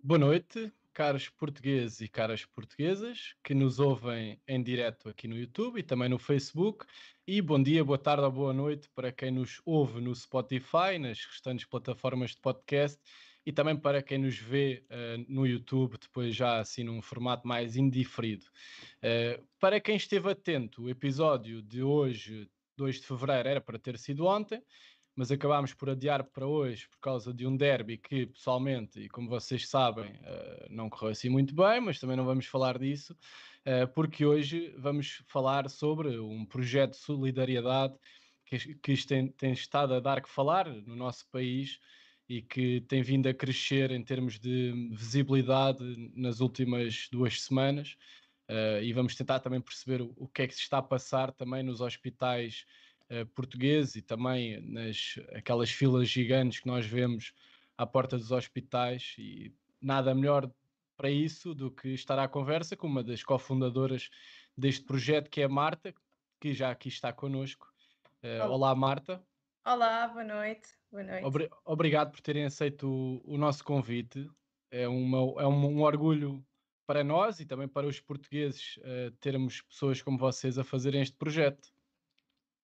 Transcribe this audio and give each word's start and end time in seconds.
Boa 0.00 0.18
noite, 0.18 0.72
caros 0.94 1.28
portugueses 1.28 2.00
e 2.00 2.08
caras 2.08 2.44
portuguesas 2.44 3.34
que 3.42 3.52
nos 3.52 3.80
ouvem 3.80 4.40
em 4.46 4.62
direto 4.62 5.08
aqui 5.08 5.26
no 5.26 5.36
YouTube 5.36 5.80
e 5.80 5.82
também 5.82 6.08
no 6.08 6.20
Facebook. 6.20 6.86
E 7.26 7.42
bom 7.42 7.60
dia, 7.60 7.84
boa 7.84 7.98
tarde 7.98 8.22
ou 8.22 8.30
boa 8.30 8.52
noite 8.52 8.88
para 8.94 9.10
quem 9.10 9.32
nos 9.32 9.60
ouve 9.66 10.00
no 10.00 10.14
Spotify, 10.14 10.98
nas 11.00 11.24
restantes 11.24 11.66
plataformas 11.66 12.30
de 12.30 12.36
podcast 12.38 13.00
e 13.44 13.52
também 13.52 13.76
para 13.76 14.00
quem 14.00 14.18
nos 14.18 14.38
vê 14.38 14.84
uh, 14.88 15.24
no 15.28 15.44
YouTube, 15.44 15.98
depois 16.00 16.34
já 16.34 16.60
assim 16.60 16.84
num 16.84 17.02
formato 17.02 17.46
mais 17.46 17.76
indiferido. 17.76 18.46
Uh, 18.98 19.44
para 19.58 19.80
quem 19.80 19.96
esteve 19.96 20.30
atento, 20.30 20.84
o 20.84 20.88
episódio 20.88 21.60
de 21.60 21.82
hoje, 21.82 22.48
2 22.76 23.00
de 23.00 23.06
fevereiro, 23.06 23.48
era 23.48 23.60
para 23.60 23.80
ter 23.80 23.98
sido 23.98 24.26
ontem 24.26 24.62
mas 25.18 25.32
acabámos 25.32 25.74
por 25.74 25.90
adiar 25.90 26.22
para 26.22 26.46
hoje 26.46 26.86
por 26.88 27.00
causa 27.00 27.34
de 27.34 27.44
um 27.44 27.56
derby 27.56 27.98
que, 27.98 28.26
pessoalmente, 28.26 29.00
e 29.00 29.08
como 29.08 29.28
vocês 29.28 29.68
sabem, 29.68 30.12
uh, 30.12 30.66
não 30.70 30.88
correu 30.88 31.10
assim 31.10 31.28
muito 31.28 31.52
bem, 31.56 31.80
mas 31.80 31.98
também 31.98 32.16
não 32.16 32.24
vamos 32.24 32.46
falar 32.46 32.78
disso, 32.78 33.16
uh, 33.66 33.92
porque 33.92 34.24
hoje 34.24 34.72
vamos 34.78 35.20
falar 35.26 35.68
sobre 35.68 36.20
um 36.20 36.46
projeto 36.46 36.92
de 36.92 36.98
solidariedade 36.98 37.96
que, 38.46 38.96
tem, 39.04 39.52
estado 39.52 39.94
a 39.94 39.98
dar 39.98 40.22
que 40.22 40.28
falar 40.28 40.68
no 40.68 40.94
nosso 40.94 41.28
país 41.32 41.80
e 42.28 42.40
que 42.40 42.82
tem 42.82 43.02
vindo 43.02 43.28
a 43.28 43.34
crescer 43.34 43.90
em 43.90 44.04
termos 44.04 44.38
de 44.38 44.72
visibilidade 44.92 45.82
nas 46.14 46.38
últimas 46.38 47.08
duas 47.10 47.42
semanas. 47.42 47.96
Uh, 48.48 48.80
e 48.84 48.92
vamos 48.92 49.16
tentar 49.16 49.40
também 49.40 49.60
perceber 49.60 50.00
o, 50.00 50.14
o 50.16 50.28
que 50.28 50.42
é 50.42 50.46
que 50.46 50.54
se 50.54 50.62
está 50.62 50.78
a 50.78 50.82
passar 50.82 51.32
também 51.32 51.64
nos 51.64 51.80
hospitais 51.80 52.64
uh, 53.10 53.26
português 53.34 53.96
e 53.96 54.02
também 54.02 54.60
nas 54.60 55.18
aquelas 55.32 55.70
filas 55.70 56.08
gigantes 56.08 56.60
que 56.60 56.66
nós 56.66 56.86
vemos 56.86 57.32
à 57.76 57.86
porta 57.86 58.16
dos 58.16 58.32
hospitais 58.32 59.14
e 59.18 59.54
nada 59.80 60.14
melhor 60.14 60.50
para 60.96 61.10
isso 61.10 61.54
do 61.54 61.70
que 61.70 61.90
estar 61.90 62.18
à 62.18 62.26
conversa 62.26 62.76
com 62.76 62.88
uma 62.88 63.04
das 63.04 63.22
cofundadoras 63.22 64.10
deste 64.56 64.84
projeto, 64.84 65.30
que 65.30 65.40
é 65.40 65.44
a 65.44 65.48
Marta, 65.48 65.94
que 66.40 66.52
já 66.52 66.70
aqui 66.70 66.88
está 66.88 67.12
connosco. 67.12 67.72
Uh, 68.22 68.42
olá. 68.42 68.48
olá, 68.48 68.74
Marta. 68.74 69.22
Olá, 69.64 70.08
boa 70.08 70.24
noite. 70.24 70.68
Boa 70.90 71.04
noite. 71.04 71.24
Obri 71.24 71.48
obrigado 71.64 72.10
por 72.10 72.20
terem 72.20 72.44
aceito 72.44 72.88
o, 72.88 73.34
o 73.34 73.38
nosso 73.38 73.62
convite. 73.62 74.28
É, 74.70 74.88
uma, 74.88 75.18
é 75.40 75.46
um, 75.46 75.66
um, 75.66 75.82
orgulho 75.82 76.44
para 76.86 77.04
nós 77.04 77.38
e 77.38 77.46
também 77.46 77.68
para 77.68 77.86
os 77.86 78.00
portugueses 78.00 78.78
uh, 78.78 79.10
termos 79.20 79.62
pessoas 79.62 80.02
como 80.02 80.18
vocês 80.18 80.58
a 80.58 80.64
fazerem 80.64 81.00
este 81.00 81.16
projeto. 81.16 81.68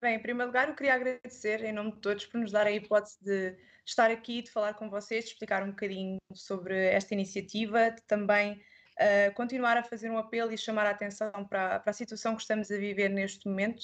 Bem, 0.03 0.15
em 0.15 0.19
primeiro 0.19 0.47
lugar, 0.47 0.67
eu 0.67 0.75
queria 0.75 0.95
agradecer 0.95 1.63
em 1.63 1.71
nome 1.71 1.93
de 1.93 1.99
todos 1.99 2.25
por 2.25 2.37
nos 2.37 2.51
dar 2.51 2.67
a 2.67 2.71
hipótese 2.73 3.17
de 3.23 3.55
estar 3.85 4.11
aqui, 4.11 4.41
de 4.41 4.51
falar 4.51 4.73
com 4.73 4.89
vocês, 4.89 5.23
de 5.23 5.31
explicar 5.31 5.63
um 5.63 5.69
bocadinho 5.69 6.17
sobre 6.33 6.77
esta 6.87 7.13
iniciativa, 7.13 7.89
de 7.89 8.01
também 8.01 8.61
uh, 8.99 9.33
continuar 9.33 9.77
a 9.77 9.83
fazer 9.83 10.11
um 10.11 10.17
apelo 10.17 10.51
e 10.51 10.57
chamar 10.57 10.87
a 10.87 10.89
atenção 10.89 11.31
para, 11.45 11.79
para, 11.79 11.89
a 11.89 11.93
situação 11.93 12.35
que 12.35 12.41
estamos 12.41 12.69
a 12.69 12.75
viver 12.75 13.07
neste 13.07 13.47
momento, 13.47 13.81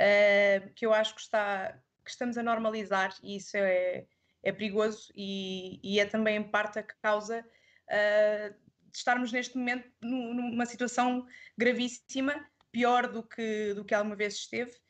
uh, 0.00 0.68
que 0.74 0.84
eu 0.84 0.92
acho 0.92 1.14
que, 1.14 1.20
está, 1.20 1.78
que 2.04 2.10
estamos 2.10 2.36
a 2.36 2.42
normalizar 2.42 3.14
e 3.22 3.36
isso 3.36 3.56
é, 3.56 4.04
é 4.42 4.50
perigoso 4.50 5.12
e, 5.14 5.78
e 5.80 6.00
é 6.00 6.06
também 6.06 6.38
em 6.38 6.42
parte 6.42 6.80
a 6.80 6.82
causa 6.82 7.38
uh, 7.38 8.52
de 8.90 8.98
estarmos 8.98 9.30
neste 9.30 9.56
momento 9.56 9.88
numa 10.02 10.66
situação 10.66 11.24
gravíssima, 11.56 12.34
pior 12.72 13.06
do 13.06 13.22
que, 13.22 13.74
do 13.74 13.84
que 13.84 13.94
alguma 13.94 14.16
vez 14.16 14.34
esteve 14.34 14.81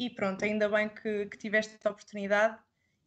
e 0.00 0.08
pronto, 0.08 0.42
ainda 0.42 0.66
bem 0.66 0.88
que, 0.88 1.26
que 1.26 1.36
tiveste 1.36 1.74
esta 1.74 1.90
oportunidade 1.90 2.58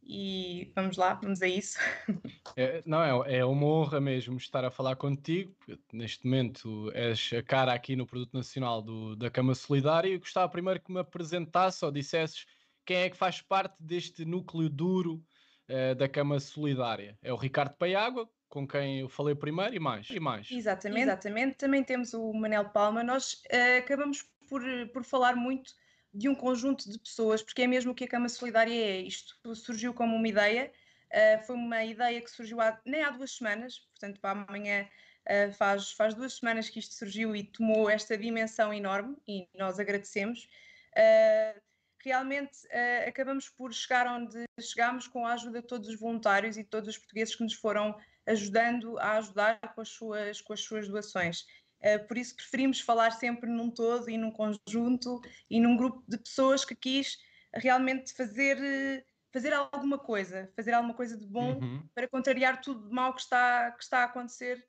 e 0.03 0.71
vamos 0.75 0.95
lá, 0.95 1.15
vamos 1.15 1.41
a 1.41 1.47
isso. 1.47 1.79
É, 2.55 2.83
não, 2.85 3.25
é, 3.25 3.37
é 3.37 3.45
uma 3.45 3.65
honra 3.65 3.99
mesmo 3.99 4.37
estar 4.37 4.63
a 4.63 4.69
falar 4.69 4.95
contigo. 4.95 5.55
Neste 5.91 6.23
momento 6.23 6.91
és 6.93 7.31
a 7.33 7.41
cara 7.41 7.73
aqui 7.73 7.95
no 7.95 8.05
Produto 8.05 8.35
Nacional 8.35 8.79
do, 8.79 9.15
da 9.15 9.31
Cama 9.31 9.55
Solidária 9.55 10.09
e 10.09 10.19
gostava 10.19 10.47
primeiro 10.51 10.79
que 10.79 10.91
me 10.91 10.99
apresentasse 10.99 11.83
ou 11.83 11.91
dissesses 11.91 12.45
quem 12.85 12.97
é 12.97 13.09
que 13.09 13.17
faz 13.17 13.41
parte 13.41 13.75
deste 13.79 14.23
núcleo 14.23 14.69
duro 14.69 15.25
uh, 15.67 15.95
da 15.95 16.07
Cama 16.07 16.39
Solidária. 16.39 17.17
É 17.23 17.33
o 17.33 17.37
Ricardo 17.37 17.73
Paiágua, 17.75 18.29
com 18.47 18.67
quem 18.67 18.99
eu 18.99 19.09
falei 19.09 19.33
primeiro, 19.33 19.73
e 19.73 19.79
mais. 19.79 20.07
E 20.11 20.19
mais. 20.19 20.51
Exatamente, 20.51 21.01
exatamente. 21.05 21.57
Também 21.57 21.83
temos 21.83 22.13
o 22.13 22.31
Manel 22.33 22.69
Palma. 22.69 23.03
Nós 23.03 23.41
uh, 23.51 23.79
acabamos 23.79 24.23
por, 24.47 24.61
por 24.93 25.03
falar 25.03 25.35
muito 25.35 25.73
de 26.13 26.29
um 26.29 26.35
conjunto 26.35 26.89
de 26.89 26.99
pessoas, 26.99 27.41
porque 27.41 27.63
é 27.63 27.67
mesmo 27.67 27.95
que 27.95 28.03
a 28.03 28.07
Cama 28.07 28.29
Solidária 28.29 28.73
é. 28.73 29.01
Isto 29.01 29.35
surgiu 29.55 29.93
como 29.93 30.15
uma 30.15 30.27
ideia, 30.27 30.71
uh, 31.11 31.43
foi 31.45 31.55
uma 31.55 31.83
ideia 31.83 32.21
que 32.21 32.29
surgiu 32.29 32.61
há, 32.61 32.79
nem 32.85 33.03
há 33.03 33.09
duas 33.09 33.35
semanas, 33.35 33.79
portanto, 33.79 34.19
para 34.19 34.45
amanhã 34.47 34.87
uh, 35.27 35.51
faz, 35.53 35.91
faz 35.91 36.13
duas 36.13 36.33
semanas 36.33 36.69
que 36.69 36.79
isto 36.79 36.93
surgiu 36.93 37.35
e 37.35 37.43
tomou 37.43 37.89
esta 37.89 38.17
dimensão 38.17 38.73
enorme 38.73 39.17
e 39.27 39.47
nós 39.57 39.79
agradecemos. 39.79 40.47
Uh, 40.95 41.59
realmente 42.05 42.67
acabamos 43.07 43.47
por 43.47 43.73
chegar 43.73 44.05
onde 44.07 44.43
chegámos 44.59 45.07
com 45.07 45.25
a 45.25 45.35
ajuda 45.35 45.61
de 45.61 45.67
todos 45.67 45.87
os 45.87 45.97
voluntários 45.97 46.57
e 46.57 46.63
de 46.63 46.69
todos 46.69 46.89
os 46.89 46.97
portugueses 46.97 47.33
que 47.33 47.43
nos 47.43 47.53
foram 47.53 47.97
ajudando 48.27 48.99
a 48.99 49.17
ajudar 49.19 49.57
com 49.73 49.79
as 49.79 49.87
suas, 49.87 50.41
com 50.41 50.51
as 50.51 50.59
suas 50.59 50.89
doações. 50.89 51.45
Uh, 51.83 52.07
por 52.07 52.17
isso 52.17 52.35
preferimos 52.35 52.79
falar 52.79 53.11
sempre 53.11 53.49
num 53.49 53.69
todo 53.69 54.09
e 54.09 54.17
num 54.17 54.31
conjunto 54.31 55.19
e 55.49 55.59
num 55.59 55.75
grupo 55.75 56.01
de 56.07 56.17
pessoas 56.17 56.63
que 56.63 56.73
quis 56.73 57.17
realmente 57.53 58.13
fazer, 58.13 59.05
fazer 59.31 59.51
alguma 59.51 59.99
coisa, 59.99 60.49
fazer 60.55 60.71
alguma 60.71 60.93
coisa 60.93 61.17
de 61.17 61.25
bom 61.25 61.59
uhum. 61.59 61.83
para 61.93 62.07
contrariar 62.07 62.61
tudo 62.61 62.87
de 62.87 62.93
mal 62.93 63.13
que 63.13 63.21
está, 63.21 63.71
que 63.71 63.83
está 63.83 63.99
a 63.99 64.03
acontecer 64.05 64.65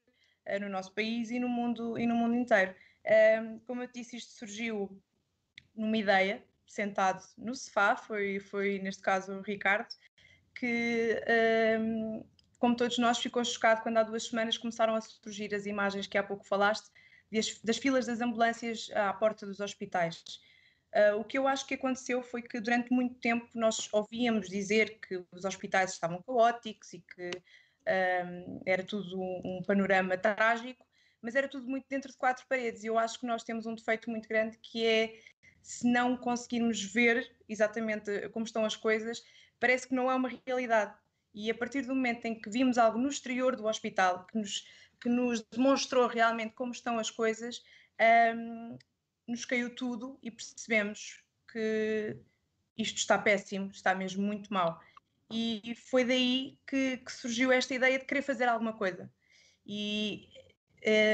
uh, 0.49 0.61
no 0.61 0.69
nosso 0.69 0.93
país 0.93 1.31
e 1.31 1.39
no 1.39 1.49
mundo, 1.49 1.97
e 1.99 2.07
no 2.07 2.17
mundo 2.17 2.35
inteiro. 2.35 2.75
Uh, 3.05 3.61
como 3.67 3.83
eu 3.83 3.89
disse, 3.93 4.17
isto 4.17 4.33
surgiu 4.33 5.01
numa 5.75 5.97
ideia, 5.97 6.45
sentado 6.67 7.23
no 7.39 7.55
sofá, 7.55 7.95
foi, 7.95 8.41
foi 8.41 8.81
neste 8.81 9.03
caso 9.03 9.35
o 9.35 9.43
Ricardo, 9.43 9.89
que 10.55 11.21
como 12.59 12.75
todos 12.75 12.97
nós, 12.97 13.19
ficou 13.19 13.45
chocado 13.45 13.83
quando 13.83 13.99
há 13.99 14.03
duas 14.03 14.27
semanas 14.27 14.57
começaram 14.57 14.95
a 14.95 15.01
surgir 15.03 15.55
as 15.55 15.67
imagens 15.67 16.07
que 16.07 16.17
há 16.17 16.23
pouco 16.23 16.47
falaste 16.47 16.89
das, 17.35 17.59
das 17.63 17.77
filas 17.77 18.07
das 18.07 18.21
ambulâncias 18.21 18.91
à 18.95 19.13
porta 19.13 19.45
dos 19.45 19.61
hospitais. 19.61 20.23
Uh, 20.95 21.19
o 21.19 21.25
que 21.25 21.37
eu 21.37 21.49
acho 21.49 21.67
que 21.67 21.75
aconteceu 21.75 22.23
foi 22.23 22.41
que 22.41 22.61
durante 22.61 22.93
muito 22.93 23.17
tempo 23.17 23.49
nós 23.55 23.89
ouvíamos 23.93 24.49
dizer 24.49 25.01
que 25.01 25.25
os 25.33 25.45
hospitais 25.45 25.93
estavam 25.93 26.23
caóticos 26.23 26.93
e 26.93 27.01
que 27.01 27.31
era 28.65 28.83
tudo 28.83 29.21
um, 29.21 29.43
um, 29.45 29.63
panorama 29.63 30.17
trágico, 30.17 30.87
mas 31.21 31.35
era 31.35 31.47
tudo 31.47 31.69
muito 31.69 31.87
dentro 31.87 32.11
de 32.11 32.17
quatro 32.17 32.47
paredes. 32.49 32.83
E 32.83 32.87
eu 32.87 32.99
acho 32.99 33.21
que 33.21 33.27
nós 33.27 33.43
temos 33.43 33.67
um 33.67 33.75
defeito 33.75 34.09
muito 34.09 34.27
grande 34.27 34.57
que 34.59 34.87
é 34.87 35.19
se 35.63 35.87
não 35.91 36.17
conseguirmos 36.17 36.83
ver 36.83 37.31
exatamente 37.49 38.29
como 38.31 38.45
estão 38.45 38.65
as 38.65 38.77
coisas, 38.77 39.23
parece 39.59 39.89
que 39.89 39.95
não 39.95 40.11
é 40.11 40.15
uma 40.15 40.31
realidade. 40.47 40.95
E 41.35 41.51
a 41.51 41.55
partir 41.55 41.83
do 41.83 41.95
momento 41.95 42.27
em 42.27 42.35
que 42.35 42.49
vimos 42.49 42.79
algo 42.79 42.99
no 42.99 43.09
exterior 43.09 43.57
do 43.57 43.67
hospital 43.67 44.27
que 44.27 44.39
nos 44.39 44.65
que 45.05 45.09
nos 45.11 45.43
demonstrou 45.43 46.07
realmente 46.07 46.55
como 46.55 46.73
estão 46.73 46.99
as 46.99 47.11
coisas, 47.11 47.63
um, 48.35 48.79
nos 49.29 49.45
caiu 49.45 49.75
tudo 49.75 50.19
e 50.23 50.31
percebemos 50.31 51.23
que 51.53 52.17
isto 52.75 52.97
está 52.97 53.19
péssimo, 53.19 53.71
está 53.71 53.95
mesmo 53.95 54.23
muito 54.23 54.51
mal. 54.51 54.81
E 55.31 55.77
foi 55.91 56.07
daí 56.07 56.59
que, 56.67 56.97
que 56.97 57.13
surgiu 57.13 57.53
esta 57.53 57.75
ideia 57.75 57.99
de 57.99 58.07
querer 58.07 58.23
fazer 58.23 58.49
alguma 58.49 58.73
coisa. 58.73 59.13
E 59.67 60.27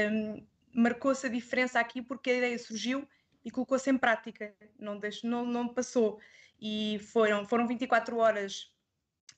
um, 0.09 0.47
marcou-se 0.73 1.25
a 1.25 1.29
diferença 1.29 1.77
aqui 1.77 2.01
porque 2.01 2.29
a 2.29 2.37
ideia 2.37 2.57
surgiu 2.57 3.05
e 3.43 3.51
colocou-se 3.51 3.89
em 3.89 3.97
prática, 3.97 4.55
não, 4.79 4.97
deixou, 4.97 5.29
não, 5.29 5.45
não 5.45 5.67
passou. 5.67 6.17
E 6.61 6.97
foram, 7.11 7.45
foram 7.45 7.67
24 7.67 8.17
horas 8.17 8.71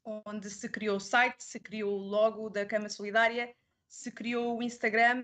onde 0.06 0.48
se 0.52 0.70
criou 0.70 0.98
o 0.98 1.00
site, 1.00 1.44
se 1.44 1.60
criou 1.60 1.92
o 1.92 2.04
logo 2.04 2.52
da 2.52 2.68
Cama 2.68 2.88
Solidária, 2.88 3.52
se 3.94 4.12
criou 4.12 4.58
o 4.58 4.64
Instagram, 4.64 5.24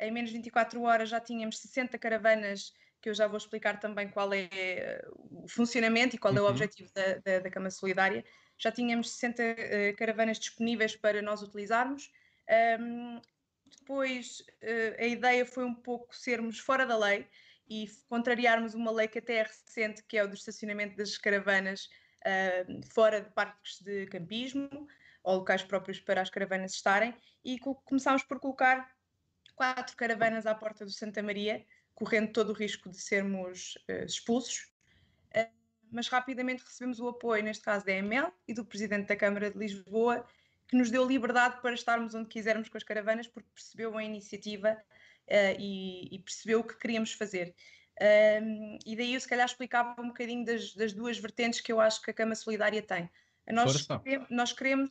em 0.00 0.10
menos 0.10 0.30
de 0.30 0.36
24 0.38 0.80
horas 0.82 1.10
já 1.10 1.20
tínhamos 1.20 1.58
60 1.58 1.98
caravanas, 1.98 2.72
que 3.02 3.10
eu 3.10 3.14
já 3.14 3.28
vou 3.28 3.36
explicar 3.36 3.78
também 3.78 4.08
qual 4.08 4.32
é 4.32 4.48
eh, 4.50 5.06
o 5.12 5.46
funcionamento 5.46 6.16
e 6.16 6.18
qual 6.18 6.34
é 6.34 6.40
o 6.40 6.44
uhum. 6.44 6.50
objetivo 6.50 6.90
da, 6.94 7.18
da, 7.18 7.38
da, 7.40 7.50
Cama 7.50 7.70
Solidária. 7.70 8.24
Já 8.56 8.72
tínhamos 8.72 9.10
60 9.10 9.42
uh, 9.42 9.46
eh, 9.46 9.92
caravanas 9.92 10.38
disponíveis 10.38 10.96
para 10.96 11.20
nós 11.20 11.42
utilizarmos. 11.42 12.10
Um, 12.80 13.20
depois 13.78 14.40
uh, 14.62 15.02
a 15.02 15.06
ideia 15.06 15.44
foi 15.44 15.64
um 15.64 15.74
pouco 15.74 16.16
sermos 16.16 16.58
fora 16.58 16.86
da 16.86 16.96
lei 16.96 17.26
e 17.68 17.88
contrariarmos 18.08 18.72
uma 18.72 18.90
lei 18.90 19.06
que 19.06 19.18
até 19.18 19.34
é 19.34 19.42
recente, 19.42 20.02
que 20.02 20.16
é 20.16 20.24
o 20.24 20.28
do 20.28 20.34
estacionamento 20.34 20.96
das 20.96 21.18
caravanas 21.18 21.90
uh, 22.24 22.86
fora 22.90 23.20
de 23.20 23.30
parques 23.34 23.80
de 23.82 24.06
campismo 24.06 24.88
ou 25.22 25.36
locais 25.36 25.62
próprios 25.62 26.00
para 26.00 26.20
as 26.20 26.30
caravanas 26.30 26.72
estarem, 26.72 27.14
e 27.44 27.58
começámos 27.58 28.22
por 28.22 28.38
colocar 28.40 28.90
quatro 29.54 29.96
caravanas 29.96 30.46
à 30.46 30.54
porta 30.54 30.84
do 30.84 30.90
Santa 30.90 31.22
Maria, 31.22 31.64
correndo 31.94 32.32
todo 32.32 32.50
o 32.50 32.52
risco 32.52 32.88
de 32.88 33.00
sermos 33.00 33.74
uh, 33.88 34.04
expulsos. 34.04 34.70
Uh, 35.36 35.50
mas 35.90 36.08
rapidamente 36.08 36.62
recebemos 36.62 37.00
o 37.00 37.08
apoio, 37.08 37.42
neste 37.42 37.64
caso 37.64 37.84
da 37.84 37.92
EML 37.92 38.32
e 38.46 38.54
do 38.54 38.64
Presidente 38.64 39.08
da 39.08 39.16
Câmara 39.16 39.50
de 39.50 39.58
Lisboa, 39.58 40.24
que 40.68 40.76
nos 40.76 40.90
deu 40.90 41.04
liberdade 41.04 41.60
para 41.60 41.74
estarmos 41.74 42.14
onde 42.14 42.28
quisermos 42.28 42.68
com 42.68 42.76
as 42.76 42.84
caravanas, 42.84 43.26
porque 43.26 43.48
percebeu 43.54 43.96
a 43.96 44.04
iniciativa 44.04 44.72
uh, 45.26 45.56
e, 45.58 46.14
e, 46.14 46.18
percebeu 46.20 46.60
o 46.60 46.64
que 46.64 46.76
queríamos 46.76 47.12
fazer. 47.12 47.54
Um, 48.00 48.78
e 48.86 48.94
daí 48.94 49.14
eu 49.14 49.20
se 49.20 49.26
calhar 49.26 49.44
explicava 49.46 50.00
um 50.00 50.08
bocadinho 50.08 50.44
das, 50.44 50.72
das, 50.74 50.92
duas 50.92 51.18
vertentes 51.18 51.60
que 51.60 51.72
eu 51.72 51.80
acho 51.80 52.00
que 52.00 52.10
a 52.10 52.14
Cama 52.14 52.34
Solidária 52.36 52.80
tem. 52.80 53.10
Nós, 53.52 53.86
nós 54.30 54.52
queremos 54.52 54.90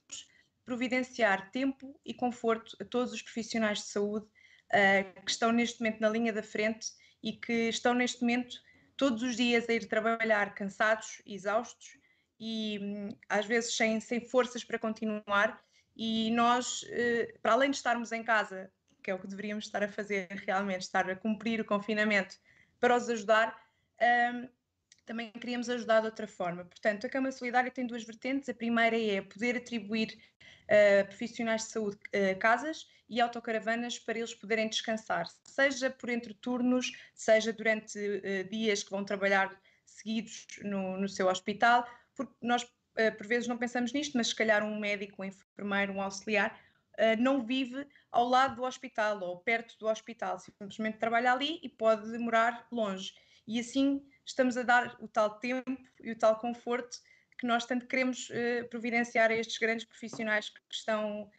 providenciar 0.66 1.50
tempo 1.52 2.00
e 2.06 2.14
conforto 2.14 2.76
a 2.82 2.86
todos 2.86 3.14
os 3.14 3.22
profissionais 3.22 3.80
de 3.80 3.86
saúde 3.86 4.26
uh, 4.26 5.22
que 5.22 5.32
estão 5.32 5.52
neste 5.52 5.80
momento 5.80 6.02
na 6.02 6.10
linha 6.10 6.34
da 6.34 6.44
frente 6.44 6.88
e 7.24 7.34
que 7.34 7.70
estão 7.70 7.94
neste 7.94 8.22
momento 8.22 8.62
todos 8.96 9.22
os 9.24 9.36
dias 9.36 9.70
a 9.70 9.74
ir 9.74 9.88
trabalhar 9.88 10.54
cansados, 10.54 11.22
exaustos 11.26 11.98
e 12.40 12.80
hum, 12.82 13.10
às 13.30 13.46
vezes 13.46 13.76
sem, 13.76 14.00
sem 14.00 14.20
forças 14.20 14.64
para 14.64 14.80
continuar. 14.80 15.62
E 15.96 16.32
nós, 16.32 16.84
uh, 16.84 17.40
para 17.42 17.54
além 17.54 17.72
de 17.72 17.78
estarmos 17.78 18.12
em 18.12 18.24
casa, 18.24 18.72
que 19.02 19.12
é 19.12 19.14
o 19.14 19.20
que 19.20 19.28
deveríamos 19.28 19.66
estar 19.66 19.82
a 19.84 19.88
fazer 19.88 20.28
realmente, 20.46 20.82
estar 20.82 21.10
a 21.10 21.16
cumprir 21.16 21.62
o 21.62 21.66
confinamento 21.66 22.36
para 22.80 22.96
os 22.96 23.10
ajudar, 23.10 23.58
um, 24.34 24.50
também 25.08 25.32
queríamos 25.32 25.70
ajudar 25.70 26.02
de 26.02 26.08
outra 26.08 26.28
forma. 26.28 26.66
Portanto, 26.66 27.08
a 27.08 27.10
Câmara 27.10 27.32
Solidária 27.32 27.72
tem 27.72 27.88
duas 27.88 28.04
vertentes. 28.04 28.50
A 28.50 28.54
primeira 28.54 29.00
é 29.00 29.22
poder 29.22 29.58
atribuir 29.58 30.20
uh, 30.66 31.08
profissionais 31.08 31.64
de 31.64 31.70
saúde 31.70 31.98
uh, 31.98 32.38
casas 32.38 32.86
e 33.10 33.22
autocaravanas 33.22 33.98
para 33.98 34.20
eles 34.20 34.36
poderem 34.36 34.68
descansar, 34.68 35.26
seja 35.46 35.90
por 35.90 36.10
entre 36.10 36.34
turnos, 36.34 36.92
seja 37.16 37.54
durante 37.54 37.98
uh, 37.98 38.50
dias 38.52 38.84
que 38.84 38.92
vão 38.92 39.04
trabalhar 39.06 39.58
seguidos 39.86 40.46
no, 40.62 40.98
no 41.00 41.08
seu 41.08 41.28
hospital, 41.28 41.90
porque 42.16 42.34
nós 42.42 42.68
por 43.16 43.28
vezes 43.28 43.48
não 43.48 43.60
pensamos 43.60 43.94
nisto, 43.94 44.18
mas 44.18 44.30
se 44.30 44.36
calhar 44.36 44.64
um 44.64 44.80
médico, 44.80 45.22
um 45.22 45.26
enfermeiro, 45.26 45.94
um 45.94 46.02
auxiliar 46.02 46.60
não 47.20 47.46
vive 47.46 47.86
ao 48.12 48.28
lado 48.28 48.56
do 48.56 48.64
hospital 48.64 49.22
ou 49.22 49.38
perto 49.38 49.78
do 49.78 49.86
hospital, 49.86 50.40
simplesmente 50.40 50.98
trabalha 50.98 51.32
ali 51.32 51.60
e 51.62 51.70
pode 51.70 52.12
demorar 52.12 52.66
longe. 52.72 53.14
E 53.48 53.60
assim 53.60 54.04
estamos 54.28 54.58
a 54.58 54.64
dar 54.64 54.96
o 55.00 55.08
tal 55.08 55.40
tempo 55.40 55.78
e 56.02 56.12
o 56.12 56.18
tal 56.18 56.38
conforto 56.38 56.98
que 57.40 57.48
nós 57.48 57.66
tanto 57.66 57.88
queremos 57.88 58.30
uh, 58.30 58.68
providenciar 58.70 59.32
a 59.32 59.36
estes 59.36 59.58
grandes 59.58 59.86
profissionais 59.86 60.50
que 60.50 60.60
estão 60.72 61.30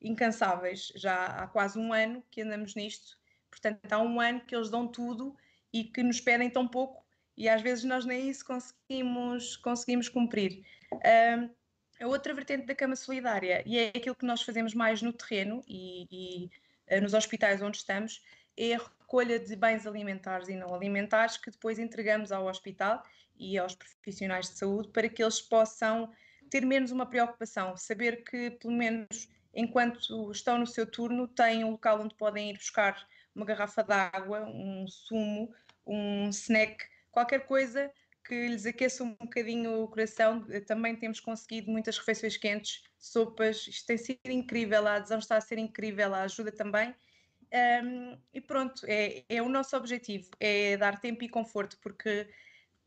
incansáveis. 0.00 0.92
Já 0.94 1.26
há 1.26 1.46
quase 1.46 1.78
um 1.78 1.92
ano 1.92 2.22
que 2.30 2.42
andamos 2.42 2.74
nisto, 2.74 3.18
portanto, 3.50 3.80
há 3.90 3.98
um 3.98 4.20
ano 4.20 4.40
que 4.40 4.54
eles 4.54 4.70
dão 4.70 4.86
tudo 4.86 5.36
e 5.72 5.84
que 5.84 6.02
nos 6.02 6.20
pedem 6.20 6.50
tão 6.50 6.68
pouco 6.68 7.04
e 7.36 7.48
às 7.48 7.62
vezes 7.62 7.84
nós 7.84 8.04
nem 8.04 8.28
isso 8.28 8.44
conseguimos, 8.44 9.56
conseguimos 9.56 10.08
cumprir. 10.08 10.64
Uh, 10.92 11.54
a 11.98 12.06
outra 12.06 12.34
vertente 12.34 12.66
da 12.66 12.74
cama 12.74 12.94
solidária, 12.94 13.62
e 13.66 13.78
é 13.78 13.88
aquilo 13.88 14.14
que 14.14 14.26
nós 14.26 14.42
fazemos 14.42 14.74
mais 14.74 15.00
no 15.00 15.12
terreno 15.12 15.62
e, 15.66 16.06
e 16.10 16.96
uh, 16.96 17.00
nos 17.00 17.14
hospitais 17.14 17.62
onde 17.62 17.78
estamos, 17.78 18.22
é 18.56 18.74
a 18.74 18.80
recolha 19.06 19.38
de 19.38 19.54
bens 19.54 19.86
alimentares 19.86 20.48
e 20.48 20.56
não 20.56 20.74
alimentares 20.74 21.36
que 21.36 21.50
depois 21.50 21.78
entregamos 21.78 22.32
ao 22.32 22.46
hospital 22.46 23.00
e 23.38 23.56
aos 23.56 23.76
profissionais 23.76 24.50
de 24.50 24.58
saúde 24.58 24.88
para 24.88 25.08
que 25.08 25.22
eles 25.22 25.40
possam 25.40 26.10
ter 26.50 26.66
menos 26.66 26.90
uma 26.90 27.06
preocupação, 27.06 27.76
saber 27.76 28.24
que 28.24 28.50
pelo 28.50 28.74
menos 28.74 29.28
enquanto 29.54 30.30
estão 30.32 30.58
no 30.58 30.66
seu 30.66 30.86
turno 30.86 31.28
têm 31.28 31.64
um 31.64 31.70
local 31.70 32.00
onde 32.00 32.14
podem 32.16 32.50
ir 32.50 32.54
buscar 32.54 33.06
uma 33.34 33.46
garrafa 33.46 33.82
de 33.82 33.92
água, 33.92 34.44
um 34.44 34.86
sumo, 34.88 35.54
um 35.86 36.28
snack, 36.30 36.84
qualquer 37.12 37.46
coisa 37.46 37.90
que 38.24 38.48
lhes 38.48 38.66
aqueça 38.66 39.04
um 39.04 39.14
bocadinho 39.14 39.82
o 39.82 39.88
coração. 39.88 40.44
Também 40.66 40.96
temos 40.96 41.20
conseguido 41.20 41.70
muitas 41.70 41.96
refeições 41.96 42.36
quentes, 42.36 42.82
sopas, 42.98 43.68
isto 43.68 43.86
tem 43.86 43.98
sido 43.98 44.30
incrível, 44.30 44.86
a 44.86 44.94
adesão 44.94 45.18
está 45.18 45.36
a 45.36 45.40
ser 45.40 45.58
incrível, 45.58 46.12
a 46.12 46.22
ajuda 46.22 46.50
também. 46.50 46.94
Um, 47.52 48.18
e 48.34 48.40
pronto, 48.40 48.84
é, 48.86 49.24
é, 49.28 49.40
o 49.40 49.48
nosso 49.48 49.76
objetivo, 49.76 50.28
é 50.40 50.76
dar 50.76 51.00
tempo 51.00 51.24
e 51.24 51.28
conforto, 51.28 51.78
porque 51.80 52.28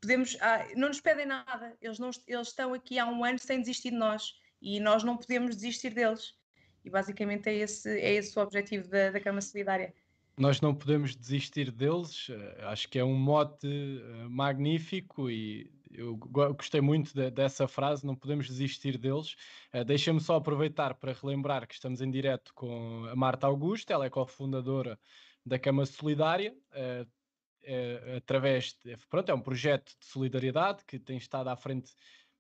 podemos, 0.02 0.38
ah, 0.42 0.66
não 0.76 0.90
nos 0.90 1.00
pedem 1.00 1.26
nada, 1.26 1.76
eles, 1.82 2.00
não, 2.00 2.10
eles 2.28 2.48
estão 2.48 2.74
aqui 2.74 3.00
há 3.00 3.06
um 3.06 3.24
ano 3.24 3.40
sem 3.40 3.60
desistir 3.60 3.92
de 3.92 3.98
nós 3.98 4.36
e 4.62 4.80
nós 4.80 5.04
não 5.04 5.18
podemos 5.18 5.56
desistir 5.56 5.94
deles. 5.94 6.36
E 6.84 6.90
basicamente 6.90 7.48
é 7.48 7.56
esse, 7.56 7.90
é 7.90 8.14
esse 8.14 8.38
o 8.38 8.42
objetivo 8.42 8.88
da, 8.88 9.12
da 9.12 9.20
Cama 9.20 9.42
Solidária. 9.42 9.94
Nós 10.38 10.62
não 10.62 10.74
podemos 10.74 11.16
desistir 11.16 11.70
deles, 11.70 12.30
eh, 12.30 12.64
acho 12.64 12.88
que 12.88 12.98
é 12.98 13.04
um 13.04 13.14
mote 13.14 13.68
eh, 13.68 14.28
magnífico 14.30 15.30
e 15.30 15.70
eu 15.92 16.16
gostei 16.16 16.82
muito 16.82 17.14
de, 17.14 17.32
dessa 17.32 17.68
frase, 17.68 18.06
não 18.06 18.16
podemos 18.16 18.48
desistir 18.48 18.98
deles. 18.98 19.36
Uh, 19.74 19.84
Deixa-me 19.84 20.20
só 20.20 20.36
aproveitar 20.36 20.94
para 20.96 21.14
relembrar 21.14 21.68
que 21.68 21.74
estamos 21.74 22.02
em 22.02 22.12
direto 22.12 22.54
com 22.54 23.06
a 23.06 23.16
Marta 23.16 23.48
Augusta, 23.48 23.94
ela 23.94 24.06
é 24.06 24.10
cofundadora 24.10 25.00
da 25.46 25.58
Cama 25.58 25.86
Solidária, 25.86 26.54
uh, 26.54 27.04
uh, 27.04 28.18
através 28.18 28.78
de, 28.84 28.96
pronto, 29.10 29.30
é 29.30 29.34
um 29.34 29.42
projeto 29.42 29.96
de 30.00 30.06
solidariedade 30.06 30.86
que 30.86 31.00
tem 31.00 31.18
estado 31.18 31.48
à 31.50 31.56
frente 31.56 31.92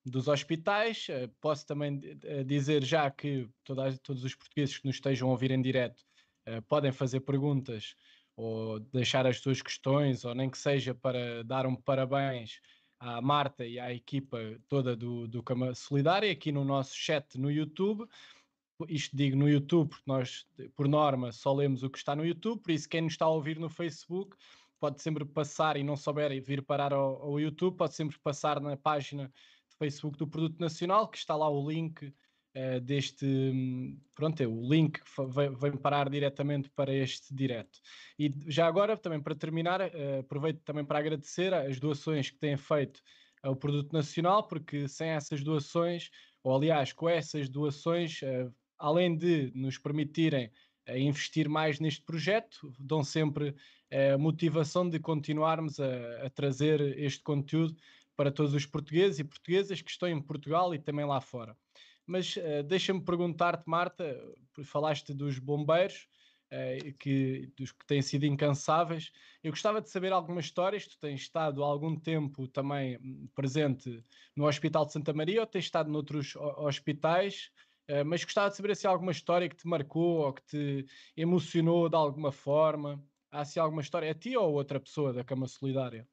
dos 0.05 0.27
hospitais. 0.27 1.07
posso 1.41 1.67
também 1.67 1.99
dizer 2.45 2.83
já 2.83 3.11
que 3.11 3.47
todos 4.01 4.23
os 4.23 4.33
portugueses 4.33 4.77
que 4.77 4.87
nos 4.87 4.95
estejam 4.95 5.27
a 5.27 5.31
ouvir 5.31 5.51
em 5.51 5.61
direto 5.61 6.01
podem 6.67 6.91
fazer 6.91 7.19
perguntas 7.19 7.95
ou 8.35 8.79
deixar 8.79 9.27
as 9.27 9.39
suas 9.39 9.61
questões, 9.61 10.23
ou 10.23 10.33
nem 10.33 10.49
que 10.49 10.57
seja 10.57 10.95
para 10.95 11.43
dar 11.43 11.67
um 11.67 11.75
parabéns 11.75 12.61
à 12.99 13.21
Marta 13.21 13.65
e 13.65 13.79
à 13.79 13.93
equipa 13.93 14.37
toda 14.67 14.95
do, 14.95 15.27
do 15.27 15.41
Cama 15.41 15.73
Solidária 15.73 16.31
aqui 16.31 16.51
no 16.51 16.65
nosso 16.65 16.95
chat 16.95 17.37
no 17.37 17.49
YouTube. 17.49 18.07
Isto 18.87 19.15
digo 19.15 19.37
no 19.37 19.49
YouTube 19.49 19.89
porque 19.89 20.03
nós, 20.05 20.47
por 20.75 20.87
norma, 20.87 21.31
só 21.31 21.53
lemos 21.53 21.83
o 21.83 21.89
que 21.89 21.97
está 21.97 22.15
no 22.15 22.25
YouTube, 22.25 22.61
por 22.61 22.71
isso 22.71 22.87
quem 22.87 23.01
nos 23.01 23.13
está 23.13 23.25
a 23.25 23.29
ouvir 23.29 23.59
no 23.59 23.69
Facebook 23.69 24.35
pode 24.79 25.01
sempre 25.01 25.25
passar 25.25 25.75
e 25.75 25.83
não 25.83 25.97
souber 25.97 26.41
vir 26.41 26.61
parar 26.61 26.93
ao, 26.93 27.21
ao 27.21 27.39
YouTube, 27.39 27.75
pode 27.75 27.93
sempre 27.93 28.17
passar 28.19 28.61
na 28.61 28.77
página 28.77 29.27
do 29.69 29.75
Facebook 29.77 30.17
do 30.17 30.27
Produto 30.27 30.59
Nacional, 30.59 31.07
que 31.09 31.17
está 31.17 31.35
lá 31.35 31.49
o 31.49 31.69
link 31.69 32.13
uh, 32.59 32.81
deste. 32.81 33.25
Pronto, 34.13 34.41
é 34.41 34.47
o 34.47 34.61
link 34.67 34.99
vem, 35.29 35.55
vem, 35.55 35.77
parar 35.77 36.09
diretamente 36.09 36.69
para 36.69 36.93
este 36.93 37.33
direto. 37.33 37.79
E 38.17 38.33
já 38.47 38.67
agora, 38.67 38.97
também 38.97 39.21
para 39.21 39.35
terminar, 39.35 39.81
uh, 39.81 40.19
aproveito 40.19 40.61
também 40.63 40.83
para 40.83 40.99
agradecer 40.99 41.53
as 41.53 41.79
doações 41.79 42.29
que 42.29 42.37
têm 42.37 42.57
feito 42.57 43.01
ao 43.41 43.55
Produto 43.55 43.93
Nacional, 43.93 44.47
porque 44.47 44.87
sem 44.87 45.09
essas 45.09 45.43
doações, 45.43 46.09
ou 46.43 46.55
aliás, 46.55 46.91
com 46.91 47.07
essas 47.07 47.47
doações, 47.49 48.21
uh, 48.21 48.53
além 48.77 49.15
de 49.15 49.51
nos 49.55 49.77
permitirem 49.77 50.51
investir 50.95 51.47
mais 51.47 51.79
neste 51.79 52.01
projeto, 52.01 52.73
dão 52.79 53.03
sempre 53.03 53.55
a 53.91 54.17
motivação 54.17 54.89
de 54.89 54.99
continuarmos 54.99 55.79
a, 55.79 56.25
a 56.25 56.29
trazer 56.31 56.81
este 56.97 57.21
conteúdo 57.21 57.75
para 58.19 58.31
todos 58.31 58.53
os 58.53 58.65
portugueses 58.65 59.19
e 59.19 59.23
portuguesas 59.23 59.81
que 59.81 59.91
estão 59.91 60.09
em 60.09 60.19
Portugal 60.19 60.73
e 60.73 60.79
também 60.79 61.05
lá 61.05 61.21
fora. 61.21 61.55
Mas 62.09 62.35
uh, 62.37 62.63
deixa-me 62.63 62.99
perguntar-te, 62.99 63.69
Marta, 63.69 64.19
falaste 64.63 65.13
dos 65.13 65.37
bombeiros, 65.37 66.07
uh, 66.51 66.93
que, 66.97 67.53
dos 67.55 67.71
que 67.71 67.85
têm 67.85 68.01
sido 68.01 68.25
incansáveis. 68.25 69.11
Eu 69.43 69.51
gostava 69.51 69.79
de 69.79 69.91
saber 69.91 70.11
algumas 70.11 70.45
histórias. 70.45 70.87
Tu 70.87 70.97
tens 70.97 71.21
estado 71.21 71.63
há 71.63 71.67
algum 71.67 71.95
tempo 71.95 72.47
também 72.47 72.97
hum, 72.97 73.29
presente 73.35 74.03
no 74.35 74.47
Hospital 74.47 74.87
de 74.87 74.93
Santa 74.93 75.13
Maria 75.13 75.41
ou 75.41 75.45
tens 75.45 75.65
estado 75.65 75.91
noutros 75.91 76.35
hospitais? 76.35 77.51
Uh, 77.87 78.03
mas 78.03 78.23
gostava 78.23 78.49
de 78.49 78.55
saber 78.55 78.75
se 78.75 78.87
há 78.87 78.89
alguma 78.89 79.11
história 79.11 79.47
que 79.47 79.55
te 79.55 79.67
marcou 79.67 80.25
ou 80.25 80.33
que 80.33 80.41
te 80.47 80.85
emocionou 81.15 81.87
de 81.89 81.95
alguma 81.95 82.31
forma. 82.31 82.99
Há 83.29 83.45
se 83.45 83.59
alguma 83.59 83.83
história 83.83 84.09
a 84.09 84.15
ti 84.15 84.35
ou 84.35 84.51
outra 84.51 84.79
pessoa 84.79 85.13
da 85.13 85.23
Cama 85.23 85.47
Solidária? 85.47 86.07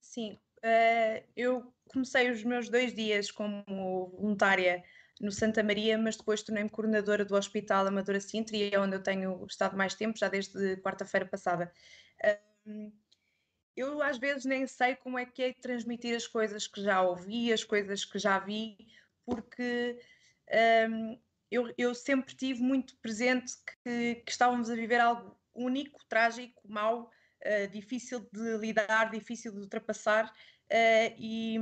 Sim, 0.00 0.40
uh, 0.58 1.24
eu 1.36 1.72
comecei 1.88 2.30
os 2.30 2.42
meus 2.42 2.68
dois 2.68 2.92
dias 2.92 3.30
como 3.30 3.62
voluntária 4.10 4.84
no 5.20 5.32
Santa 5.32 5.62
Maria, 5.62 5.96
mas 5.96 6.16
depois 6.16 6.42
tornei-me 6.42 6.68
coordenadora 6.68 7.24
do 7.24 7.34
Hospital 7.34 7.86
Amadora 7.86 8.20
Sintra 8.20 8.56
e 8.56 8.70
é 8.72 8.78
onde 8.78 8.96
eu 8.96 9.02
tenho 9.02 9.44
estado 9.46 9.76
mais 9.76 9.94
tempo, 9.94 10.18
já 10.18 10.28
desde 10.28 10.76
quarta-feira 10.78 11.24
passada. 11.24 11.72
Eu 13.76 14.02
às 14.02 14.18
vezes 14.18 14.44
nem 14.44 14.66
sei 14.66 14.96
como 14.96 15.18
é 15.18 15.26
que 15.26 15.42
é 15.42 15.52
transmitir 15.52 16.16
as 16.16 16.26
coisas 16.26 16.66
que 16.66 16.82
já 16.82 17.02
ouvi, 17.02 17.52
as 17.52 17.62
coisas 17.62 18.04
que 18.04 18.18
já 18.18 18.38
vi, 18.38 18.76
porque 19.24 19.98
um, 20.88 21.18
eu, 21.50 21.72
eu, 21.76 21.94
sempre 21.94 22.34
tive 22.34 22.62
muito 22.62 22.96
presente 22.98 23.52
que, 23.84 24.16
que, 24.16 24.30
estávamos 24.30 24.70
a 24.70 24.74
viver 24.74 25.00
algo 25.00 25.36
único, 25.54 26.04
trágico, 26.08 26.62
mau, 26.68 27.10
uh, 27.44 27.68
difícil 27.70 28.28
de 28.32 28.56
lidar, 28.58 29.10
difícil 29.10 29.52
de 29.52 29.60
ultrapassar, 29.60 30.26
uh, 30.26 31.14
e, 31.18 31.58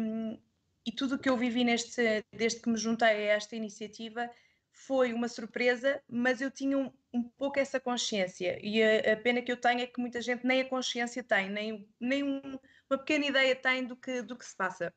e 0.86 0.92
tudo 0.92 1.14
o 1.14 1.18
que 1.18 1.28
eu 1.28 1.36
vivi 1.36 1.64
neste, 1.64 2.24
desde 2.32 2.60
que 2.60 2.68
me 2.68 2.76
juntei 2.76 3.08
a 3.08 3.34
esta 3.34 3.56
iniciativa 3.56 4.30
foi 4.74 5.12
uma 5.12 5.28
surpresa, 5.28 6.02
mas 6.08 6.40
eu 6.40 6.50
tinha 6.50 6.76
um, 6.76 6.92
um 7.12 7.22
pouco 7.22 7.58
essa 7.58 7.78
consciência. 7.78 8.58
E 8.60 8.82
a, 8.82 9.12
a, 9.12 9.16
pena 9.16 9.40
que 9.40 9.50
eu 9.50 9.56
tenho 9.56 9.80
é 9.80 9.86
que 9.86 10.00
muita 10.00 10.20
gente 10.20 10.44
nem 10.44 10.60
a 10.60 10.68
consciência 10.68 11.22
tem, 11.22 11.48
nem, 11.48 11.88
nem 11.98 12.22
um, 12.24 12.58
uma 12.90 12.98
pequena 12.98 13.24
ideia 13.26 13.54
tem 13.54 13.86
do 13.86 13.96
que, 13.96 14.20
do 14.20 14.36
que 14.36 14.44
se 14.44 14.56
passa. 14.56 14.92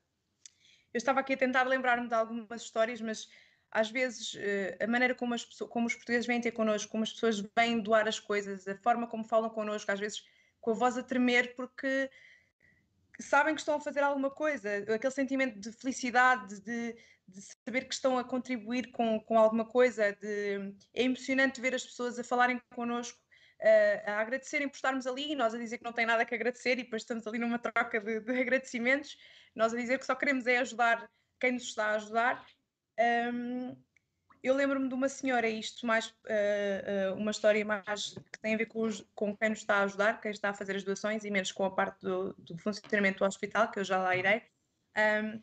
Eu 0.93 0.97
estava 0.97 1.19
aqui 1.19 1.33
a 1.33 1.37
tentar 1.37 1.63
lembrar-me 1.63 2.07
de 2.07 2.13
algumas 2.15 2.63
histórias, 2.63 2.99
mas 2.99 3.29
às 3.71 3.91
vezes, 3.91 4.33
uh, 4.33 4.83
a 4.83 4.87
maneira 4.87 5.13
como, 5.13 5.33
as 5.33 5.45
pessoas, 5.45 5.69
como 5.69 5.85
os 5.85 5.93
portugueses 5.93 6.25
vêm 6.25 6.41
ter 6.41 6.51
connosco, 6.51 6.91
como 6.91 7.03
as 7.03 7.13
pessoas 7.13 7.39
vêm 7.55 7.79
doar 7.79 8.07
as 8.07 8.19
coisas, 8.19 8.67
a 8.67 8.75
forma 8.77 9.07
como 9.07 9.23
falam 9.23 9.49
connosco, 9.49 9.91
às 9.91 9.99
vezes 9.99 10.25
com 10.59 10.71
a 10.71 10.73
voz 10.73 10.97
a 10.97 11.03
tremer, 11.03 11.55
porque 11.55 12.09
sabem 13.19 13.55
que 13.55 13.61
estão 13.61 13.75
a 13.75 13.81
fazer 13.81 14.01
alguma 14.01 14.29
coisa, 14.29 14.77
aquele 14.93 15.13
sentimento 15.13 15.59
de 15.59 15.71
felicidade, 15.71 16.61
de, 16.61 16.95
de 17.27 17.41
saber 17.65 17.85
que 17.85 17.93
estão 17.93 18.17
a 18.17 18.23
contribuir 18.23 18.91
com, 18.91 19.19
com 19.19 19.37
alguma 19.37 19.65
coisa, 19.65 20.13
de, 20.13 20.75
é 20.93 21.03
emocionante 21.03 21.61
ver 21.61 21.73
as 21.73 21.85
pessoas 21.85 22.19
a 22.19 22.23
falarem 22.23 22.61
connosco, 22.75 23.17
a, 24.05 24.11
a 24.11 24.19
agradecerem 24.19 24.69
por 24.69 24.75
estarmos 24.75 25.07
ali, 25.07 25.31
e 25.31 25.35
nós 25.35 25.53
a 25.53 25.57
dizer 25.57 25.77
que 25.77 25.83
não 25.83 25.93
tem 25.93 26.05
nada 26.05 26.25
que 26.25 26.35
agradecer, 26.35 26.73
e 26.73 26.83
depois 26.83 27.01
estamos 27.01 27.25
ali 27.25 27.39
numa 27.39 27.59
troca 27.59 27.99
de, 27.99 28.19
de 28.19 28.39
agradecimentos, 28.39 29.17
nós 29.55 29.73
a 29.73 29.77
dizer 29.77 29.97
que 29.99 30.05
só 30.05 30.15
queremos 30.15 30.45
é 30.45 30.59
ajudar 30.59 31.09
quem 31.39 31.53
nos 31.53 31.63
está 31.63 31.87
a 31.87 31.95
ajudar. 31.95 32.45
Um, 32.99 33.75
eu 34.47 34.55
lembro-me 34.55 34.87
de 34.87 34.93
uma 34.93 35.09
senhora, 35.09 35.47
isto 35.49 35.85
mais 35.85 36.07
uh, 36.07 37.11
uh, 37.11 37.15
uma 37.15 37.31
história 37.31 37.65
mais 37.65 38.15
que 38.31 38.39
tem 38.39 38.53
a 38.55 38.57
ver 38.57 38.67
com, 38.67 38.81
os, 38.81 39.05
com 39.13 39.35
quem 39.35 39.49
nos 39.49 39.59
está 39.59 39.77
a 39.77 39.83
ajudar, 39.83 40.21
quem 40.21 40.31
está 40.31 40.49
a 40.49 40.53
fazer 40.53 40.75
as 40.75 40.83
doações 40.83 41.25
e 41.25 41.31
menos 41.31 41.51
com 41.51 41.65
a 41.65 41.71
parte 41.71 42.01
do, 42.01 42.33
do 42.37 42.57
funcionamento 42.57 43.19
do 43.19 43.25
hospital, 43.25 43.69
que 43.69 43.79
eu 43.79 43.83
já 43.83 43.97
lá 43.97 44.15
irei. 44.15 44.41
Um, 44.97 45.41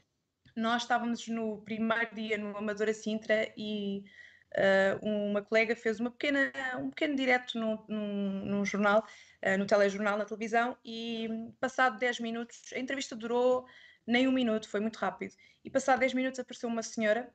nós 0.57 0.83
estávamos 0.83 1.29
no 1.29 1.61
primeiro 1.63 2.15
dia 2.15 2.39
no 2.39 2.57
Amadora 2.57 2.95
Sintra 2.95 3.53
e 3.57 4.05
uh, 4.57 5.07
uma 5.07 5.43
colega 5.43 5.77
fez 5.77 6.01
uma 6.01 6.11
pequena, 6.11 6.51
um 6.79 6.89
pequeno 6.89 7.15
direto 7.15 7.59
num, 7.59 7.79
num, 7.89 8.45
num 8.47 8.65
jornal, 8.65 9.07
no 9.59 9.67
telejornal, 9.67 10.17
na 10.17 10.25
televisão, 10.25 10.75
e 10.83 11.29
passado 11.61 11.99
10 11.99 12.21
minutos, 12.21 12.73
a 12.73 12.79
entrevista 12.79 13.15
durou 13.15 13.67
nem 14.07 14.27
um 14.27 14.33
minuto, 14.33 14.67
foi 14.67 14.81
muito 14.81 14.97
rápido, 14.97 15.35
e 15.63 15.69
passado 15.69 16.01
10 16.01 16.15
minutos 16.15 16.41
apareceu 16.41 16.67
uma 16.67 16.83
senhora 16.83 17.31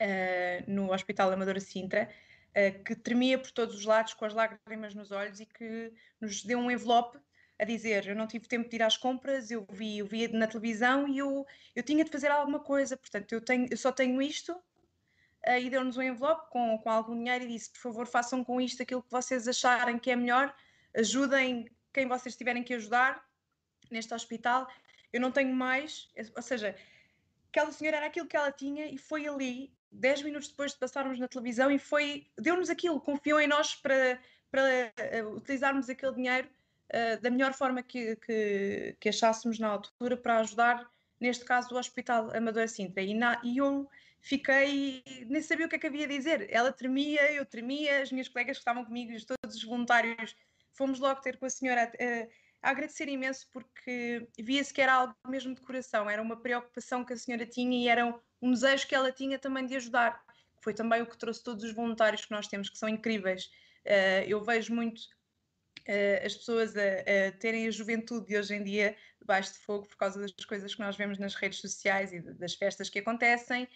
uh, 0.00 0.70
no 0.70 0.92
Hospital 0.92 1.32
Amadora 1.32 1.60
Sintra, 1.60 2.08
uh, 2.50 2.84
que 2.84 2.94
tremia 2.94 3.38
por 3.38 3.50
todos 3.50 3.74
os 3.74 3.84
lados, 3.84 4.14
com 4.14 4.24
as 4.24 4.34
lágrimas 4.34 4.94
nos 4.94 5.10
olhos 5.10 5.40
e 5.40 5.46
que 5.46 5.92
nos 6.20 6.42
deu 6.44 6.58
um 6.58 6.70
envelope 6.70 7.18
a 7.58 7.64
dizer: 7.64 8.06
Eu 8.06 8.16
não 8.16 8.26
tive 8.26 8.46
tempo 8.46 8.68
de 8.68 8.76
ir 8.76 8.82
às 8.82 8.96
compras, 8.96 9.50
eu 9.50 9.66
vi, 9.70 9.98
eu 9.98 10.06
vi 10.06 10.28
na 10.28 10.46
televisão 10.46 11.08
e 11.08 11.18
eu, 11.18 11.46
eu 11.74 11.82
tinha 11.82 12.04
de 12.04 12.10
fazer 12.10 12.30
alguma 12.30 12.60
coisa, 12.60 12.96
portanto, 12.96 13.32
eu, 13.32 13.40
tenho, 13.40 13.66
eu 13.70 13.76
só 13.76 13.92
tenho 13.92 14.20
isto. 14.20 14.52
Uh, 15.46 15.58
e 15.60 15.70
deu-nos 15.70 15.96
um 15.96 16.02
envelope 16.02 16.50
com, 16.50 16.76
com 16.78 16.90
algum 16.90 17.16
dinheiro 17.16 17.44
e 17.44 17.48
disse: 17.48 17.70
Por 17.70 17.78
favor, 17.78 18.06
façam 18.06 18.42
com 18.42 18.60
isto 18.60 18.82
aquilo 18.82 19.02
que 19.02 19.10
vocês 19.10 19.46
acharem 19.46 19.98
que 19.98 20.10
é 20.10 20.16
melhor, 20.16 20.54
ajudem 20.94 21.70
quem 21.92 22.06
vocês 22.06 22.36
tiverem 22.36 22.62
que 22.62 22.74
ajudar 22.74 23.24
neste 23.90 24.12
hospital. 24.12 24.68
Eu 25.12 25.20
não 25.20 25.30
tenho 25.30 25.54
mais, 25.54 26.10
ou 26.34 26.42
seja, 26.42 26.76
aquela 27.56 27.72
senhora 27.72 27.96
era 27.96 28.06
aquilo 28.06 28.26
que 28.26 28.36
ela 28.36 28.52
tinha 28.52 28.86
e 28.86 28.98
foi 28.98 29.26
ali 29.26 29.72
10 29.90 30.22
minutos 30.22 30.48
depois 30.48 30.72
de 30.72 30.78
passarmos 30.78 31.18
na 31.18 31.26
televisão 31.26 31.70
e 31.70 31.78
foi, 31.78 32.26
deu-nos 32.36 32.68
aquilo, 32.68 33.00
confiou 33.00 33.40
em 33.40 33.46
nós 33.46 33.74
para, 33.74 34.20
para 34.50 34.62
uh, 35.24 35.36
utilizarmos 35.36 35.88
aquele 35.88 36.12
dinheiro 36.12 36.48
uh, 36.92 37.20
da 37.22 37.30
melhor 37.30 37.54
forma 37.54 37.82
que, 37.82 38.14
que, 38.16 38.96
que, 39.00 39.08
achássemos 39.08 39.58
na 39.58 39.68
altura 39.68 40.18
para 40.18 40.40
ajudar, 40.40 40.86
neste 41.18 41.46
caso, 41.46 41.74
o 41.74 41.78
Hospital 41.78 42.30
Amadora 42.36 42.68
Sintra. 42.68 43.02
E, 43.02 43.14
na, 43.14 43.40
e 43.42 43.56
eu 43.56 43.88
fiquei, 44.20 45.02
nem 45.26 45.40
sabia 45.40 45.64
o 45.64 45.68
que 45.68 45.76
é 45.76 45.78
que 45.78 45.86
havia 45.86 46.04
a 46.04 46.08
dizer. 46.08 46.46
Ela 46.50 46.70
tremia, 46.70 47.32
eu 47.32 47.46
tremia, 47.46 48.02
as 48.02 48.12
minhas 48.12 48.28
colegas 48.28 48.58
que 48.58 48.60
estavam 48.60 48.84
comigo, 48.84 49.12
todos 49.24 49.56
os 49.56 49.64
voluntários, 49.64 50.36
fomos 50.74 51.00
logo 51.00 51.22
ter 51.22 51.38
com 51.38 51.46
a 51.46 51.50
senhora. 51.50 51.90
Uh, 51.94 52.45
agradecer 52.62 53.08
imenso 53.08 53.46
porque 53.52 54.28
via-se 54.38 54.72
que 54.72 54.80
era 54.80 54.94
algo 54.94 55.14
mesmo 55.28 55.54
de 55.54 55.60
coração, 55.60 56.08
era 56.08 56.20
uma 56.20 56.40
preocupação 56.40 57.04
que 57.04 57.12
a 57.12 57.16
senhora 57.16 57.46
tinha 57.46 57.78
e 57.78 57.88
era 57.88 58.06
um 58.42 58.52
desejo 58.52 58.86
que 58.86 58.94
ela 58.94 59.12
tinha 59.12 59.38
também 59.38 59.66
de 59.66 59.76
ajudar. 59.76 60.22
Foi 60.62 60.74
também 60.74 61.02
o 61.02 61.06
que 61.06 61.16
trouxe 61.16 61.42
todos 61.42 61.64
os 61.64 61.72
voluntários 61.72 62.24
que 62.24 62.30
nós 62.30 62.48
temos, 62.48 62.68
que 62.68 62.78
são 62.78 62.88
incríveis. 62.88 63.46
Uh, 63.84 64.26
eu 64.26 64.42
vejo 64.42 64.74
muito 64.74 64.98
uh, 64.98 66.24
as 66.26 66.34
pessoas 66.34 66.74
a, 66.76 66.80
a, 66.80 67.32
terem 67.38 67.68
a 67.68 67.70
juventude 67.70 68.26
de 68.26 68.36
hoje 68.36 68.54
em 68.54 68.64
dia 68.64 68.96
debaixo 69.20 69.52
de 69.52 69.58
fogo 69.60 69.86
por 69.86 69.96
causa 69.96 70.20
das 70.20 70.32
coisas 70.32 70.74
que 70.74 70.80
nós 70.80 70.96
vemos 70.96 71.18
nas 71.18 71.34
redes 71.34 71.60
sociais 71.60 72.12
e 72.12 72.20
das 72.20 72.54
festas 72.54 72.90
que 72.90 72.98
acontecem. 72.98 73.68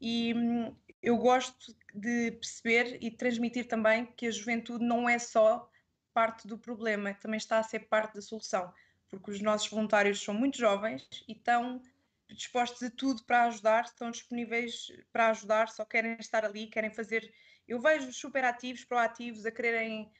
E 0.00 0.34
hum, 0.34 0.76
eu 1.02 1.16
gosto 1.16 1.74
de 1.94 2.32
perceber 2.32 2.98
e 3.00 3.10
transmitir 3.10 3.66
também 3.66 4.06
que 4.16 4.26
a 4.26 4.30
juventude 4.30 4.84
não 4.84 5.08
é 5.08 5.18
só 5.18 5.70
parte 6.16 6.48
do 6.48 6.56
problema, 6.56 7.12
também 7.12 7.36
está 7.36 7.58
a 7.58 7.62
ser 7.62 7.80
parte 7.80 8.14
da 8.14 8.22
solução, 8.22 8.72
porque 9.10 9.30
os 9.30 9.42
nossos 9.42 9.68
voluntários 9.68 10.24
são 10.24 10.32
muito 10.32 10.56
jovens 10.56 11.06
e 11.28 11.32
estão 11.32 11.82
dispostos 12.26 12.82
a 12.84 12.90
tudo 12.90 13.22
para 13.24 13.44
ajudar, 13.44 13.84
estão 13.84 14.10
disponíveis 14.10 14.90
para 15.12 15.28
ajudar, 15.28 15.68
só 15.68 15.84
querem 15.84 16.16
estar 16.18 16.42
ali, 16.42 16.68
querem 16.68 16.90
fazer. 16.90 17.30
Eu 17.68 17.78
vejo 17.78 18.10
super 18.14 18.44
ativos, 18.44 18.82
proativos, 18.82 19.44
a 19.44 19.50
quererem 19.50 20.10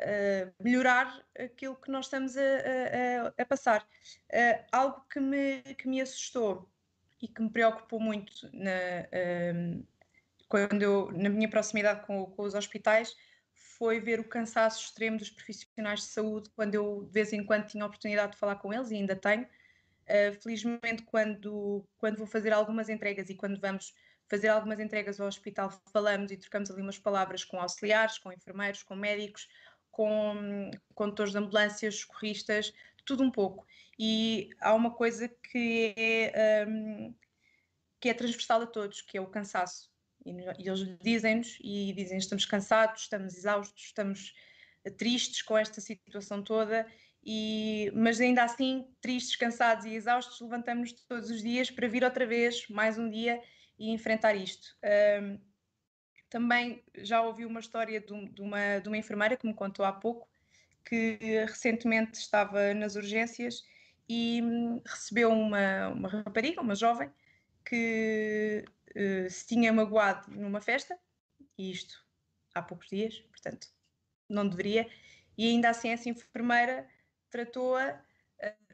uh, 0.00 0.52
melhorar 0.60 1.24
aquilo 1.38 1.76
que 1.76 1.88
nós 1.88 2.06
estamos 2.06 2.36
a, 2.36 2.40
a, 2.40 3.42
a 3.42 3.46
passar. 3.46 3.86
Uh, 4.32 4.64
algo 4.72 5.06
que 5.08 5.20
me, 5.20 5.62
que 5.78 5.86
me 5.86 6.00
assustou 6.00 6.68
e 7.22 7.28
que 7.28 7.40
me 7.40 7.48
preocupou 7.48 8.00
muito 8.00 8.50
na, 8.52 8.72
uh, 9.14 9.86
quando 10.48 10.82
eu, 10.82 11.12
na 11.12 11.28
minha 11.28 11.48
proximidade 11.48 12.04
com, 12.06 12.26
com 12.26 12.42
os 12.42 12.54
hospitais 12.54 13.14
foi 13.76 14.00
ver 14.00 14.20
o 14.20 14.24
cansaço 14.24 14.82
extremo 14.84 15.18
dos 15.18 15.30
profissionais 15.30 16.00
de 16.00 16.06
saúde 16.06 16.50
quando 16.56 16.74
eu 16.74 17.04
de 17.04 17.12
vez 17.12 17.32
em 17.32 17.44
quando 17.44 17.66
tinha 17.66 17.84
a 17.84 17.86
oportunidade 17.86 18.32
de 18.32 18.38
falar 18.38 18.56
com 18.56 18.72
eles 18.72 18.90
e 18.90 18.96
ainda 18.96 19.16
tenho 19.16 19.46
Uh, 20.04 20.34
felizmente, 20.42 21.02
quando, 21.04 21.82
quando 21.96 22.18
vou 22.18 22.26
fazer 22.26 22.52
algumas 22.52 22.90
entregas 22.90 23.30
e 23.30 23.34
quando 23.34 23.58
vamos 23.58 23.94
fazer 24.28 24.48
algumas 24.48 24.78
entregas 24.78 25.18
ao 25.18 25.26
hospital, 25.26 25.70
falamos 25.92 26.30
e 26.30 26.36
trocamos 26.36 26.70
ali 26.70 26.82
umas 26.82 26.98
palavras 26.98 27.42
com 27.44 27.58
auxiliares, 27.58 28.18
com 28.18 28.32
enfermeiros, 28.32 28.82
com 28.82 28.94
médicos, 28.94 29.48
com 29.90 30.70
condutores 30.94 31.32
de 31.32 31.38
ambulâncias, 31.38 32.00
socorristas, 32.00 32.72
tudo 33.06 33.22
um 33.22 33.30
pouco. 33.30 33.66
E 33.98 34.50
há 34.60 34.74
uma 34.74 34.90
coisa 34.92 35.28
que 35.28 35.94
é, 35.96 36.66
um, 36.68 37.14
que 37.98 38.08
é 38.08 38.14
transversal 38.14 38.62
a 38.62 38.66
todos, 38.66 39.00
que 39.00 39.16
é 39.16 39.20
o 39.20 39.26
cansaço. 39.26 39.90
E, 40.24 40.30
e 40.30 40.68
eles 40.68 40.98
dizem-nos 41.00 41.58
e 41.60 41.92
dizem 41.92 42.18
estamos 42.18 42.44
cansados, 42.44 43.02
estamos 43.02 43.36
exaustos, 43.36 43.84
estamos 43.84 44.34
tristes 44.96 45.42
com 45.42 45.56
esta 45.56 45.80
situação 45.80 46.42
toda 46.42 46.86
e, 47.26 47.90
mas 47.94 48.20
ainda 48.20 48.44
assim, 48.44 48.86
tristes, 49.00 49.36
cansados 49.36 49.86
e 49.86 49.94
exaustos, 49.94 50.40
levantamos 50.40 50.92
todos 50.92 51.30
os 51.30 51.42
dias 51.42 51.70
para 51.70 51.88
vir 51.88 52.04
outra 52.04 52.26
vez, 52.26 52.68
mais 52.68 52.98
um 52.98 53.08
dia, 53.08 53.40
e 53.78 53.90
enfrentar 53.90 54.34
isto. 54.34 54.76
Um, 55.22 55.40
também 56.28 56.82
já 56.98 57.22
ouvi 57.22 57.46
uma 57.46 57.60
história 57.60 58.00
de, 58.00 58.28
de, 58.28 58.42
uma, 58.42 58.78
de 58.78 58.88
uma 58.88 58.98
enfermeira 58.98 59.36
que 59.36 59.46
me 59.46 59.54
contou 59.54 59.84
há 59.84 59.92
pouco, 59.92 60.28
que 60.84 61.18
recentemente 61.46 62.18
estava 62.18 62.74
nas 62.74 62.94
urgências 62.94 63.64
e 64.06 64.42
hum, 64.42 64.82
recebeu 64.84 65.30
uma, 65.30 65.88
uma 65.88 66.08
rapariga, 66.08 66.60
uma 66.60 66.74
jovem, 66.74 67.10
que 67.64 68.64
uh, 68.96 69.30
se 69.30 69.46
tinha 69.46 69.72
magoado 69.72 70.30
numa 70.30 70.60
festa, 70.60 70.98
e 71.58 71.70
isto 71.70 72.04
há 72.54 72.62
poucos 72.62 72.88
dias, 72.88 73.20
portanto 73.30 73.68
não 74.28 74.48
deveria, 74.48 74.88
e 75.36 75.48
ainda 75.48 75.70
assim 75.70 75.90
essa 75.90 76.08
enfermeira 76.08 76.88
tratou-a, 77.30 78.00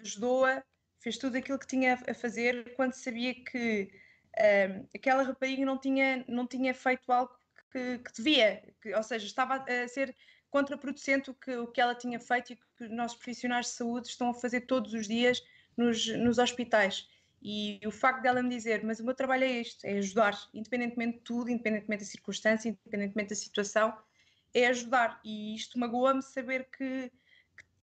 ajudou-a, 0.00 0.62
fez 0.99 1.17
tudo 1.17 1.37
aquilo 1.37 1.59
que 1.59 1.67
tinha 1.67 1.99
a 2.07 2.15
fazer 2.15 2.75
quando 2.75 2.93
sabia 2.93 3.35
que 3.35 3.91
um, 4.39 4.87
aquela 4.95 5.23
rapariga 5.23 5.65
não 5.65 5.79
tinha, 5.79 6.25
não 6.29 6.47
tinha 6.47 6.75
feito 6.75 7.11
algo 7.11 7.35
que, 7.73 7.99
que 7.99 8.12
devia, 8.17 8.62
que, 8.81 8.95
ou 8.95 9.03
seja, 9.03 9.27
estava 9.27 9.57
a 9.57 9.89
ser 9.89 10.15
contraproducente 10.50 11.31
o 11.31 11.35
que, 11.35 11.57
o 11.57 11.67
que 11.69 11.81
ela 11.81 11.95
tinha 11.95 12.19
feito 12.19 12.53
e 12.53 12.57
que 12.57 12.85
os 12.85 12.91
nossos 12.91 13.17
profissionais 13.17 13.67
de 13.67 13.73
saúde 13.73 14.09
estão 14.09 14.31
a 14.31 14.35
fazer 14.35 14.62
todos 14.62 14.93
os 14.93 15.07
dias 15.07 15.43
nos, 15.77 16.07
nos 16.07 16.39
hospitais. 16.39 17.09
E 17.43 17.81
o 17.87 17.91
facto 17.91 18.23
dela 18.23 18.43
me 18.43 18.51
dizer, 18.51 18.85
mas 18.85 19.01
o 19.01 19.05
meu 19.05 19.15
trabalho 19.15 19.45
é 19.45 19.51
este, 19.51 19.87
é 19.87 19.99
ajudar, 19.99 20.39
independentemente 20.53 21.19
de 21.19 21.25
tudo, 21.25 21.51
independentemente 21.51 22.05
da 22.05 22.11
circunstância, 22.11 22.69
independentemente 22.69 23.31
da 23.31 23.37
situação, 23.37 23.97
é 24.53 24.67
ajudar. 24.67 25.21
E 25.25 25.55
isto 25.55 25.79
magoa-me 25.79 26.23
saber 26.23 26.69
que 26.71 27.11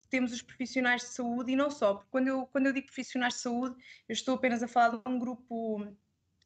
temos 0.08 0.32
os 0.32 0.42
profissionais 0.42 1.02
de 1.02 1.08
saúde 1.08 1.52
e 1.52 1.56
não 1.56 1.70
só, 1.70 1.94
porque 1.94 2.10
quando 2.10 2.28
eu, 2.28 2.46
quando 2.46 2.66
eu 2.66 2.72
digo 2.72 2.86
profissionais 2.86 3.34
de 3.34 3.40
saúde, 3.40 3.76
eu 4.08 4.12
estou 4.12 4.34
apenas 4.34 4.62
a 4.62 4.68
falar 4.68 4.96
de 4.96 5.02
um 5.08 5.18
grupo 5.18 5.86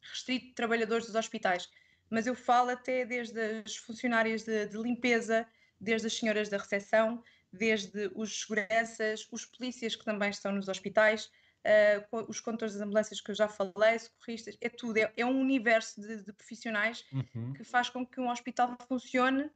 restrito 0.00 0.48
de 0.48 0.54
trabalhadores 0.54 1.06
dos 1.06 1.14
hospitais, 1.14 1.68
mas 2.10 2.26
eu 2.26 2.34
falo 2.34 2.70
até 2.70 3.04
desde 3.04 3.40
as 3.40 3.76
funcionárias 3.76 4.44
de, 4.44 4.66
de 4.66 4.76
limpeza, 4.76 5.46
desde 5.80 6.06
as 6.06 6.12
senhoras 6.14 6.48
da 6.48 6.58
recepção, 6.58 7.22
desde 7.50 8.10
os 8.14 8.42
seguranças, 8.42 9.26
os 9.30 9.46
polícias 9.46 9.96
que 9.96 10.04
também 10.04 10.28
estão 10.28 10.52
nos 10.52 10.68
hospitais, 10.68 11.30
uh, 11.64 12.24
os 12.28 12.40
condutores 12.40 12.74
das 12.74 12.82
ambulâncias 12.82 13.20
que 13.20 13.30
eu 13.30 13.34
já 13.34 13.48
falei, 13.48 13.98
socorristas, 13.98 14.56
é 14.60 14.68
tudo, 14.68 14.98
é, 14.98 15.12
é 15.16 15.24
um 15.24 15.40
universo 15.40 16.00
de, 16.00 16.24
de 16.24 16.32
profissionais 16.32 17.04
uhum. 17.12 17.52
que 17.52 17.64
faz 17.64 17.88
com 17.88 18.06
que 18.06 18.20
um 18.20 18.30
hospital 18.30 18.76
funcione 18.86 19.50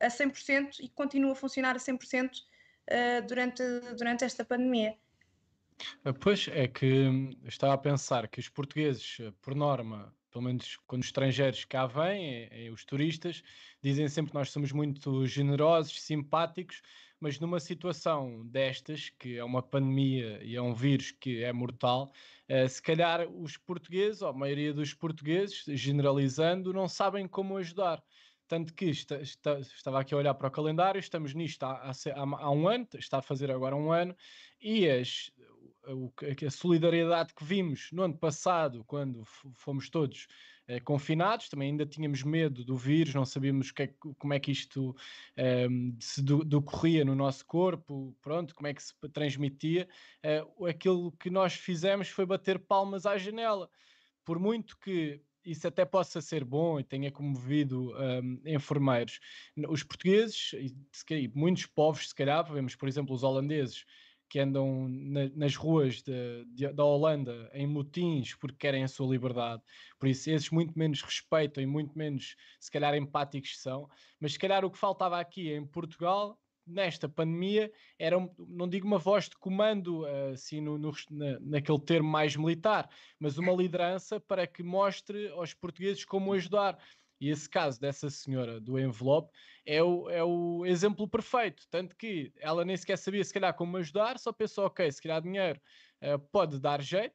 a 0.00 0.08
100% 0.08 0.80
e 0.80 0.88
continue 0.88 1.30
a 1.30 1.34
funcionar 1.34 1.76
a 1.76 1.78
100% 1.78 2.30
uh, 2.30 3.26
durante, 3.26 3.62
durante 3.96 4.24
esta 4.24 4.44
pandemia. 4.44 4.96
Eh, 6.04 6.12
pois 6.12 6.48
é 6.48 6.68
que 6.68 6.86
hum, 6.86 7.30
estava 7.44 7.74
a 7.74 7.78
pensar 7.78 8.28
que 8.28 8.40
os 8.40 8.48
portugueses, 8.48 9.18
eh, 9.20 9.32
por 9.40 9.54
norma, 9.54 10.14
pelo 10.32 10.44
menos 10.44 10.78
quando 10.86 11.02
os 11.02 11.08
estrangeiros 11.08 11.64
cá 11.64 11.86
vêm, 11.86 12.48
é, 12.50 12.66
é, 12.66 12.70
os 12.70 12.84
turistas, 12.84 13.42
dizem 13.82 14.08
sempre 14.08 14.32
que 14.32 14.38
nós 14.38 14.50
somos 14.50 14.72
muito 14.72 15.26
generosos, 15.26 16.00
simpáticos, 16.00 16.80
mas 17.20 17.38
numa 17.38 17.60
situação 17.60 18.44
destas, 18.46 19.10
que 19.10 19.36
é 19.36 19.44
uma 19.44 19.62
pandemia 19.62 20.42
e 20.42 20.56
é 20.56 20.62
um 20.62 20.74
vírus 20.74 21.12
que 21.12 21.44
é 21.44 21.52
mortal, 21.52 22.10
uh, 22.48 22.68
se 22.68 22.82
calhar 22.82 23.28
os 23.28 23.56
portugueses, 23.56 24.22
ou 24.22 24.30
a 24.30 24.32
maioria 24.32 24.72
dos 24.72 24.92
portugueses, 24.92 25.62
generalizando, 25.68 26.72
não 26.72 26.88
sabem 26.88 27.28
como 27.28 27.56
ajudar. 27.58 28.02
Tanto 28.48 28.74
que 28.74 28.86
estava 28.86 30.00
aqui 30.00 30.12
a 30.12 30.16
olhar 30.16 30.34
para 30.34 30.48
o 30.48 30.50
calendário, 30.50 30.98
estamos 30.98 31.32
nisto 31.32 31.62
há, 31.62 31.90
há, 31.90 31.92
há, 32.14 32.50
um 32.50 32.66
ano, 32.68 32.88
está 32.98 33.18
a 33.18 33.22
fazer 33.22 33.50
agora 33.50 33.76
um 33.76 33.92
ano, 33.92 34.16
e 34.60 34.88
as, 34.88 35.30
a, 35.86 36.50
solidariedade 36.50 37.34
que 37.34 37.44
vimos 37.44 37.88
no 37.92 38.02
ano 38.02 38.16
passado, 38.16 38.84
quando 38.84 39.24
fomos 39.54 39.88
todos 39.90 40.26
eh, 40.68 40.80
confinados, 40.80 41.48
também 41.48 41.70
ainda 41.70 41.84
tínhamos 41.84 42.22
medo 42.22 42.64
do 42.64 42.76
vírus, 42.76 43.14
não 43.14 43.24
sabíamos 43.24 43.72
que 43.72 43.82
é, 43.82 43.94
como 44.18 44.32
é 44.32 44.40
que 44.40 44.52
isto 44.52 44.94
eh, 45.36 45.68
se 45.98 46.22
decorria 46.22 47.04
no 47.04 47.14
nosso 47.14 47.44
corpo, 47.44 48.16
pronto, 48.22 48.54
como 48.54 48.68
é 48.68 48.74
que 48.74 48.82
se 48.82 48.94
transmitia. 49.12 49.88
Eh, 50.22 50.44
aquilo 50.68 51.12
que 51.12 51.30
nós 51.30 51.54
fizemos 51.54 52.08
foi 52.08 52.24
bater 52.26 52.58
palmas 52.58 53.06
à 53.06 53.18
janela. 53.18 53.68
Por 54.24 54.38
muito 54.38 54.78
que 54.78 55.20
isso 55.44 55.66
até 55.66 55.84
possa 55.84 56.20
ser 56.20 56.44
bom 56.44 56.78
e 56.78 56.84
tenha 56.84 57.10
comovido 57.10 57.92
um, 58.22 58.40
enfermeiros. 58.46 59.18
Os 59.68 59.82
portugueses, 59.82 60.52
e, 60.52 60.74
e, 61.10 61.28
muitos 61.34 61.66
povos, 61.66 62.08
se 62.08 62.14
calhar, 62.14 62.44
vemos, 62.52 62.76
por 62.76 62.88
exemplo, 62.88 63.14
os 63.14 63.22
holandeses, 63.22 63.84
que 64.32 64.40
andam 64.40 64.88
na, 64.88 65.28
nas 65.36 65.54
ruas 65.54 66.00
de, 66.00 66.46
de, 66.54 66.72
da 66.72 66.82
Holanda 66.82 67.50
em 67.52 67.66
motins 67.66 68.34
porque 68.34 68.56
querem 68.56 68.82
a 68.82 68.88
sua 68.88 69.06
liberdade. 69.06 69.62
Por 69.98 70.08
isso, 70.08 70.30
esses 70.30 70.48
muito 70.48 70.72
menos 70.74 71.02
respeitam 71.02 71.62
e 71.62 71.66
muito 71.66 71.92
menos, 71.98 72.34
se 72.58 72.70
calhar, 72.70 72.94
empáticos 72.94 73.60
são. 73.60 73.90
Mas, 74.18 74.32
se 74.32 74.38
calhar, 74.38 74.64
o 74.64 74.70
que 74.70 74.78
faltava 74.78 75.20
aqui 75.20 75.52
em 75.52 75.66
Portugal, 75.66 76.40
nesta 76.66 77.10
pandemia, 77.10 77.70
era, 77.98 78.16
não 78.38 78.66
digo 78.66 78.86
uma 78.86 78.96
voz 78.96 79.28
de 79.28 79.36
comando, 79.36 80.06
assim, 80.32 80.62
no, 80.62 80.78
no, 80.78 80.92
na, 81.10 81.38
naquele 81.38 81.80
termo 81.80 82.08
mais 82.08 82.34
militar, 82.34 82.88
mas 83.20 83.36
uma 83.36 83.52
liderança 83.52 84.18
para 84.18 84.46
que 84.46 84.62
mostre 84.62 85.28
aos 85.28 85.52
portugueses 85.52 86.06
como 86.06 86.32
ajudar. 86.32 86.82
E 87.22 87.28
esse 87.30 87.48
caso 87.48 87.80
dessa 87.80 88.10
senhora 88.10 88.60
do 88.60 88.76
envelope 88.76 89.30
é 89.64 89.80
o, 89.80 90.10
é 90.10 90.24
o 90.24 90.66
exemplo 90.66 91.06
perfeito. 91.06 91.62
Tanto 91.70 91.94
que 91.94 92.32
ela 92.40 92.64
nem 92.64 92.76
sequer 92.76 92.98
sabia, 92.98 93.22
se 93.22 93.32
calhar, 93.32 93.54
como 93.54 93.76
ajudar, 93.76 94.18
só 94.18 94.32
pensou: 94.32 94.66
ok, 94.66 94.90
se 94.90 95.00
calhar 95.00 95.22
dinheiro 95.22 95.60
uh, 96.02 96.18
pode 96.32 96.58
dar 96.58 96.82
jeito 96.82 97.14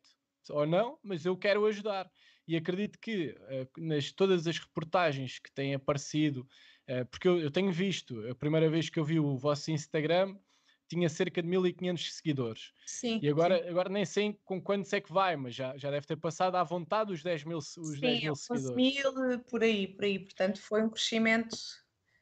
ou 0.49 0.65
não, 0.65 0.97
mas 1.03 1.25
eu 1.25 1.35
quero 1.35 1.65
ajudar. 1.65 2.09
E 2.47 2.55
acredito 2.55 2.97
que 2.99 3.31
uh, 3.31 3.81
nas 3.85 4.09
todas 4.09 4.47
as 4.47 4.57
reportagens 4.57 5.39
que 5.39 5.51
têm 5.51 5.73
aparecido, 5.73 6.47
uh, 6.89 7.05
porque 7.11 7.27
eu, 7.27 7.41
eu 7.41 7.51
tenho 7.51 7.69
visto, 7.69 8.25
a 8.29 8.35
primeira 8.35 8.69
vez 8.69 8.89
que 8.89 9.01
eu 9.01 9.03
vi 9.03 9.19
o 9.19 9.35
vosso 9.35 9.71
Instagram, 9.71 10.37
tinha 10.87 11.09
cerca 11.09 11.41
de 11.41 11.47
1500 11.47 12.13
seguidores. 12.13 12.73
Sim. 12.85 13.19
E 13.21 13.29
agora, 13.29 13.61
sim. 13.61 13.69
agora 13.69 13.89
nem 13.89 14.05
sei 14.05 14.37
com 14.45 14.61
quantos 14.61 14.91
é 14.93 15.01
que 15.01 15.11
vai, 15.11 15.35
mas 15.35 15.55
já, 15.55 15.77
já 15.77 15.91
deve 15.91 16.07
ter 16.07 16.17
passado 16.17 16.55
à 16.55 16.63
vontade 16.63 17.11
os 17.11 17.21
10 17.21 17.43
mil, 17.43 17.57
os 17.57 17.73
sim, 17.73 17.99
10 17.99 18.23
mil 18.23 18.35
seguidores. 18.35 18.75
mil 18.75 19.39
por 19.49 19.63
aí, 19.63 19.87
por 19.87 20.05
aí. 20.05 20.19
Portanto, 20.19 20.61
foi 20.61 20.83
um 20.83 20.89
crescimento. 20.89 21.57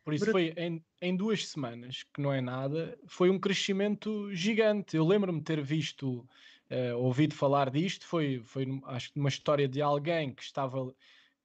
Por 0.04 0.14
isso 0.14 0.32
foi 0.32 0.54
em, 0.56 0.86
em 1.02 1.16
duas 1.16 1.48
semanas, 1.48 2.04
que 2.14 2.22
não 2.22 2.32
é 2.32 2.40
nada, 2.40 2.98
foi 3.08 3.30
um 3.32 3.40
crescimento 3.40 4.32
gigante. 4.34 4.96
Eu 4.96 5.06
lembro-me 5.06 5.42
ter 5.42 5.62
visto, 5.64 6.28
uh, 6.70 6.96
ouvido 6.98 7.34
falar 7.34 7.72
disto, 7.72 8.06
foi, 8.06 8.40
foi 8.44 8.68
acho 8.86 9.12
que 9.12 9.20
uma 9.20 9.30
história 9.30 9.68
de 9.68 9.82
alguém 9.82 10.32
que 10.32 10.44
estava 10.44 10.94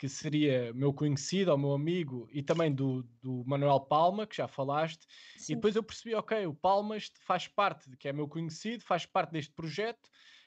que 0.01 0.09
seria 0.09 0.73
meu 0.73 0.95
conhecido, 0.95 1.51
ou 1.51 1.59
meu 1.59 1.73
amigo, 1.75 2.27
e 2.33 2.43
também 2.43 2.73
do, 2.73 3.03
do 3.23 3.45
Manuel 3.47 3.81
Palma, 3.81 4.27
que 4.27 4.35
já 4.35 4.49
falaste, 4.49 5.07
Sim. 5.37 5.53
e 5.53 5.57
depois 5.57 5.77
eu 5.77 5.83
percebi, 5.83 6.15
ok, 6.15 6.47
o 6.47 6.55
Palmas 6.55 7.13
faz 7.27 7.47
parte, 7.47 7.95
que 7.99 8.09
é 8.09 8.13
meu 8.13 8.27
conhecido, 8.27 8.83
faz 8.83 9.05
parte 9.05 9.33
deste 9.33 9.53
projeto, 9.53 10.07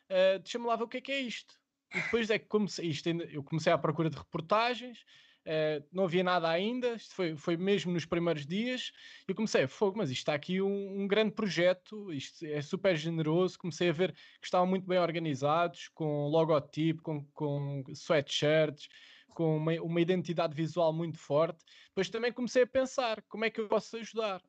uh, 0.10 0.40
deixa-me 0.40 0.66
lá 0.66 0.76
ver 0.76 0.86
o 0.86 0.88
que 0.88 0.98
é 0.98 1.02
que 1.02 1.12
é 1.12 1.20
isto. 1.20 1.54
E 1.94 2.02
depois 2.02 2.32
é 2.32 2.40
que 2.40 2.48
comecei, 2.48 2.90
isto 2.90 3.08
ainda, 3.08 3.26
eu 3.26 3.44
comecei 3.44 3.72
à 3.72 3.78
procura 3.78 4.10
de 4.10 4.18
reportagens, 4.18 5.02
uh, 5.46 5.86
não 5.92 6.06
havia 6.06 6.24
nada 6.24 6.50
ainda, 6.50 6.96
isto 6.96 7.14
foi, 7.14 7.36
foi 7.36 7.56
mesmo 7.56 7.94
nos 7.94 8.08
primeiros 8.08 8.48
dias, 8.48 8.92
e 9.28 9.34
eu 9.34 9.36
comecei, 9.36 9.68
fogo, 9.68 10.00
mas 10.00 10.10
isto 10.10 10.22
está 10.22 10.34
aqui 10.34 10.64
um, 10.64 11.04
um, 11.04 11.08
grande 11.08 11.36
projeto, 11.36 12.12
isto 12.12 12.44
é 12.44 12.60
super 12.60 12.96
generoso, 12.98 13.60
comecei 13.60 13.90
a 13.90 13.94
ver 13.94 14.14
que 14.14 14.48
estavam 14.48 14.66
muito 14.66 14.88
bem 14.88 14.98
organizados, 14.98 15.90
com 15.90 16.28
logotipo, 16.28 17.04
com, 17.04 17.24
com 17.36 17.84
sweatshirts, 17.94 18.90
com 19.34 19.58
uma, 19.58 19.74
uma 19.82 20.02
identidade 20.02 20.56
visual 20.56 20.94
muito 20.94 21.18
forte, 21.18 21.64
depois 21.88 22.10
também 22.10 22.32
comecei 22.32 22.64
a 22.64 22.68
pensar 22.68 23.22
como 23.24 23.46
é 23.46 23.50
que 23.50 23.60
eu 23.60 23.68
posso 23.68 23.98
ajudar. 23.98 24.42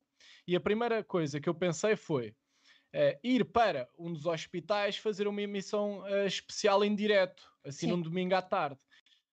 E 0.47 0.55
a 0.55 0.59
primeira 0.59 1.03
coisa 1.03 1.39
que 1.39 1.49
eu 1.49 1.55
pensei 1.55 1.95
foi 1.95 2.29
uh, 2.29 3.19
ir 3.23 3.45
para 3.45 3.89
um 3.97 4.13
dos 4.13 4.25
hospitais 4.25 4.97
fazer 4.97 5.27
uma 5.27 5.41
emissão 5.41 6.01
uh, 6.01 6.25
especial 6.25 6.83
em 6.83 6.95
direto, 6.95 7.43
assim 7.63 7.87
Sim. 7.87 7.93
num 7.93 8.01
domingo 8.01 8.35
à 8.35 8.41
tarde. 8.41 8.79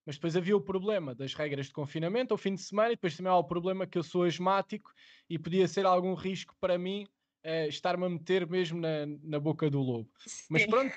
Mas 0.05 0.17
depois 0.17 0.37
havia 0.37 0.57
o 0.57 0.61
problema 0.61 1.15
das 1.15 1.33
regras 1.35 1.67
de 1.67 1.73
confinamento 1.73 2.35
ao 2.35 2.39
fim 2.39 2.55
de 2.55 2.61
semana, 2.61 2.93
e 2.93 2.97
depois 2.97 3.17
também 3.17 3.31
há 3.31 3.37
o 3.37 3.45
problema 3.45 3.87
que 3.87 3.97
eu 3.97 4.03
sou 4.03 4.25
asmático 4.25 4.93
e 5.31 5.39
podia 5.39 5.69
ser 5.69 5.87
algum 5.87 6.15
risco 6.15 6.57
para 6.61 6.77
mim 6.77 7.07
uh, 7.45 7.69
estar-me 7.69 8.05
a 8.05 8.09
meter 8.09 8.49
mesmo 8.49 8.81
na, 8.81 9.07
na 9.23 9.39
boca 9.39 9.71
do 9.71 9.81
lobo. 9.81 10.11
Sim. 10.27 10.47
Mas 10.51 10.67
pronto, 10.67 10.95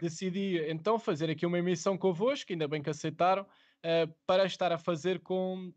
decidi 0.00 0.58
então 0.70 0.98
fazer 0.98 1.30
aqui 1.30 1.44
uma 1.44 1.58
emissão 1.58 1.98
convosco, 1.98 2.52
ainda 2.52 2.68
bem 2.68 2.82
que 2.82 2.90
aceitaram, 2.90 3.46
uh, 3.84 4.12
para 4.26 4.44
estar 4.46 4.72
a 4.72 4.78
fazer 4.78 5.20
com. 5.20 5.72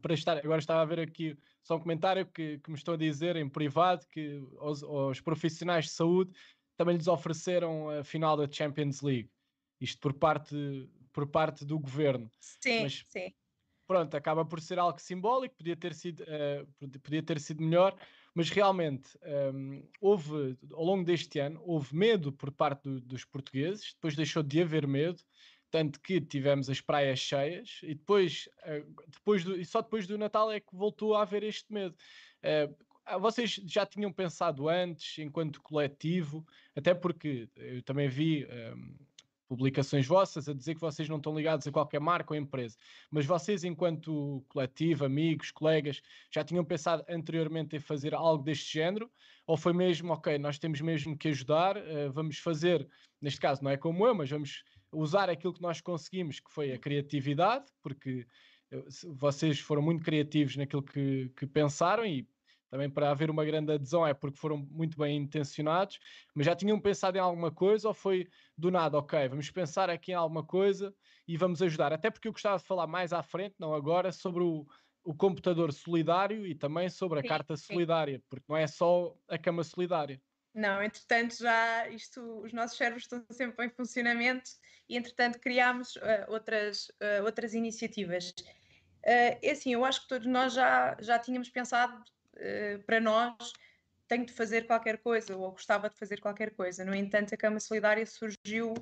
Para 0.00 0.14
estar, 0.14 0.38
agora 0.38 0.60
estava 0.60 0.82
a 0.82 0.84
ver 0.84 1.00
aqui 1.00 1.36
só 1.62 1.76
um 1.76 1.80
comentário 1.80 2.24
que, 2.24 2.58
que 2.58 2.70
me 2.70 2.76
estão 2.76 2.94
a 2.94 2.96
dizer 2.96 3.34
em 3.34 3.48
privado 3.48 4.06
que 4.06 4.40
os, 4.60 4.84
os 4.84 5.20
profissionais 5.20 5.86
de 5.86 5.90
saúde 5.90 6.32
também 6.76 6.96
lhes 6.96 7.08
ofereceram 7.08 7.90
a 7.90 8.04
final 8.04 8.36
da 8.36 8.50
Champions 8.50 9.02
League. 9.02 9.28
Isto 9.80 10.00
por 10.00 10.14
parte, 10.14 10.88
por 11.12 11.26
parte 11.26 11.64
do 11.64 11.78
governo. 11.78 12.30
Sim, 12.38 12.82
Mas, 12.82 13.04
sim. 13.08 13.32
Pronto, 13.86 14.16
acaba 14.16 14.44
por 14.44 14.60
ser 14.60 14.78
algo 14.78 15.00
simbólico, 15.00 15.56
podia 15.56 15.76
ter 15.76 15.92
sido, 15.92 16.22
uh, 16.22 16.88
podia 17.00 17.22
ter 17.24 17.40
sido 17.40 17.60
melhor, 17.60 17.98
mas 18.32 18.48
realmente 18.48 19.18
um, 19.52 19.74
ehm, 19.74 19.82
houve, 20.00 20.56
ao 20.72 20.84
longo 20.84 21.04
deste 21.04 21.40
ano, 21.40 21.60
houve 21.64 21.94
medo 21.94 22.32
por 22.32 22.52
parte 22.52 22.84
do, 22.84 23.00
dos 23.00 23.24
portugueses, 23.24 23.92
depois 23.94 24.14
deixou 24.14 24.44
de 24.44 24.62
haver 24.62 24.86
medo, 24.86 25.20
tanto 25.70 26.00
que 26.00 26.20
tivemos 26.20 26.68
as 26.68 26.80
praias 26.80 27.18
cheias 27.18 27.80
e 27.82 27.94
depois, 27.94 28.48
eh, 28.64 28.84
depois 29.08 29.44
do, 29.44 29.58
e 29.58 29.64
só 29.64 29.80
depois 29.80 30.06
do 30.06 30.18
Natal 30.18 30.50
é 30.50 30.60
que 30.60 30.74
voltou 30.74 31.14
a 31.14 31.22
haver 31.22 31.42
este 31.42 31.72
medo. 31.72 31.94
Uh, 32.42 33.20
vocês 33.20 33.60
já 33.64 33.84
tinham 33.84 34.12
pensado 34.12 34.68
antes, 34.68 35.18
enquanto 35.18 35.60
coletivo, 35.62 36.46
até 36.76 36.94
porque 36.94 37.48
eu 37.56 37.82
também 37.82 38.08
vi 38.08 38.44
um, 38.44 38.48
ehm, 38.50 38.94
publicações 39.48 40.06
vossas 40.06 40.48
a 40.48 40.54
dizer 40.54 40.74
que 40.74 40.80
vocês 40.80 41.08
não 41.08 41.16
estão 41.16 41.36
ligados 41.36 41.66
a 41.66 41.72
qualquer 41.72 41.98
marca 41.98 42.32
ou 42.32 42.38
empresa, 42.38 42.76
mas 43.10 43.26
vocês, 43.26 43.64
enquanto 43.64 44.44
coletivo, 44.48 45.04
amigos, 45.04 45.50
colegas, 45.50 46.00
já 46.30 46.44
tinham 46.44 46.64
pensado 46.64 47.04
anteriormente 47.08 47.74
em 47.74 47.80
fazer 47.80 48.14
algo 48.14 48.44
deste 48.44 48.72
género? 48.72 49.10
Ou 49.46 49.56
foi 49.56 49.72
mesmo, 49.72 50.12
ok, 50.12 50.38
nós 50.38 50.58
temos 50.60 50.80
mesmo 50.80 51.18
que 51.18 51.28
ajudar, 51.28 51.76
uh, 51.76 52.12
vamos 52.12 52.38
fazer, 52.38 52.86
neste 53.20 53.40
caso 53.40 53.64
não 53.64 53.70
é 53.72 53.76
como 53.76 54.06
eu, 54.06 54.14
mas 54.14 54.30
vamos 54.30 54.62
usar 54.92 55.30
aquilo 55.30 55.52
que 55.52 55.62
nós 55.62 55.80
conseguimos, 55.80 56.40
que 56.40 56.50
foi 56.50 56.72
a 56.72 56.78
criatividade, 56.78 57.66
porque 57.82 58.26
eh, 58.70 58.84
vocês 59.14 59.60
foram 59.60 59.82
muito 59.82 60.04
criativos 60.04 60.56
naquilo 60.56 60.82
que, 60.82 61.30
que 61.36 61.46
pensaram 61.46 62.04
e 62.04 62.28
também 62.70 62.88
para 62.88 63.10
haver 63.10 63.30
uma 63.30 63.44
grande 63.44 63.72
adesão 63.72 64.06
é 64.06 64.14
porque 64.14 64.38
foram 64.38 64.56
muito 64.56 64.96
bem 64.96 65.16
intencionados, 65.16 65.98
mas 66.34 66.46
já 66.46 66.54
tinham 66.54 66.80
pensado 66.80 67.18
em 67.18 67.20
alguma 67.20 67.50
coisa 67.50 67.88
ou 67.88 67.94
foi 67.94 68.28
do 68.56 68.70
nada, 68.70 68.96
ok, 68.96 69.28
vamos 69.28 69.50
pensar 69.50 69.90
aqui 69.90 70.12
em 70.12 70.14
alguma 70.14 70.44
coisa 70.44 70.94
e 71.26 71.36
vamos 71.36 71.60
ajudar. 71.60 71.92
Até 71.92 72.10
porque 72.10 72.28
eu 72.28 72.32
gostava 72.32 72.58
de 72.58 72.64
falar 72.64 72.86
mais 72.86 73.12
à 73.12 73.22
frente, 73.22 73.56
não 73.58 73.74
agora, 73.74 74.12
sobre 74.12 74.44
o, 74.44 74.64
o 75.02 75.12
computador 75.12 75.72
solidário 75.72 76.46
e 76.46 76.54
também 76.54 76.88
sobre 76.88 77.18
a 77.18 77.22
sim, 77.22 77.28
carta 77.28 77.56
sim. 77.56 77.64
solidária, 77.64 78.22
porque 78.28 78.46
não 78.48 78.56
é 78.56 78.68
só 78.68 79.16
a 79.28 79.36
cama 79.36 79.64
solidária. 79.64 80.22
Não, 80.54 80.82
entretanto 80.82 81.36
já 81.38 81.88
isto, 81.88 82.20
os 82.40 82.52
nossos 82.52 82.76
cérebros 82.76 83.04
estão 83.04 83.24
sempre 83.30 83.66
em 83.66 83.70
funcionamento 83.70 84.50
e 84.88 84.96
entretanto 84.96 85.38
criámos 85.38 85.94
uh, 85.96 86.00
outras, 86.28 86.88
uh, 86.88 87.24
outras 87.24 87.54
iniciativas. 87.54 88.30
Uh, 88.30 89.38
é 89.40 89.50
assim, 89.52 89.72
eu 89.72 89.84
acho 89.84 90.02
que 90.02 90.08
todos 90.08 90.26
nós 90.26 90.52
já, 90.52 90.96
já 91.00 91.18
tínhamos 91.18 91.48
pensado 91.48 92.02
para 92.86 92.98
nós 93.00 93.52
tenho 94.10 94.26
de 94.26 94.32
fazer 94.32 94.66
qualquer 94.66 94.98
coisa 94.98 95.36
ou 95.36 95.52
gostava 95.52 95.88
de 95.88 95.96
fazer 95.96 96.20
qualquer 96.20 96.50
coisa. 96.50 96.84
No 96.84 96.92
entanto, 96.92 97.32
a 97.32 97.36
Cama 97.36 97.60
Solidária 97.60 98.04
surgiu 98.04 98.74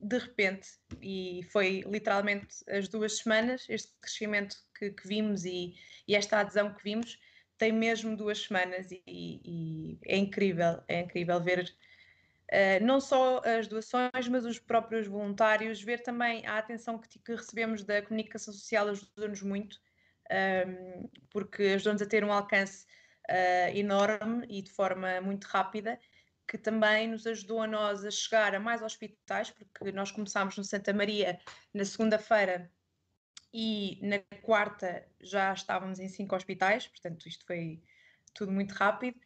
de 0.00 0.18
repente 0.18 0.68
e 1.00 1.42
foi 1.50 1.82
literalmente 1.84 2.58
as 2.68 2.88
duas 2.88 3.18
semanas, 3.18 3.66
este 3.68 3.92
crescimento 4.00 4.56
que, 4.78 4.90
que 4.90 5.08
vimos 5.08 5.44
e, 5.44 5.74
e 6.06 6.14
esta 6.14 6.38
adesão 6.38 6.72
que 6.72 6.82
vimos, 6.82 7.18
tem 7.62 7.70
mesmo 7.70 8.16
duas 8.16 8.42
semanas 8.42 8.90
e, 8.90 9.00
e 9.06 9.98
é 10.04 10.16
incrível, 10.16 10.82
é 10.88 11.00
incrível 11.00 11.40
ver 11.40 11.72
Uh, 12.52 12.84
não 12.84 13.00
só 13.00 13.40
as 13.46 13.66
doações, 13.66 14.28
mas 14.28 14.44
os 14.44 14.58
próprios 14.58 15.06
voluntários, 15.06 15.82
ver 15.82 16.02
também 16.02 16.44
a 16.44 16.58
atenção 16.58 16.98
que, 16.98 17.18
que 17.18 17.34
recebemos 17.34 17.82
da 17.82 18.02
comunicação 18.02 18.52
social 18.52 18.88
ajuda-nos 18.88 19.40
muito, 19.40 19.80
um, 20.30 20.34
ehm, 20.34 21.10
porque 21.30 21.62
ajudou-nos 21.62 22.02
a 22.02 22.06
ter 22.06 22.22
um 22.22 22.30
alcance 22.30 22.84
uh, 23.30 23.74
enorme 23.74 24.44
e 24.50 24.60
de 24.60 24.70
forma 24.70 25.18
muito 25.22 25.44
rápida, 25.44 25.98
que 26.46 26.58
também 26.58 27.08
nos 27.08 27.26
ajudou 27.26 27.62
a 27.62 27.66
nós 27.66 28.04
a 28.04 28.10
chegar 28.10 28.54
a 28.54 28.60
mais 28.60 28.82
hospitais, 28.82 29.50
porque 29.50 29.90
nós 29.90 30.10
começámos 30.10 30.54
no 30.58 30.62
Santa 30.62 30.92
Maria 30.92 31.40
na 31.72 31.86
segunda-feira 31.86 32.70
e 33.52 33.98
na 34.02 34.18
quarta 34.40 35.06
já 35.20 35.52
estávamos 35.52 36.00
em 36.00 36.08
cinco 36.08 36.34
hospitais, 36.34 36.86
portanto 36.86 37.26
isto 37.28 37.44
foi 37.44 37.82
tudo 38.34 38.50
muito 38.50 38.72
rápido. 38.72 39.16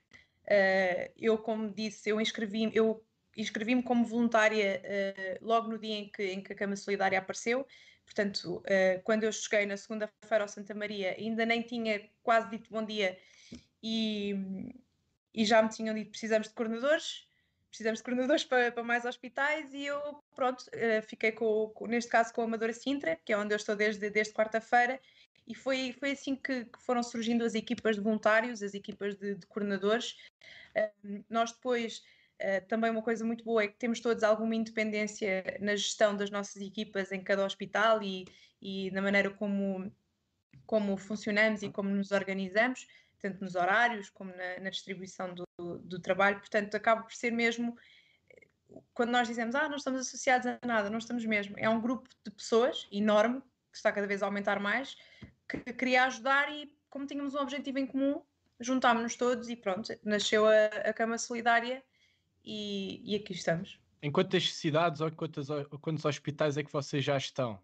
Uh, 0.44 1.10
eu, 1.16 1.38
como 1.38 1.72
disse, 1.72 2.10
eu 2.10 2.20
inscrevi-me, 2.20 2.74
eu 2.74 3.04
inscrevi-me 3.36 3.82
como 3.82 4.04
voluntária 4.04 4.82
uh, 4.82 5.44
logo 5.44 5.68
no 5.68 5.78
dia 5.78 5.94
em 5.94 6.08
que, 6.08 6.22
em 6.24 6.42
que 6.42 6.52
a 6.52 6.56
Cama 6.56 6.76
Solidária 6.76 7.18
apareceu. 7.18 7.66
Portanto, 8.04 8.58
uh, 8.58 9.02
quando 9.02 9.24
eu 9.24 9.32
cheguei 9.32 9.66
na 9.66 9.76
segunda-feira 9.76 10.44
ao 10.44 10.48
Santa 10.48 10.74
Maria, 10.74 11.14
ainda 11.18 11.44
nem 11.44 11.62
tinha 11.62 12.08
quase 12.22 12.50
dito 12.50 12.70
bom 12.70 12.84
dia 12.84 13.18
e, 13.82 14.34
e 15.34 15.44
já 15.44 15.62
me 15.62 15.68
tinham 15.68 15.94
dito 15.94 16.10
precisamos 16.10 16.48
de 16.48 16.54
coordenadores, 16.54 17.25
precisamos 17.76 18.00
de 18.00 18.04
coordenadores 18.04 18.44
para, 18.44 18.72
para 18.72 18.82
mais 18.82 19.04
hospitais 19.04 19.72
e 19.74 19.84
eu, 19.84 20.00
pronto, 20.34 20.62
uh, 20.62 21.02
fiquei 21.06 21.30
com, 21.30 21.68
com, 21.74 21.86
neste 21.86 22.10
caso 22.10 22.32
com 22.32 22.40
a 22.40 22.44
Amadora 22.44 22.72
Sintra, 22.72 23.18
que 23.22 23.34
é 23.34 23.36
onde 23.36 23.52
eu 23.52 23.56
estou 23.56 23.76
desde, 23.76 24.08
desde 24.08 24.32
quarta-feira, 24.32 24.98
e 25.46 25.54
foi, 25.54 25.92
foi 25.92 26.12
assim 26.12 26.34
que, 26.34 26.64
que, 26.64 26.82
foram 26.82 27.02
surgindo 27.02 27.44
as 27.44 27.54
equipas 27.54 27.96
de 27.96 28.02
voluntários, 28.02 28.62
as 28.62 28.72
equipas 28.72 29.14
de, 29.16 29.34
de 29.34 29.46
coordenadores. 29.46 30.16
Uh, 30.74 31.24
nós 31.28 31.52
depois 31.52 32.02
Uh, 32.38 32.60
também 32.68 32.90
uma 32.90 33.00
coisa 33.00 33.24
muito 33.24 33.42
boa 33.42 33.62
é 33.62 33.66
que 33.66 33.78
temos 33.78 33.98
todos 33.98 34.22
alguma 34.22 34.54
independência 34.54 35.56
na 35.58 35.74
gestão 35.74 36.14
das 36.14 36.30
nossas 36.30 36.60
equipas 36.60 37.10
em 37.10 37.22
cada 37.22 37.42
hospital 37.42 38.02
e, 38.02 38.26
e 38.60 38.90
na 38.90 39.00
maneira 39.00 39.30
como, 39.30 39.90
como 40.66 40.98
funcionamos 40.98 41.62
e 41.62 41.70
como 41.70 41.88
nos 41.88 42.12
organizamos, 42.12 42.86
tanto 43.20 43.42
nos 43.42 43.54
horários 43.54 44.10
como 44.10 44.30
na, 44.30 44.60
na 44.60 44.70
distribuição 44.70 45.34
do, 45.34 45.46
do, 45.78 45.98
trabalho. 45.98 46.38
Portanto, 46.38 46.74
acaba 46.74 47.02
por 47.02 47.12
ser 47.12 47.30
mesmo. 47.30 47.76
Quando 48.92 49.10
nós 49.10 49.28
dizemos, 49.28 49.54
ah, 49.54 49.68
não 49.68 49.76
estamos 49.76 50.00
associados 50.00 50.46
a 50.46 50.58
nada, 50.66 50.90
não 50.90 50.98
estamos 50.98 51.24
mesmo. 51.24 51.54
É 51.58 51.68
um 51.68 51.80
grupo 51.80 52.08
de 52.24 52.30
pessoas 52.30 52.86
enorme, 52.90 53.40
que 53.70 53.76
está 53.76 53.92
cada 53.92 54.06
vez 54.06 54.22
a 54.22 54.26
aumentar 54.26 54.60
mais, 54.60 54.96
que 55.48 55.72
queria 55.72 56.04
ajudar 56.04 56.52
e, 56.52 56.74
como 56.90 57.06
tínhamos 57.06 57.34
um 57.34 57.38
objetivo 57.38 57.78
em 57.78 57.86
comum, 57.86 58.22
juntámos-nos 58.60 59.16
todos 59.16 59.48
e 59.48 59.56
pronto, 59.56 59.92
nasceu 60.02 60.46
a, 60.46 60.66
a 60.88 60.92
Cama 60.92 61.18
Solidária 61.18 61.82
e, 62.44 63.00
e 63.04 63.16
aqui 63.16 63.32
estamos. 63.32 63.78
Em 64.02 64.10
quantas 64.10 64.54
cidades 64.54 65.00
ou 65.00 65.10
quantos, 65.10 65.48
quantos 65.80 66.04
hospitais 66.04 66.56
é 66.56 66.62
que 66.62 66.72
vocês 66.72 67.04
já 67.04 67.16
estão? 67.16 67.60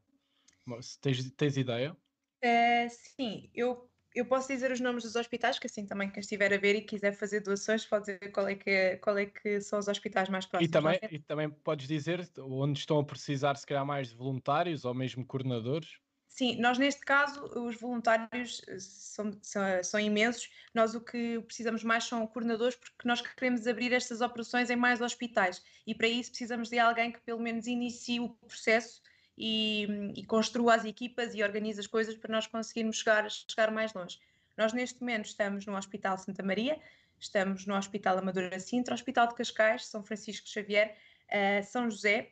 Tens, 1.01 1.31
tens 1.33 1.57
ideia? 1.57 1.97
Uh, 2.45 2.89
sim, 2.91 3.51
eu, 3.55 3.89
eu 4.15 4.27
posso 4.27 4.49
dizer 4.49 4.71
os 4.71 4.81
nomes 4.81 5.05
dos 5.05 5.17
hospitais, 5.17 5.59
que 5.59 5.67
assim 5.67 5.87
também 5.87 6.11
quem 6.11 6.21
estiver 6.21 6.53
a 6.53 6.59
ver 6.59 6.77
e 6.77 6.83
quiser 6.83 7.13
fazer 7.13 7.41
doações 7.41 7.85
pode 7.85 8.07
dizer 8.07 8.31
qual 8.33 8.49
é 8.49 8.55
que, 8.55 8.97
qual 8.99 9.17
é 9.19 9.27
que 9.27 9.61
são 9.61 9.79
os 9.79 9.89
hospitais 9.89 10.29
mais 10.29 10.47
próximos. 10.47 10.69
E 10.69 10.73
também, 10.73 11.01
e 11.11 11.19
também 11.19 11.51
podes 11.51 11.89
dizer 11.89 12.29
onde 12.39 12.79
estão 12.79 12.99
a 12.99 13.05
precisar 13.05 13.57
se 13.57 13.67
calhar 13.67 13.85
mais 13.85 14.09
de 14.09 14.15
voluntários 14.15 14.85
ou 14.85 14.95
mesmo 14.95 15.25
coordenadores? 15.25 15.99
Sim, 16.35 16.57
nós 16.57 16.79
neste 16.79 17.03
caso, 17.03 17.45
os 17.61 17.79
voluntários 17.79 18.63
eh, 18.67 18.79
são, 18.79 19.39
são, 19.43 19.63
são, 19.83 20.01
imensos. 20.01 20.49
Nós 20.75 20.95
o 20.95 21.01
que 21.01 21.39
precisamos 21.43 21.85
mais 21.85 22.05
são 22.05 22.27
coordenadores, 22.27 22.75
porque 22.75 23.07
nós 23.07 23.21
queremos 23.21 23.67
abrir 23.67 23.93
estas 23.93 24.23
operações 24.23 24.71
em 24.71 24.77
mais 24.77 25.03
hospitais. 25.03 25.63
E 25.87 25.95
para 25.95 26.09
isso 26.09 26.31
precisamos 26.31 26.71
de 26.71 26.79
alguém 26.79 27.13
que 27.13 27.21
pelo 27.21 27.39
menos 27.39 27.67
inicie 27.67 28.19
o 28.19 28.31
processo 28.31 29.03
e, 29.37 30.13
e 30.17 30.25
construa 30.25 30.75
as 30.75 30.85
equipas 30.85 31.35
e 31.35 31.43
organize 31.43 31.81
as 31.81 31.87
coisas 31.87 32.15
para 32.15 32.33
nós 32.33 32.47
conseguirmos 32.47 32.97
chegar, 32.99 33.29
chegar 33.31 33.71
mais 33.71 33.93
longe. 33.95 34.19
Nós 34.57 34.73
neste 34.73 35.01
momento 35.01 35.27
estamos 35.27 35.67
no 35.67 35.77
Hospital 35.77 36.19
Santa 36.19 36.43
Maria, 36.43 36.79
estamos 37.19 37.67
no 37.67 37.75
Hospital 37.75 38.19
Amadora 38.19 38.59
Sintra, 38.61 38.95
Hospital 38.95 39.29
de 39.29 39.35
Cascais, 39.35 39.87
São 39.87 40.03
Francisco 40.05 40.49
Xavier, 40.49 40.97
uh, 41.29 41.65
São 41.65 41.91
José. 41.91 42.31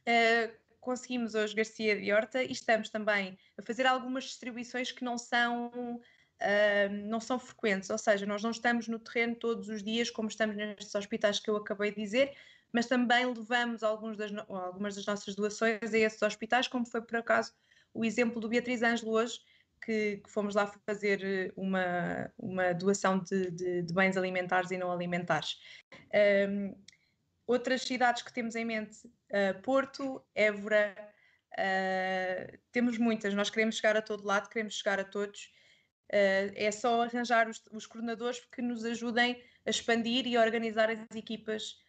Uh, 0.00 0.52
conseguimos 0.80 1.34
hoje 1.34 1.54
Garcia 1.54 1.96
de 1.96 2.12
Horta 2.12 2.42
e 2.42 2.50
estamos 2.50 2.88
também 2.88 3.38
a 3.56 3.62
fazer 3.62 3.86
algumas 3.86 4.24
distribuições 4.24 4.90
que 4.90 5.04
não 5.04 5.16
são, 5.16 5.68
uh, 5.68 6.92
não 7.06 7.20
são 7.20 7.38
frequentes, 7.38 7.88
ou 7.88 7.98
seja, 7.98 8.26
nós 8.26 8.42
não 8.42 8.50
estamos 8.50 8.88
no 8.88 8.98
terreno 8.98 9.36
todos 9.36 9.68
os 9.68 9.82
dias 9.82 10.10
como 10.10 10.28
estamos 10.28 10.56
nestes 10.56 10.92
hospitais 10.94 11.38
que 11.38 11.48
eu 11.48 11.56
acabei 11.56 11.92
de 11.92 12.02
dizer, 12.02 12.36
mas 12.72 12.86
também 12.86 13.26
levamos 13.26 13.82
das, 14.16 14.32
algumas 14.48 14.96
das 14.96 15.06
nossas 15.06 15.34
doações 15.34 15.92
a 15.92 15.98
esses 15.98 16.22
hospitais, 16.22 16.66
como 16.66 16.86
foi 16.86 17.02
por 17.02 17.16
acaso 17.16 17.52
o 17.94 18.04
exemplo 18.04 18.40
do 18.40 18.48
Beatriz 18.48 18.82
Ângelo 18.82 19.12
hoje, 19.12 19.38
que, 19.84 20.18
que, 20.18 20.30
fomos 20.30 20.54
lá 20.54 20.66
fazer 20.86 21.22
eh, 21.24 21.52
uma, 21.56 22.32
uma 22.38 22.72
doação 22.72 23.18
de, 23.18 23.50
de, 23.50 23.82
de 23.82 23.94
bens 23.94 24.16
alimentares 24.16 24.70
e 24.70 24.78
não 24.78 24.90
alimentares. 24.90 25.58
Um, 26.48 26.74
outras 27.46 27.82
cidades 27.82 28.22
que 28.22 28.32
temos 28.32 28.54
em 28.54 28.64
mente, 28.64 29.06
uh, 29.06 29.60
Porto, 29.62 30.24
Évora, 30.34 30.94
uh, 31.52 32.58
temos 32.70 32.96
muitas, 32.96 33.34
nós 33.34 33.50
queremos 33.50 33.76
chegar 33.76 33.96
a 33.96 34.02
todo 34.02 34.24
lado, 34.24 34.48
queremos 34.48 34.74
chegar 34.74 35.00
a 35.00 35.04
todos. 35.04 35.52
Uh, 36.12 36.52
é 36.54 36.70
só 36.70 37.02
arranjar 37.02 37.48
os, 37.48 37.60
os, 37.72 37.86
coordenadores 37.86 38.38
que 38.54 38.62
nos 38.62 38.84
ajudem 38.84 39.42
a 39.66 39.70
expandir 39.70 40.26
e 40.26 40.36
a 40.36 40.42
organizar 40.42 40.90
as 40.90 41.16
equipas 41.16 41.81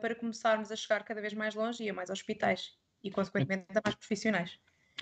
para 0.00 0.14
começarmos 0.14 0.70
a 0.72 0.76
chegar 0.76 1.04
cada 1.04 1.20
vez 1.20 1.34
mais 1.34 1.54
longe 1.54 1.84
e 1.84 1.90
a 1.90 1.94
mais 1.94 2.10
hospitais 2.10 2.72
e, 3.02 3.10
consequentemente, 3.10 3.66
a 3.76 3.80
mais 3.84 3.94
profissionais. 3.94 4.58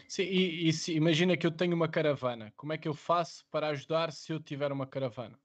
Sim, 0.09 0.25
e, 0.25 0.69
e 0.69 0.73
se, 0.73 0.93
imagina 0.95 1.37
que 1.37 1.47
eu 1.47 1.51
tenho 1.51 1.75
uma 1.75 1.89
caravana, 1.89 2.53
como 2.57 2.73
é 2.73 2.79
que 2.79 2.87
eu 2.87 2.95
faço 2.95 3.47
para 3.51 3.69
ajudar 3.69 4.13
se 4.13 4.33
eu 4.33 4.41
tiver 4.41 4.71
uma 4.71 4.87
caravana? 4.87 5.39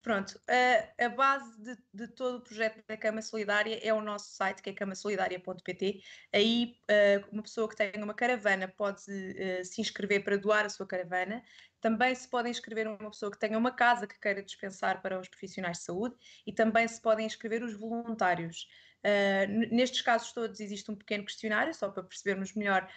Pronto, 0.00 0.40
a, 0.48 1.04
a 1.06 1.08
base 1.08 1.60
de, 1.60 1.76
de, 1.92 2.08
todo 2.08 2.38
o 2.38 2.40
projeto 2.40 2.82
da 2.86 2.96
Cama 2.96 3.20
Solidária 3.20 3.80
é 3.82 3.92
o 3.92 4.00
nosso 4.00 4.32
site, 4.32 4.62
que 4.62 4.70
é 4.70 4.72
camasolidaria.pt. 4.72 6.00
Aí, 6.32 6.76
uh, 6.88 7.28
uma 7.32 7.42
pessoa 7.42 7.68
que 7.68 7.74
tenha 7.74 8.04
uma 8.04 8.14
caravana 8.14 8.68
pode 8.68 9.02
uh, 9.02 9.64
se 9.64 9.80
inscrever 9.80 10.22
para 10.22 10.36
doar 10.38 10.64
a 10.64 10.68
sua 10.68 10.86
caravana. 10.86 11.42
Também 11.80 12.14
se 12.14 12.28
pode 12.28 12.48
inscrever 12.48 12.86
uma 12.86 13.10
pessoa 13.10 13.30
que 13.30 13.38
tenha 13.38 13.58
uma 13.58 13.72
casa 13.72 14.06
que 14.06 14.18
queira 14.20 14.42
dispensar 14.42 15.02
para 15.02 15.18
os 15.18 15.28
profissionais 15.28 15.78
de 15.78 15.84
saúde 15.84 16.14
e 16.46 16.52
também 16.52 16.86
se 16.86 17.02
podem 17.02 17.26
inscrever 17.26 17.64
os 17.64 17.74
voluntários. 17.74 18.68
Uh, 18.98 19.74
nestes 19.74 20.02
casos 20.02 20.32
todos 20.32 20.60
existe 20.60 20.90
um 20.90 20.96
pequeno 20.96 21.24
questionário, 21.24 21.74
só 21.74 21.88
para 21.88 22.04
percebermos 22.04 22.54
melhor 22.54 22.88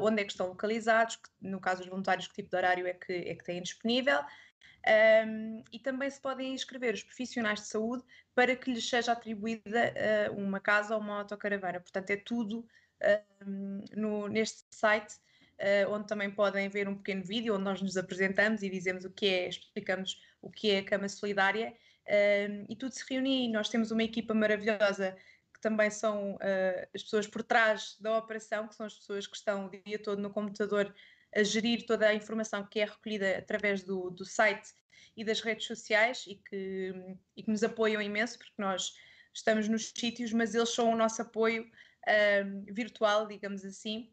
onde 0.00 0.20
é 0.20 0.24
que 0.24 0.32
estão 0.32 0.48
localizados, 0.48 1.16
que, 1.16 1.28
no 1.40 1.60
caso 1.60 1.80
dos 1.80 1.88
voluntários, 1.88 2.26
que 2.26 2.34
tipo 2.34 2.50
de 2.50 2.56
horário 2.56 2.86
é 2.86 2.92
que, 2.92 3.12
é 3.12 3.34
que 3.34 3.44
têm 3.44 3.62
disponível. 3.62 4.18
Um, 4.86 5.64
e 5.72 5.80
também 5.80 6.08
se 6.08 6.20
podem 6.20 6.54
inscrever 6.54 6.94
os 6.94 7.02
profissionais 7.02 7.60
de 7.60 7.66
saúde 7.66 8.04
para 8.34 8.54
que 8.54 8.72
lhes 8.72 8.88
seja 8.88 9.12
atribuída 9.12 9.92
uh, 10.30 10.40
uma 10.40 10.60
casa 10.60 10.94
ou 10.94 11.00
uma 11.00 11.18
autocaravana. 11.18 11.80
Portanto, 11.80 12.10
é 12.10 12.16
tudo 12.16 12.60
uh, 12.60 13.84
no, 13.96 14.28
neste 14.28 14.62
site, 14.70 15.14
uh, 15.14 15.90
onde 15.90 16.06
também 16.06 16.30
podem 16.30 16.68
ver 16.68 16.88
um 16.88 16.94
pequeno 16.94 17.24
vídeo 17.24 17.54
onde 17.54 17.64
nós 17.64 17.82
nos 17.82 17.96
apresentamos 17.96 18.62
e 18.62 18.70
dizemos 18.70 19.04
o 19.04 19.10
que 19.10 19.26
é, 19.26 19.48
explicamos 19.48 20.22
o 20.40 20.48
que 20.48 20.70
é 20.70 20.78
a 20.78 20.84
Cama 20.84 21.08
Solidária 21.08 21.74
e 22.68 22.76
tudo 22.76 22.92
se 22.92 23.04
reúne. 23.10 23.50
Nós 23.50 23.68
temos 23.68 23.90
uma 23.90 24.04
equipa 24.04 24.32
maravilhosa 24.32 25.16
que 25.52 25.60
também 25.60 25.90
são 25.90 26.38
as 26.94 27.02
pessoas 27.02 27.26
por 27.26 27.42
trás 27.42 27.96
da 27.98 28.16
operação, 28.16 28.68
que 28.68 28.76
são 28.76 28.86
as 28.86 28.94
pessoas 28.94 29.26
que 29.26 29.36
estão 29.36 29.66
o 29.66 29.70
dia 29.70 29.98
todo 29.98 30.22
no 30.22 30.30
computador 30.30 30.94
a 31.36 31.42
gerir 31.42 31.84
toda 31.86 32.08
a 32.08 32.14
informação 32.14 32.66
que 32.66 32.80
é 32.80 32.84
recolhida 32.84 33.38
através 33.38 33.82
do, 33.82 34.10
do 34.10 34.24
site 34.24 34.74
e 35.16 35.24
das 35.24 35.40
redes 35.40 35.66
sociais 35.66 36.24
e 36.26 36.36
que, 36.36 36.92
e 37.36 37.42
que 37.42 37.50
nos 37.50 37.62
apoiam 37.62 38.00
imenso, 38.02 38.38
porque 38.38 38.54
nós 38.58 38.94
estamos 39.32 39.68
nos 39.68 39.92
sítios, 39.94 40.32
mas 40.32 40.54
eles 40.54 40.70
são 40.70 40.92
o 40.92 40.96
nosso 40.96 41.22
apoio 41.22 41.70
virtual, 42.68 43.26
digamos 43.26 43.64
assim, 43.64 44.10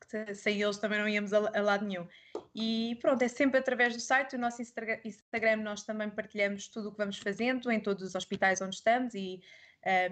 que 0.00 0.34
sem 0.34 0.60
eles 0.60 0.76
também 0.76 0.98
não 0.98 1.08
íamos 1.08 1.32
a, 1.32 1.38
a, 1.38 1.62
lado 1.62 1.86
nenhum. 1.86 2.06
E 2.54 2.98
pronto, 3.00 3.22
é 3.22 3.28
sempre 3.28 3.58
através 3.58 3.94
do 3.94 4.00
site, 4.00 4.36
o 4.36 4.38
nosso 4.38 4.60
Instagram, 4.60 5.56
nós 5.62 5.82
também 5.82 6.10
partilhamos 6.10 6.68
tudo 6.68 6.88
o 6.88 6.92
que 6.92 6.98
vamos 6.98 7.18
fazendo 7.18 7.70
em 7.70 7.80
todos 7.80 8.02
os 8.02 8.14
hospitais 8.14 8.60
onde 8.60 8.76
estamos 8.76 9.14
e 9.14 9.40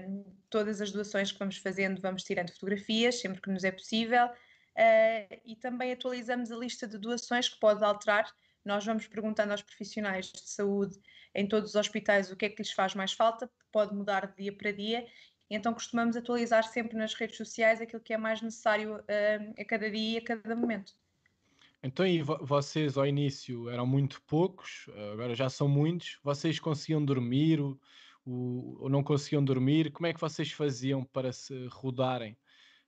um, 0.08 0.24
todas 0.48 0.80
as 0.80 0.90
doações 0.90 1.30
que 1.30 1.38
vamos 1.38 1.58
fazendo, 1.58 2.00
vamos 2.00 2.24
tirando 2.24 2.50
fotografias 2.50 3.20
sempre 3.20 3.40
que 3.40 3.50
nos 3.50 3.64
é 3.64 3.70
possível. 3.70 4.28
Uh, 4.76 5.40
e 5.44 5.56
também 5.56 5.92
atualizamos 5.92 6.50
a 6.50 6.56
lista 6.56 6.86
de 6.86 6.98
doações 6.98 7.48
que 7.48 7.58
pode 7.58 7.84
alterar. 7.84 8.30
Nós 8.64 8.84
vamos 8.84 9.06
perguntando 9.06 9.52
aos 9.52 9.62
profissionais 9.62 10.26
de 10.26 10.48
saúde 10.48 10.98
em 11.34 11.46
todos 11.46 11.70
os 11.70 11.76
hospitais 11.76 12.30
o 12.30 12.36
que 12.36 12.46
é 12.46 12.48
que 12.48 12.62
lhes 12.62 12.72
faz 12.72 12.94
mais 12.94 13.12
falta, 13.12 13.50
pode 13.72 13.94
mudar 13.94 14.26
de 14.26 14.42
dia 14.42 14.52
para 14.52 14.72
dia, 14.72 15.06
então 15.48 15.72
costumamos 15.72 16.16
atualizar 16.16 16.64
sempre 16.64 16.96
nas 16.96 17.14
redes 17.14 17.36
sociais 17.36 17.80
aquilo 17.80 18.02
que 18.02 18.12
é 18.12 18.18
mais 18.18 18.40
necessário 18.42 18.96
uh, 18.96 19.54
a 19.60 19.64
cada 19.64 19.90
dia 19.90 20.14
e 20.14 20.18
a 20.18 20.24
cada 20.24 20.54
momento. 20.54 20.92
Então, 21.82 22.06
e 22.06 22.22
vocês 22.22 22.98
ao 22.98 23.06
início 23.06 23.68
eram 23.70 23.86
muito 23.86 24.20
poucos, 24.22 24.86
agora 25.14 25.34
já 25.34 25.48
são 25.48 25.66
muitos. 25.66 26.18
Vocês 26.22 26.60
conseguiam 26.60 27.02
dormir? 27.02 27.58
O, 27.58 27.80
o, 28.24 28.82
ou 28.82 28.90
não 28.90 29.02
conseguiam 29.02 29.42
dormir, 29.42 29.90
como 29.90 30.06
é 30.06 30.12
que 30.12 30.20
vocês 30.20 30.52
faziam 30.52 31.02
para 31.04 31.32
se 31.32 31.66
rodarem? 31.68 32.36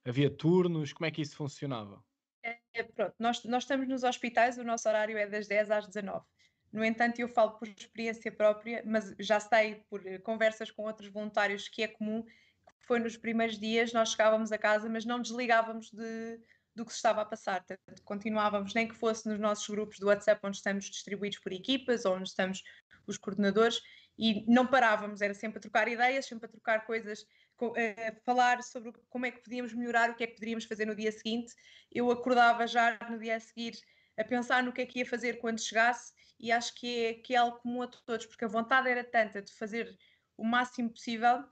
Havia 0.05 0.29
turnos? 0.29 0.91
Como 0.93 1.05
é 1.05 1.11
que 1.11 1.21
isso 1.21 1.35
funcionava? 1.35 2.03
É, 2.43 2.83
pronto, 2.83 3.15
nós, 3.19 3.43
nós 3.45 3.63
estamos 3.63 3.87
nos 3.87 4.03
hospitais, 4.03 4.57
o 4.57 4.63
nosso 4.63 4.87
horário 4.89 5.17
é 5.17 5.27
das 5.27 5.47
10 5.47 5.71
às 5.71 5.87
19. 5.87 6.25
No 6.71 6.83
entanto, 6.83 7.19
eu 7.19 7.29
falo 7.29 7.51
por 7.51 7.67
experiência 7.67 8.31
própria, 8.31 8.83
mas 8.85 9.15
já 9.19 9.39
sei 9.39 9.75
por 9.89 10.05
eh, 10.05 10.17
conversas 10.17 10.71
com 10.71 10.83
outros 10.83 11.07
voluntários 11.09 11.69
que 11.69 11.83
é 11.83 11.87
comum, 11.87 12.23
que 12.23 12.87
foi 12.87 12.99
nos 12.99 13.15
primeiros 13.15 13.59
dias 13.59 13.93
nós 13.93 14.09
chegávamos 14.09 14.51
a 14.51 14.57
casa, 14.57 14.89
mas 14.89 15.05
não 15.05 15.21
desligávamos 15.21 15.91
de, 15.91 16.39
do 16.75 16.83
que 16.83 16.91
se 16.91 16.97
estava 16.97 17.21
a 17.21 17.25
passar. 17.25 17.63
Portanto, 17.63 18.01
continuávamos, 18.03 18.73
nem 18.73 18.87
que 18.87 18.95
fosse 18.95 19.29
nos 19.29 19.39
nossos 19.39 19.67
grupos 19.69 19.99
do 19.99 20.07
WhatsApp, 20.07 20.41
onde 20.43 20.57
estamos 20.57 20.85
distribuídos 20.85 21.37
por 21.39 21.53
equipas, 21.53 22.05
ou 22.05 22.15
onde 22.15 22.27
estamos 22.27 22.63
os 23.05 23.17
coordenadores, 23.17 23.79
e 24.17 24.43
não 24.51 24.65
parávamos, 24.65 25.21
era 25.21 25.33
sempre 25.33 25.59
a 25.59 25.61
trocar 25.61 25.87
ideias, 25.87 26.25
sempre 26.25 26.47
a 26.47 26.49
trocar 26.49 26.85
coisas, 26.85 27.25
a 27.67 28.15
falar 28.25 28.61
sobre 28.63 28.91
como 29.09 29.25
é 29.25 29.31
que 29.31 29.43
podíamos 29.43 29.73
melhorar, 29.73 30.09
o 30.09 30.15
que 30.15 30.23
é 30.23 30.27
que 30.27 30.33
poderíamos 30.33 30.65
fazer 30.65 30.85
no 30.85 30.95
dia 30.95 31.11
seguinte. 31.11 31.53
Eu 31.91 32.09
acordava 32.11 32.67
já 32.67 32.97
no 33.09 33.17
dia 33.19 33.35
a 33.35 33.39
seguir 33.39 33.77
a 34.17 34.23
pensar 34.23 34.61
no 34.63 34.71
que 34.71 34.81
é 34.81 34.85
que 34.85 34.99
ia 34.99 35.05
fazer 35.05 35.39
quando 35.39 35.61
chegasse, 35.61 36.13
e 36.39 36.51
acho 36.51 36.75
que 36.75 37.05
é, 37.05 37.13
que 37.15 37.33
é 37.33 37.37
algo 37.37 37.57
comum 37.59 37.81
a 37.81 37.87
todos, 37.87 38.25
porque 38.25 38.45
a 38.45 38.47
vontade 38.47 38.89
era 38.89 39.03
tanta 39.03 39.41
de 39.41 39.51
fazer 39.53 39.97
o 40.37 40.43
máximo 40.43 40.89
possível 40.89 41.43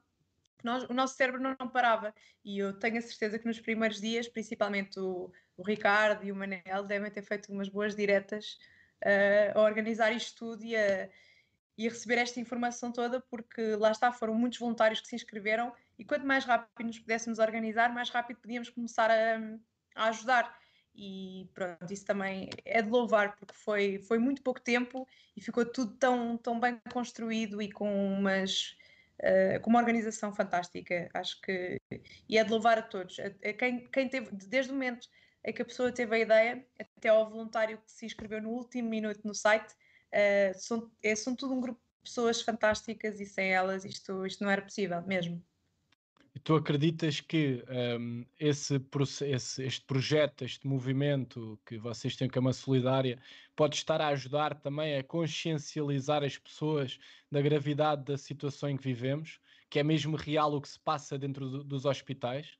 que 0.60 0.65
nós, 0.65 0.84
o 0.84 0.93
nosso 0.93 1.15
cérebro 1.15 1.41
não, 1.41 1.56
não, 1.60 1.67
parava. 1.67 2.13
E 2.43 2.60
eu 2.60 2.78
tenho 2.78 2.97
a 2.97 3.02
certeza 3.02 3.39
que 3.39 3.47
nos 3.47 3.60
primeiros 3.60 4.00
dias, 4.00 4.28
principalmente 4.28 5.00
o, 5.00 5.32
o 5.58 5.63
Ricardo 5.63 6.26
e 6.26 6.32
o 6.32 6.36
Manel, 6.36 6.84
devem 6.86 7.10
ter 7.10 7.24
feito 7.24 7.52
umas 7.52 7.67
boas 7.67 7.95
diretas 7.95 8.58
uh, 9.04 9.58
a 9.58 9.62
organizar 9.62 10.12
isto 10.12 10.38
tudo 10.38 10.63
e 10.63 10.76
a, 10.76 11.10
e 11.81 11.89
receber 11.89 12.19
esta 12.19 12.39
informação 12.39 12.91
toda, 12.91 13.19
porque 13.19 13.75
lá 13.75 13.89
está, 13.89 14.11
foram 14.11 14.35
muitos 14.35 14.59
voluntários 14.59 15.01
que 15.01 15.07
se 15.07 15.15
inscreveram 15.15 15.73
e 15.97 16.05
quanto 16.05 16.27
mais 16.27 16.45
rápido 16.45 16.85
nos 16.85 16.99
pudéssemos 16.99 17.39
organizar, 17.39 17.91
mais 17.91 18.11
rápido 18.11 18.37
podíamos 18.39 18.69
começar 18.69 19.09
a, 19.09 19.39
a 19.95 20.09
ajudar. 20.09 20.55
E 20.93 21.49
pronto, 21.55 21.91
isso 21.91 22.05
também 22.05 22.49
é 22.65 22.83
de 22.83 22.89
louvar, 22.89 23.35
porque 23.35 23.55
foi, 23.55 23.97
foi 23.97 24.19
muito 24.19 24.43
pouco 24.43 24.61
tempo 24.61 25.07
e 25.35 25.41
ficou 25.41 25.65
tudo 25.65 25.95
tão, 25.97 26.37
tão 26.37 26.59
bem 26.59 26.79
construído 26.93 27.59
e 27.59 27.71
com 27.71 27.91
umas 28.13 28.75
uh, 29.19 29.59
com 29.61 29.71
uma 29.71 29.79
organização 29.79 30.31
fantástica, 30.31 31.09
acho 31.15 31.41
que 31.41 31.81
e 32.29 32.37
é 32.37 32.43
de 32.43 32.51
louvar 32.51 32.77
a 32.77 32.83
todos, 32.83 33.17
a, 33.19 33.25
a 33.49 33.53
quem, 33.53 33.87
quem 33.87 34.07
teve, 34.07 34.29
desde 34.35 34.71
o 34.71 34.75
momento 34.75 35.07
em 35.43 35.51
que 35.51 35.63
a 35.63 35.65
pessoa 35.65 35.91
teve 35.91 36.15
a 36.15 36.19
ideia, 36.19 36.63
até 36.79 37.09
ao 37.09 37.27
voluntário 37.27 37.79
que 37.79 37.91
se 37.91 38.05
inscreveu 38.05 38.39
no 38.39 38.49
último 38.49 38.87
minuto 38.87 39.21
no 39.23 39.33
site, 39.33 39.73
uh, 40.13 40.60
são, 40.60 40.91
é, 41.04 41.15
são 41.15 41.36
tudo 41.36 41.54
um 41.54 41.62
grupo 41.62 41.80
de 41.80 42.10
pessoas 42.10 42.41
fantásticas 42.41 43.19
e 43.19 43.26
sem 43.26 43.52
elas 43.52 43.86
isto, 43.86 44.26
isto 44.26 44.43
não 44.43 44.52
era 44.52 44.62
possível 44.62 45.02
mesmo. 45.04 45.43
E 46.34 46.39
tu 46.39 46.56
acreditas 46.56 47.19
que 47.19 47.63
um, 48.00 48.26
esse, 48.39 48.82
esse, 49.26 49.63
este 49.63 49.86
projeto, 49.86 50.45
este 50.45 50.65
movimento 50.65 51.60
que 51.65 51.78
vocês 51.78 52.15
têm 52.15 52.30
como 52.30 52.47
a 52.47 52.54
Solidária, 52.54 53.19
pode 53.54 53.76
estar 53.76 54.00
a 54.00 54.08
ajudar 54.08 54.56
também 54.56 54.97
a 54.97 55.04
consciencializar 55.04 56.24
as 56.24 56.38
pessoas 56.38 56.97
da 57.30 57.41
gravidade 57.41 58.06
da 58.06 58.17
situação 58.17 58.69
em 58.69 58.78
que 58.78 58.84
vivemos, 58.84 59.41
que 59.69 59.80
é 59.80 59.84
mesmo 59.84 60.15
real 60.15 60.54
o 60.54 60.62
que 60.62 60.69
se 60.69 60.80
passa 60.80 61.17
dentro 61.17 61.50
do, 61.50 61.63
dos 61.65 61.86
hospitais? 61.86 62.58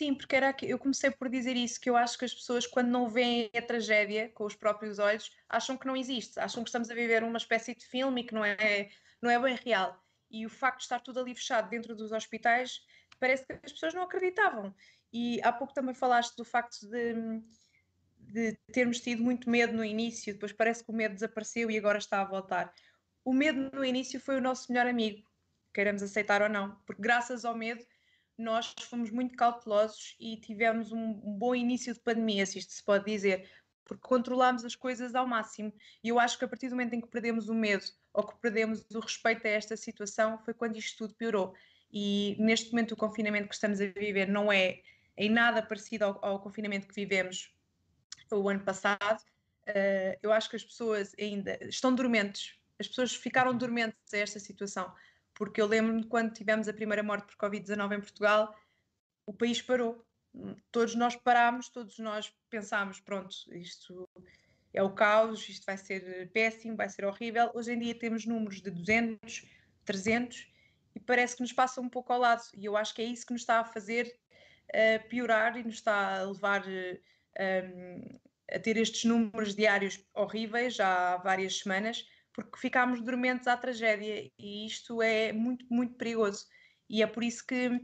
Sim, 0.00 0.14
porque 0.14 0.34
era 0.34 0.50
que 0.50 0.64
eu 0.64 0.78
comecei 0.78 1.10
por 1.10 1.28
dizer 1.28 1.54
isso, 1.56 1.78
que 1.78 1.90
eu 1.90 1.94
acho 1.94 2.16
que 2.16 2.24
as 2.24 2.32
pessoas, 2.32 2.66
quando 2.66 2.88
não 2.88 3.06
veem 3.06 3.50
a 3.54 3.60
tragédia 3.60 4.30
com 4.30 4.46
os 4.46 4.56
próprios 4.56 4.98
olhos, 4.98 5.30
acham 5.46 5.76
que 5.76 5.86
não 5.86 5.94
existe, 5.94 6.40
acham 6.40 6.64
que 6.64 6.70
estamos 6.70 6.90
a 6.90 6.94
viver 6.94 7.22
uma 7.22 7.36
espécie 7.36 7.74
de 7.74 7.84
filme 7.84 8.22
e 8.22 8.24
que 8.24 8.32
não 8.32 8.42
é, 8.42 8.88
não 9.20 9.28
é 9.28 9.38
bem 9.38 9.56
real 9.56 10.02
e 10.30 10.46
o 10.46 10.48
facto 10.48 10.78
de 10.78 10.84
estar 10.84 11.00
tudo 11.00 11.20
ali 11.20 11.34
fechado 11.34 11.68
dentro 11.68 11.94
dos 11.94 12.12
hospitais, 12.12 12.80
parece 13.18 13.44
que 13.44 13.52
as 13.52 13.72
pessoas 13.72 13.92
não 13.92 14.00
acreditavam. 14.00 14.74
E 15.12 15.38
há 15.42 15.52
pouco 15.52 15.74
também 15.74 15.94
falaste 15.94 16.34
do 16.34 16.46
facto 16.46 16.80
de, 16.88 17.42
de 18.20 18.58
termos 18.72 19.00
tido 19.00 19.22
muito 19.22 19.50
medo 19.50 19.74
no 19.74 19.84
início, 19.84 20.32
depois 20.32 20.50
parece 20.50 20.82
que 20.82 20.90
o 20.90 20.94
medo 20.94 21.12
desapareceu 21.12 21.70
e 21.70 21.76
agora 21.76 21.98
está 21.98 22.22
a 22.22 22.24
voltar. 22.24 22.72
O 23.22 23.34
medo 23.34 23.70
no 23.74 23.84
início 23.84 24.18
foi 24.18 24.38
o 24.38 24.40
nosso 24.40 24.72
melhor 24.72 24.86
amigo, 24.86 25.28
queiramos 25.74 26.02
aceitar 26.02 26.40
ou 26.40 26.48
não, 26.48 26.74
porque 26.86 27.02
graças 27.02 27.44
ao 27.44 27.54
medo 27.54 27.84
nós 28.40 28.74
fomos 28.82 29.10
muito 29.10 29.36
cautelosos 29.36 30.16
e 30.18 30.36
tivemos 30.36 30.92
um, 30.92 31.20
um 31.24 31.38
bom 31.38 31.54
início 31.54 31.92
de 31.94 32.00
pandemia, 32.00 32.44
se 32.46 32.58
isto 32.58 32.72
se 32.72 32.82
pode 32.82 33.04
dizer, 33.04 33.48
porque 33.84 34.06
controlámos 34.06 34.64
as 34.64 34.76
coisas 34.76 35.14
ao 35.14 35.26
máximo. 35.26 35.72
E 36.02 36.08
eu 36.08 36.18
acho 36.18 36.38
que 36.38 36.44
a 36.44 36.48
partir 36.48 36.68
do 36.68 36.76
momento 36.76 36.94
em 36.94 37.00
que 37.00 37.08
perdemos 37.08 37.48
o 37.48 37.54
medo 37.54 37.84
ou 38.12 38.26
que 38.26 38.36
perdemos 38.40 38.84
o 38.94 39.00
respeito 39.00 39.46
a 39.46 39.50
esta 39.50 39.76
situação 39.76 40.38
foi 40.44 40.54
quando 40.54 40.76
isto 40.76 40.98
tudo 40.98 41.14
piorou. 41.14 41.54
E 41.92 42.36
neste 42.38 42.70
momento 42.70 42.92
o 42.92 42.96
confinamento 42.96 43.48
que 43.48 43.54
estamos 43.54 43.80
a 43.80 43.86
viver 43.86 44.28
não 44.28 44.52
é 44.52 44.80
em 45.16 45.28
nada 45.28 45.60
parecido 45.60 46.04
ao, 46.04 46.24
ao 46.24 46.40
confinamento 46.40 46.86
que 46.86 46.94
vivemos 46.94 47.52
o 48.30 48.48
ano 48.48 48.60
passado. 48.60 49.20
Uh, 49.68 50.16
eu 50.22 50.32
acho 50.32 50.48
que 50.48 50.56
as 50.56 50.64
pessoas 50.64 51.12
ainda 51.18 51.58
estão 51.64 51.94
dormentes, 51.94 52.54
as 52.78 52.88
pessoas 52.88 53.14
ficaram 53.14 53.56
dormentes 53.56 54.14
a 54.14 54.18
esta 54.18 54.38
situação, 54.38 54.92
porque 55.40 55.58
eu 55.58 55.66
lembro-me 55.66 56.04
quando 56.04 56.34
tivemos 56.34 56.68
a 56.68 56.72
primeira 56.74 57.02
morte 57.02 57.24
por 57.24 57.48
Covid-19 57.48 57.96
em 57.96 58.00
Portugal, 58.00 58.54
o 59.24 59.32
país 59.32 59.62
parou, 59.62 60.06
todos 60.70 60.94
nós 60.94 61.16
parámos, 61.16 61.70
todos 61.70 61.98
nós 61.98 62.30
pensámos, 62.50 63.00
pronto, 63.00 63.34
isto 63.50 64.06
é 64.74 64.82
o 64.82 64.90
caos, 64.90 65.48
isto 65.48 65.64
vai 65.64 65.78
ser 65.78 66.30
péssimo, 66.32 66.76
vai 66.76 66.90
ser 66.90 67.06
horrível. 67.06 67.50
Hoje 67.54 67.72
em 67.72 67.78
dia 67.78 67.94
temos 67.94 68.26
números 68.26 68.60
de 68.60 68.70
200, 68.70 69.46
300 69.86 70.46
e 70.94 71.00
parece 71.00 71.36
que 71.36 71.42
nos 71.42 71.54
passa 71.54 71.80
um 71.80 71.88
pouco 71.88 72.12
ao 72.12 72.20
lado. 72.20 72.42
E 72.54 72.66
eu 72.66 72.76
acho 72.76 72.94
que 72.94 73.00
é 73.00 73.06
isso 73.06 73.24
que 73.24 73.32
nos 73.32 73.40
está 73.40 73.60
a 73.60 73.64
fazer 73.64 74.14
uh, 74.68 75.08
piorar 75.08 75.56
e 75.56 75.64
nos 75.64 75.76
está 75.76 76.20
a 76.20 76.24
levar 76.24 76.66
uh, 76.66 77.00
eh, 77.36 77.64
um, 77.64 78.18
a 78.54 78.58
ter 78.58 78.76
estes 78.76 79.06
números 79.06 79.54
diários 79.54 80.04
horríveis 80.12 80.74
já 80.74 81.14
há 81.14 81.16
várias 81.16 81.60
semanas, 81.60 82.06
porque 82.44 82.60
ficámos 82.60 83.00
dormentes 83.00 83.46
à 83.46 83.56
tragédia 83.56 84.30
e 84.38 84.66
isto 84.66 85.02
é 85.02 85.32
muito, 85.32 85.66
muito 85.70 85.94
perigoso. 85.94 86.46
E 86.88 87.02
é 87.02 87.06
por 87.06 87.22
isso 87.22 87.46
que 87.46 87.80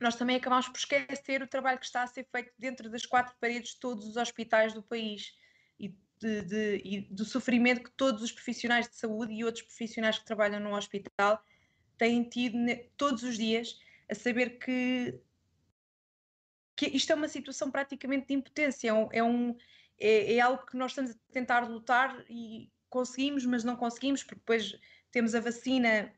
nós 0.00 0.16
também 0.16 0.36
acabamos 0.36 0.68
por 0.68 0.76
esquecer 0.76 1.42
o 1.42 1.46
trabalho 1.46 1.78
que 1.78 1.86
está 1.86 2.02
a 2.02 2.06
ser 2.06 2.26
feito 2.30 2.52
dentro 2.58 2.90
das 2.90 3.06
quatro 3.06 3.34
paredes 3.40 3.70
de 3.70 3.80
todos 3.80 4.06
os 4.06 4.16
hospitais 4.16 4.72
do 4.72 4.82
país 4.82 5.34
e, 5.78 5.88
de, 6.18 6.42
de, 6.42 6.82
e 6.84 7.00
do 7.10 7.24
sofrimento 7.24 7.82
que 7.82 7.90
todos 7.92 8.22
os 8.22 8.32
profissionais 8.32 8.88
de 8.88 8.96
saúde 8.96 9.32
e 9.32 9.44
outros 9.44 9.64
profissionais 9.64 10.18
que 10.18 10.24
trabalham 10.24 10.60
no 10.60 10.74
hospital 10.74 11.42
têm 11.96 12.28
tido 12.28 12.58
todos 12.96 13.22
os 13.22 13.36
dias 13.36 13.78
a 14.10 14.14
saber 14.14 14.58
que, 14.58 15.18
que 16.76 16.86
isto 16.86 17.10
é 17.12 17.14
uma 17.14 17.28
situação 17.28 17.70
praticamente 17.70 18.28
de 18.28 18.34
impotência, 18.34 18.90
é, 19.12 19.22
um, 19.22 19.56
é, 19.98 20.08
é, 20.08 20.34
é 20.34 20.40
algo 20.40 20.64
que 20.66 20.76
nós 20.76 20.92
estamos 20.92 21.12
a 21.12 21.32
tentar 21.32 21.60
lutar 21.60 22.24
e 22.28 22.70
conseguimos, 22.96 23.44
mas 23.44 23.64
não 23.64 23.76
conseguimos, 23.76 24.22
porque 24.22 24.40
depois 24.40 24.78
temos 25.10 25.34
a 25.34 25.40
vacina 25.40 26.12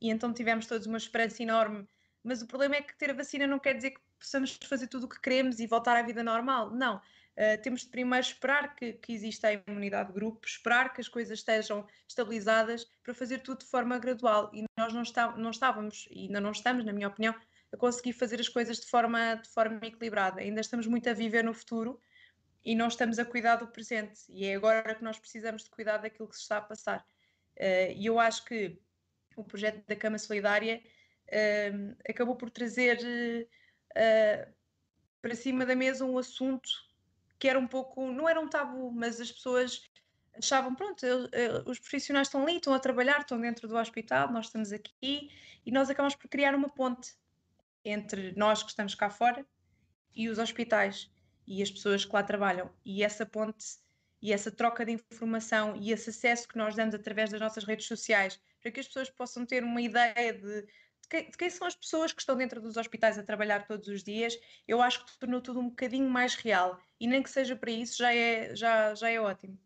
e 0.00 0.10
então 0.10 0.32
tivemos 0.32 0.66
todos 0.66 0.86
uma 0.86 0.98
esperança 0.98 1.42
enorme 1.42 1.86
mas 2.22 2.42
o 2.42 2.46
problema 2.46 2.76
é 2.76 2.82
que 2.82 2.96
ter 2.96 3.10
a 3.10 3.14
vacina 3.14 3.46
não 3.46 3.58
quer 3.58 3.74
dizer 3.74 3.92
que 3.92 4.00
possamos 4.18 4.58
fazer 4.64 4.86
tudo 4.88 5.06
o 5.06 5.08
que 5.08 5.20
queremos 5.20 5.60
e 5.60 5.66
voltar 5.66 5.96
à 5.96 6.02
vida 6.02 6.22
normal. 6.22 6.70
Não. 6.70 6.96
Uh, 6.96 7.62
temos 7.62 7.82
de 7.82 7.88
primeiro 7.88 8.26
esperar 8.26 8.74
que, 8.74 8.94
que 8.94 9.12
exista 9.12 9.48
a 9.48 9.52
imunidade 9.52 10.08
de 10.08 10.14
grupo, 10.14 10.46
esperar 10.46 10.92
que 10.92 11.00
as 11.00 11.08
coisas 11.08 11.38
estejam 11.38 11.86
estabilizadas 12.06 12.84
para 13.02 13.14
fazer 13.14 13.38
tudo 13.38 13.60
de 13.60 13.66
forma 13.66 13.96
gradual. 13.98 14.50
E 14.52 14.64
nós 14.76 14.92
não, 14.92 15.02
está, 15.02 15.36
não 15.36 15.50
estávamos, 15.50 16.08
e 16.10 16.26
ainda 16.26 16.40
não 16.40 16.50
estamos, 16.50 16.84
na 16.84 16.92
minha 16.92 17.08
opinião, 17.08 17.34
a 17.72 17.76
conseguir 17.76 18.12
fazer 18.12 18.40
as 18.40 18.48
coisas 18.48 18.80
de 18.80 18.86
forma, 18.86 19.36
de 19.36 19.48
forma 19.48 19.78
equilibrada. 19.82 20.40
Ainda 20.40 20.60
estamos 20.60 20.86
muito 20.86 21.08
a 21.08 21.12
viver 21.12 21.44
no 21.44 21.54
futuro 21.54 22.00
e 22.64 22.74
não 22.74 22.88
estamos 22.88 23.18
a 23.18 23.24
cuidar 23.24 23.56
do 23.56 23.66
presente. 23.68 24.20
E 24.28 24.44
é 24.46 24.54
agora 24.54 24.94
que 24.94 25.02
nós 25.02 25.18
precisamos 25.18 25.64
de 25.64 25.70
cuidar 25.70 25.98
daquilo 25.98 26.28
que 26.28 26.36
se 26.36 26.42
está 26.42 26.58
a 26.58 26.62
passar. 26.62 27.04
Uh, 27.56 27.92
e 27.96 28.06
eu 28.06 28.18
acho 28.20 28.44
que 28.44 28.78
o 29.36 29.44
projeto 29.44 29.84
da 29.86 29.96
Cama 29.96 30.18
Solidária 30.18 30.82
uh, 31.26 31.96
acabou 32.08 32.36
por 32.36 32.50
trazer 32.50 32.98
uh, 33.92 34.52
para 35.20 35.34
cima 35.34 35.66
da 35.66 35.74
mesa 35.74 36.04
um 36.04 36.18
assunto 36.18 36.68
que 37.38 37.48
era 37.48 37.58
um 37.58 37.66
pouco, 37.66 38.10
não 38.10 38.28
era 38.28 38.40
um 38.40 38.48
tabu, 38.48 38.90
mas 38.90 39.20
as 39.20 39.30
pessoas 39.30 39.82
achavam, 40.34 40.74
pronto, 40.74 41.04
os 41.66 41.78
profissionais 41.78 42.26
estão 42.26 42.42
ali, 42.42 42.56
estão 42.56 42.74
a 42.74 42.80
trabalhar, 42.80 43.20
estão 43.20 43.40
dentro 43.40 43.68
do 43.68 43.76
hospital, 43.76 44.32
nós 44.32 44.46
estamos 44.46 44.72
aqui 44.72 45.30
e 45.64 45.70
nós 45.70 45.88
acabamos 45.88 46.16
por 46.16 46.28
criar 46.28 46.54
uma 46.54 46.68
ponte 46.68 47.16
entre 47.84 48.32
nós 48.36 48.62
que 48.62 48.70
estamos 48.70 48.94
cá 48.94 49.08
fora 49.08 49.46
e 50.14 50.28
os 50.28 50.38
hospitais 50.38 51.08
e 51.48 51.62
as 51.62 51.70
pessoas 51.70 52.04
que 52.04 52.12
lá 52.12 52.22
trabalham. 52.22 52.70
E 52.84 53.02
essa 53.02 53.24
ponte 53.24 53.64
e 54.20 54.32
essa 54.32 54.50
troca 54.50 54.84
de 54.84 54.92
informação 54.92 55.76
e 55.76 55.92
esse 55.92 56.10
acesso 56.10 56.46
que 56.48 56.58
nós 56.58 56.74
damos 56.74 56.94
através 56.94 57.30
das 57.30 57.40
nossas 57.40 57.64
redes 57.64 57.86
sociais 57.86 58.40
para 58.60 58.72
que 58.72 58.80
as 58.80 58.86
pessoas 58.86 59.08
possam 59.08 59.46
ter 59.46 59.62
uma 59.62 59.80
ideia 59.80 60.32
de 60.32 60.66
de 61.10 61.38
quem 61.38 61.48
são 61.48 61.66
as 61.66 61.74
pessoas 61.74 62.12
que 62.12 62.20
estão 62.20 62.36
dentro 62.36 62.60
dos 62.60 62.76
hospitais 62.76 63.18
a 63.18 63.22
trabalhar 63.22 63.66
todos 63.66 63.88
os 63.88 64.04
dias, 64.04 64.38
eu 64.66 64.82
acho 64.82 65.04
que 65.06 65.18
tornou 65.18 65.40
tudo 65.40 65.58
um 65.58 65.70
bocadinho 65.70 66.08
mais 66.08 66.34
real. 66.34 66.78
E 67.00 67.06
nem 67.06 67.22
que 67.22 67.30
seja 67.30 67.56
para 67.56 67.70
isso, 67.70 67.96
já 67.96 68.14
é, 68.14 68.54
já, 68.54 68.94
já 68.94 69.08
é 69.08 69.18
ótimo. 69.18 69.58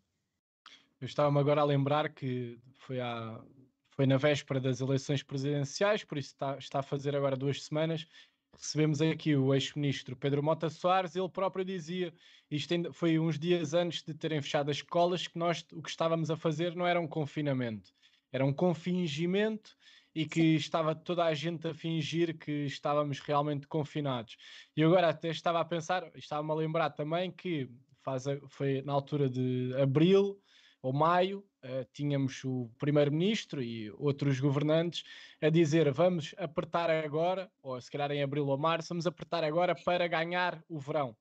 Eu 1.01 1.05
estava-me 1.05 1.37
agora 1.39 1.59
a 1.59 1.65
lembrar 1.65 2.07
que 2.13 2.57
foi 2.75 3.01
há, 3.01 3.43
foi 3.89 4.05
na 4.05 4.17
véspera 4.17 4.59
das 4.59 4.79
eleições 4.79 5.21
presidenciais, 5.21 6.03
por 6.05 6.17
isso 6.17 6.29
está, 6.29 6.57
está 6.57 6.79
a 6.79 6.83
fazer 6.83 7.13
agora 7.13 7.35
duas 7.35 7.61
semanas. 7.61 8.07
Recebemos 8.55 9.01
aqui 9.01 9.35
o 9.35 9.53
ex-ministro 9.53 10.15
Pedro 10.15 10.43
Mota 10.43 10.69
Soares, 10.69 11.15
ele 11.15 11.27
próprio 11.27 11.65
dizia, 11.65 12.13
isto 12.49 12.93
foi 12.93 13.17
uns 13.17 13.39
dias 13.39 13.73
antes 13.73 14.03
de 14.03 14.13
terem 14.13 14.41
fechado 14.41 14.69
as 14.69 14.77
escolas, 14.77 15.27
que 15.27 15.37
nós 15.37 15.65
o 15.73 15.81
que 15.81 15.89
estávamos 15.89 16.29
a 16.29 16.37
fazer 16.37 16.75
não 16.75 16.85
era 16.85 17.01
um 17.01 17.07
confinamento, 17.07 17.91
era 18.31 18.45
um 18.45 18.53
confingimento 18.53 19.75
e 20.13 20.25
que 20.25 20.41
Sim. 20.41 20.55
estava 20.55 20.93
toda 20.93 21.25
a 21.25 21.33
gente 21.33 21.67
a 21.67 21.73
fingir 21.73 22.37
que 22.37 22.65
estávamos 22.65 23.19
realmente 23.19 23.67
confinados. 23.67 24.37
E 24.77 24.83
agora 24.83 25.09
até 25.09 25.29
estava 25.29 25.59
a 25.59 25.65
pensar, 25.65 26.11
estava-me 26.15 26.51
a 26.51 26.55
lembrar 26.55 26.91
também 26.91 27.31
que 27.31 27.69
faz, 28.03 28.25
foi 28.49 28.83
na 28.83 28.93
altura 28.93 29.27
de 29.27 29.73
abril 29.81 30.39
ou 30.83 30.91
maio, 30.91 31.39
uh, 31.63 31.85
tínhamos 31.93 32.43
o 32.43 32.69
primeiro-ministro 32.77 33.63
e 33.63 33.89
outros 33.91 34.39
governantes 34.39 35.03
a 35.41 35.49
dizer 35.49 35.91
vamos 35.91 36.35
apertar 36.37 36.89
agora, 36.89 37.49
ou 37.61 37.79
se 37.79 37.89
calhar 37.89 38.11
em 38.11 38.21
abril 38.21 38.45
ou 38.45 38.57
março, 38.57 38.89
vamos 38.89 39.07
apertar 39.07 39.45
agora 39.45 39.73
para 39.73 40.07
ganhar 40.07 40.61
o 40.67 40.77
verão 40.77 41.15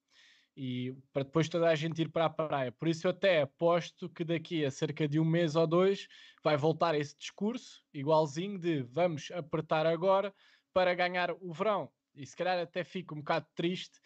e 0.57 0.94
para 1.12 1.22
depois 1.22 1.48
toda 1.48 1.68
a 1.68 1.75
gente 1.75 2.03
ir 2.03 2.11
para 2.11 2.27
a 2.27 2.31
praia. 2.31 2.72
Por 2.72 2.88
isso 2.88 3.07
eu 3.07 3.12
até 3.12 3.42
aposto 3.42 4.09
que 4.09 4.25
daqui 4.25 4.64
a 4.64 4.70
cerca 4.70 5.09
de 5.09 5.18
um 5.18 5.25
mês 5.25 5.55
ou 5.57 5.66
dois 5.66 6.09
vai 6.42 6.57
voltar 6.57 6.94
esse 6.94 7.16
discurso 7.16 7.83
igualzinho 7.94 8.59
de 8.59 8.83
vamos 8.83 9.31
apertar 9.31 9.87
agora 9.87 10.35
para 10.75 10.92
ganhar 10.92 11.31
o 11.40 11.53
verão. 11.53 11.88
E 12.14 12.27
se 12.27 12.37
calhar 12.37 12.59
até 12.59 12.85
fico 12.85 13.14
um 13.14 13.18
bocado 13.18 13.46
triste 13.55 13.98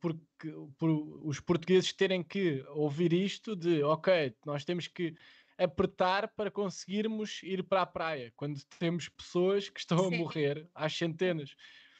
porque 0.00 0.50
por 0.78 0.90
os 1.24 1.40
portugueses 1.40 1.92
terem 1.92 2.22
que 2.22 2.64
ouvir 2.68 3.12
isto 3.12 3.54
de 3.54 3.82
ok, 3.82 4.34
nós 4.44 4.64
temos 4.64 4.86
que 4.86 5.14
apertar 5.58 6.28
para 6.28 6.50
conseguirmos 6.50 7.42
ir 7.42 7.64
para 7.64 7.82
a 7.82 7.86
praia, 7.86 8.32
quando 8.36 8.62
temos 8.78 9.08
pessoas 9.08 9.68
que 9.68 9.80
estão 9.80 10.08
Sim. 10.08 10.14
a 10.14 10.18
morrer 10.18 10.68
às 10.74 10.96
centenas. 10.96 11.54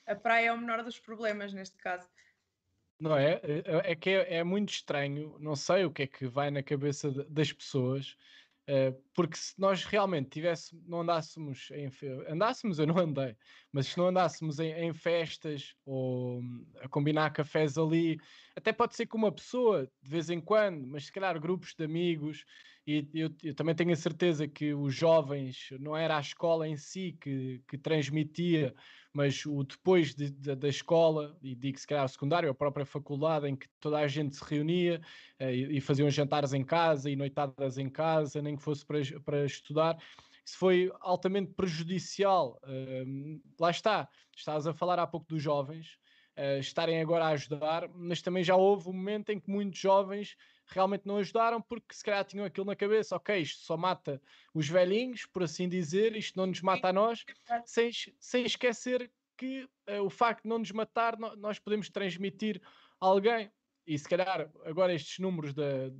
A 0.07 0.14
praia 0.14 0.47
é 0.47 0.53
o 0.53 0.59
menor 0.59 0.83
dos 0.85 0.99
problemas 0.99 1.53
neste 1.53 1.77
caso. 1.77 2.09
Não 3.01 3.16
é? 3.16 3.40
É, 3.44 3.92
é 3.92 3.94
que 3.94 4.11
é, 4.11 4.37
é, 4.37 4.44
muito 4.44 4.71
estranho, 4.71 5.37
não 5.38 5.55
sei 5.55 5.85
o 5.85 5.90
que 5.90 6.03
é 6.03 6.07
que 6.07 6.27
vai 6.27 6.51
na 6.51 6.62
cabeça 6.62 7.11
das 7.29 7.53
pessoas, 7.53 8.16
porque 9.15 9.37
se 9.37 9.55
nós 9.59 9.83
realmente 9.85 10.29
tivéssemos, 10.29 10.87
não 10.87 11.01
andássemos 11.01 11.71
em 11.71 11.91
andássemos, 12.29 12.79
eu 12.79 12.87
não 12.87 12.99
andei, 12.99 13.35
mas 13.73 13.87
se 13.87 13.97
não 13.99 14.09
andássemos 14.09 14.59
em, 14.59 14.73
em, 14.73 14.93
festas 14.93 15.75
ou 15.87 16.43
a 16.83 16.89
combinar 16.89 17.33
cafés 17.33 17.79
ali, 17.79 18.21
até 18.55 18.71
pode 18.71 18.95
ser 18.95 19.07
com 19.07 19.17
uma 19.17 19.33
pessoa 19.33 19.91
de 20.03 20.11
vez 20.11 20.29
em 20.29 20.39
quando, 20.39 20.87
mas 20.87 21.07
se 21.07 21.13
calhar 21.13 21.41
grupos 21.41 21.75
de 21.75 21.83
amigos, 21.83 22.45
e 22.88 23.07
eu, 23.12 23.31
eu, 23.42 23.55
também 23.55 23.74
tenho 23.74 23.92
a 23.92 23.96
certeza 23.96 24.48
que 24.48 24.72
os 24.72 24.94
jovens, 24.94 25.68
não 25.79 25.94
era 25.94 26.16
a 26.16 26.20
escola 26.20 26.66
em 26.66 26.74
si 26.74 27.18
que, 27.20 27.62
que 27.68 27.77
transmitia, 27.77 28.74
mas 29.12 29.44
o 29.44 29.62
depois 29.62 30.14
de, 30.14 30.31
de, 30.31 30.55
da 30.55 30.68
escola, 30.68 31.37
e 31.42 31.55
digo 31.55 31.79
se 31.79 31.87
calhar 31.87 32.07
o 32.07 32.09
secundário, 32.09 32.48
a 32.48 32.55
própria 32.55 32.87
faculdade, 32.87 33.46
em 33.46 33.55
que 33.55 33.68
toda 33.79 33.98
a 33.98 34.09
gente 34.09 34.37
se 34.37 34.42
reunia 34.42 35.03
uh, 35.38 35.51
e, 35.51 35.79
faziam 35.83 36.09
jantares 36.09 36.55
em 36.55 36.64
casa 36.64 37.11
e 37.11 37.16
noitadas 37.16 37.77
em 37.77 37.90
casa, 37.90 38.40
nem 38.40 38.57
que 38.57 38.62
fosse 38.62 38.87
para, 38.87 39.01
para 39.22 39.44
estudar. 39.44 39.98
Isso 40.42 40.57
foi 40.57 40.90
altamente 41.01 41.53
prejudicial. 41.53 42.59
Uh, 42.64 43.38
lá 43.61 43.70
está, 43.70 44.09
estás 44.35 44.66
a 44.66 44.72
falar 44.72 44.98
há 44.98 45.07
pouco 45.07 45.27
dos 45.29 45.42
jovens, 45.42 45.98
uh, 46.38 46.59
estarem 46.59 47.03
agora 47.03 47.27
a 47.27 47.31
ajudar, 47.33 47.87
mas 47.94 48.22
também 48.22 48.42
já 48.42 48.57
houve 48.57 48.88
um 48.88 48.94
momento 48.94 49.29
em 49.29 49.38
que 49.38 49.51
muitos 49.51 49.79
jovens 49.79 50.38
realmente 50.69 51.07
não 51.07 51.17
ajudaram 51.17 51.61
porque 51.61 51.95
se 51.95 52.05
calhar 52.05 52.25
tinham 52.25 52.45
aquilo 52.45 52.67
na 52.67 52.77
cabeça, 52.77 53.17
ok, 53.17 53.39
isto 53.39 53.65
só 53.65 53.77
mata 53.77 54.21
os 54.55 54.69
velhinhos, 54.69 55.27
por 55.27 55.43
assim 55.43 55.69
dizer, 55.69 56.17
isto 56.17 56.37
não 56.37 56.47
nos 56.47 56.61
mata 56.61 56.89
a 56.89 56.93
nós, 56.93 57.25
sem, 57.65 57.91
sem 58.19 58.45
esquecer 58.45 59.11
que 59.37 59.69
uh, 59.89 60.03
o 60.05 60.11
facto 60.11 60.43
de 60.43 60.49
não 60.49 60.59
nos 60.59 60.73
matar, 60.73 61.19
no, 61.19 61.35
nós 61.37 61.59
podemos 61.59 61.89
transmitir 61.89 62.61
a 63.01 63.07
alguém. 63.07 63.51
E 63.87 63.97
se 63.97 64.09
calhar 64.09 64.51
agora 64.65 64.93
estes 64.93 65.19
números 65.21 65.55
de, 65.55 65.93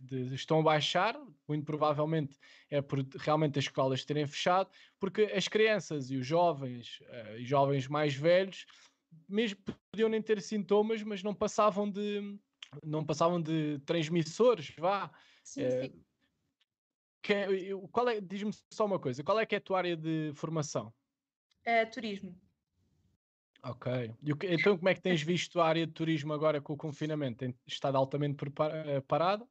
de, 0.00 0.34
estão 0.34 0.60
a 0.60 0.62
baixar, 0.62 1.16
muito 1.46 1.64
provavelmente 1.64 2.36
é 2.70 2.80
por 2.80 3.06
realmente 3.18 3.58
as 3.58 3.66
escolas 3.66 4.04
terem 4.04 4.26
fechado, 4.26 4.70
porque 4.98 5.24
as 5.24 5.46
crianças 5.46 6.10
e 6.10 6.16
os 6.16 6.26
jovens, 6.26 7.00
uh, 7.02 7.36
e 7.38 7.44
jovens 7.44 7.86
mais 7.86 8.14
velhos, 8.14 8.66
mesmo 9.28 9.60
podiam 9.92 10.08
nem 10.08 10.22
ter 10.22 10.40
sintomas, 10.40 11.02
mas 11.02 11.22
não 11.22 11.34
passavam 11.34 11.88
de 11.88 12.38
não 12.84 13.04
passavam 13.04 13.40
de 13.40 13.78
transmissores, 13.80 14.74
vá. 14.78 15.10
Sim, 15.42 15.62
é, 15.62 15.82
sim. 15.82 16.04
Que, 17.22 17.34
qual 17.92 18.08
é, 18.08 18.20
diz-me 18.20 18.52
só 18.72 18.86
uma 18.86 18.98
coisa, 18.98 19.22
qual 19.22 19.38
é 19.38 19.46
que 19.46 19.54
é 19.54 19.58
a 19.58 19.60
tua 19.60 19.78
área 19.78 19.96
de 19.96 20.32
formação? 20.34 20.92
É, 21.64 21.84
turismo. 21.84 22.34
Ok. 23.62 24.14
então 24.44 24.76
como 24.76 24.88
é 24.88 24.94
que 24.94 25.02
tens 25.02 25.22
visto 25.22 25.60
a 25.60 25.66
área 25.66 25.86
de 25.86 25.92
turismo 25.92 26.32
agora 26.32 26.60
com 26.60 26.72
o 26.72 26.78
confinamento? 26.78 27.38
Tem 27.38 27.54
estado 27.66 27.96
altamente 27.96 28.36
eh, 28.86 29.00
parada? 29.02 29.44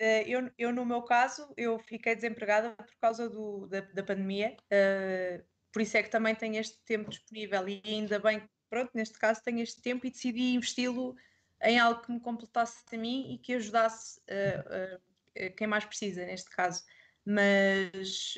Uh, 0.00 0.22
eu, 0.26 0.50
eu, 0.58 0.72
no 0.72 0.84
meu 0.84 1.02
caso, 1.02 1.52
eu 1.56 1.78
fiquei 1.78 2.14
desempregada 2.14 2.76
por 2.76 2.96
causa 3.00 3.28
do, 3.28 3.66
da, 3.66 3.80
da 3.80 4.04
pandemia, 4.04 4.54
uh, 4.64 5.44
por 5.72 5.82
isso 5.82 5.96
é 5.96 6.02
que 6.02 6.10
também 6.10 6.34
tenho 6.34 6.60
este 6.60 6.78
tempo 6.84 7.10
disponível 7.10 7.66
e 7.68 7.82
ainda 7.84 8.18
bem, 8.18 8.42
pronto, 8.68 8.90
neste 8.94 9.18
caso 9.18 9.42
tenho 9.42 9.60
este 9.60 9.80
tempo 9.80 10.06
e 10.06 10.10
decidi 10.10 10.54
investi-lo 10.54 11.16
em 11.62 11.78
algo 11.78 12.02
que 12.02 12.12
me 12.12 12.20
completasse 12.20 12.82
a 12.92 12.98
mim 12.98 13.32
e 13.34 13.38
que 13.38 13.54
ajudasse 13.54 14.20
uh, 14.20 14.96
uh, 14.96 15.54
quem 15.56 15.66
mais 15.66 15.84
precisa, 15.84 16.24
neste 16.24 16.50
caso. 16.50 16.84
Mas 17.24 18.34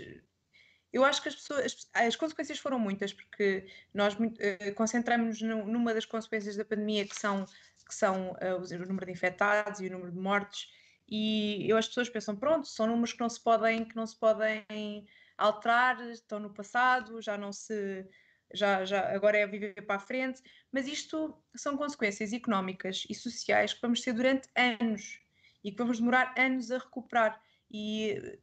eu 0.93 1.05
acho 1.05 1.23
que 1.23 1.29
as 1.29 1.35
pessoas, 1.35 1.89
as, 1.95 2.07
as 2.07 2.17
consequências 2.17 2.59
foram 2.59 2.79
muitas, 2.79 3.13
porque 3.13 3.67
nós 3.93 4.15
uh, 4.15 4.75
concentramos 4.75 5.41
numa 5.43 5.93
das 5.93 6.05
consequências 6.05 6.57
da 6.57 6.65
pandemia 6.65 7.07
que 7.07 7.17
são, 7.17 7.45
que 7.87 7.95
são 7.95 8.33
uh, 8.33 8.83
o 8.83 8.87
número 8.87 9.07
de 9.07 9.13
infectados 9.13 9.81
e 9.81 9.87
o 9.87 9.91
número 9.91 10.13
de 10.13 10.19
mortes, 10.19 10.69
e 11.11 11.67
eu, 11.69 11.77
as 11.79 11.89
pessoas 11.89 12.09
pensam, 12.11 12.37
pronto, 12.37 12.69
são 12.69 12.87
números 12.87 13.15
que 13.15 13.21
não 13.21 13.31
se 13.31 13.43
podem, 13.43 13.85
que 13.85 13.97
não 13.97 14.07
se 14.07 14.17
podem 14.17 15.07
alterar, 15.39 15.99
estão 16.11 16.39
no 16.39 16.53
passado, 16.53 17.23
já 17.23 17.39
não 17.39 17.51
se 17.51 18.07
já, 18.55 18.85
já 18.85 19.15
agora 19.15 19.39
é 19.39 19.47
viver 19.47 19.75
para 19.83 19.97
a 19.97 20.01
frente, 20.01 20.43
mas 20.73 20.87
isto 20.87 21.37
são 21.55 21.77
consequências 21.77 22.33
económicas 22.33 23.05
e 23.09 23.15
sociais 23.15 23.75
que 23.75 23.83
vamos 23.83 24.01
ter 24.01 24.13
durante 24.13 24.49
anos 24.57 25.21
e 25.63 25.71
que 25.71 25.79
vamos 25.79 25.99
demorar 25.99 26.35
anos 26.39 26.71
a 26.71 26.79
recuperar. 26.79 27.41
E 27.71 28.39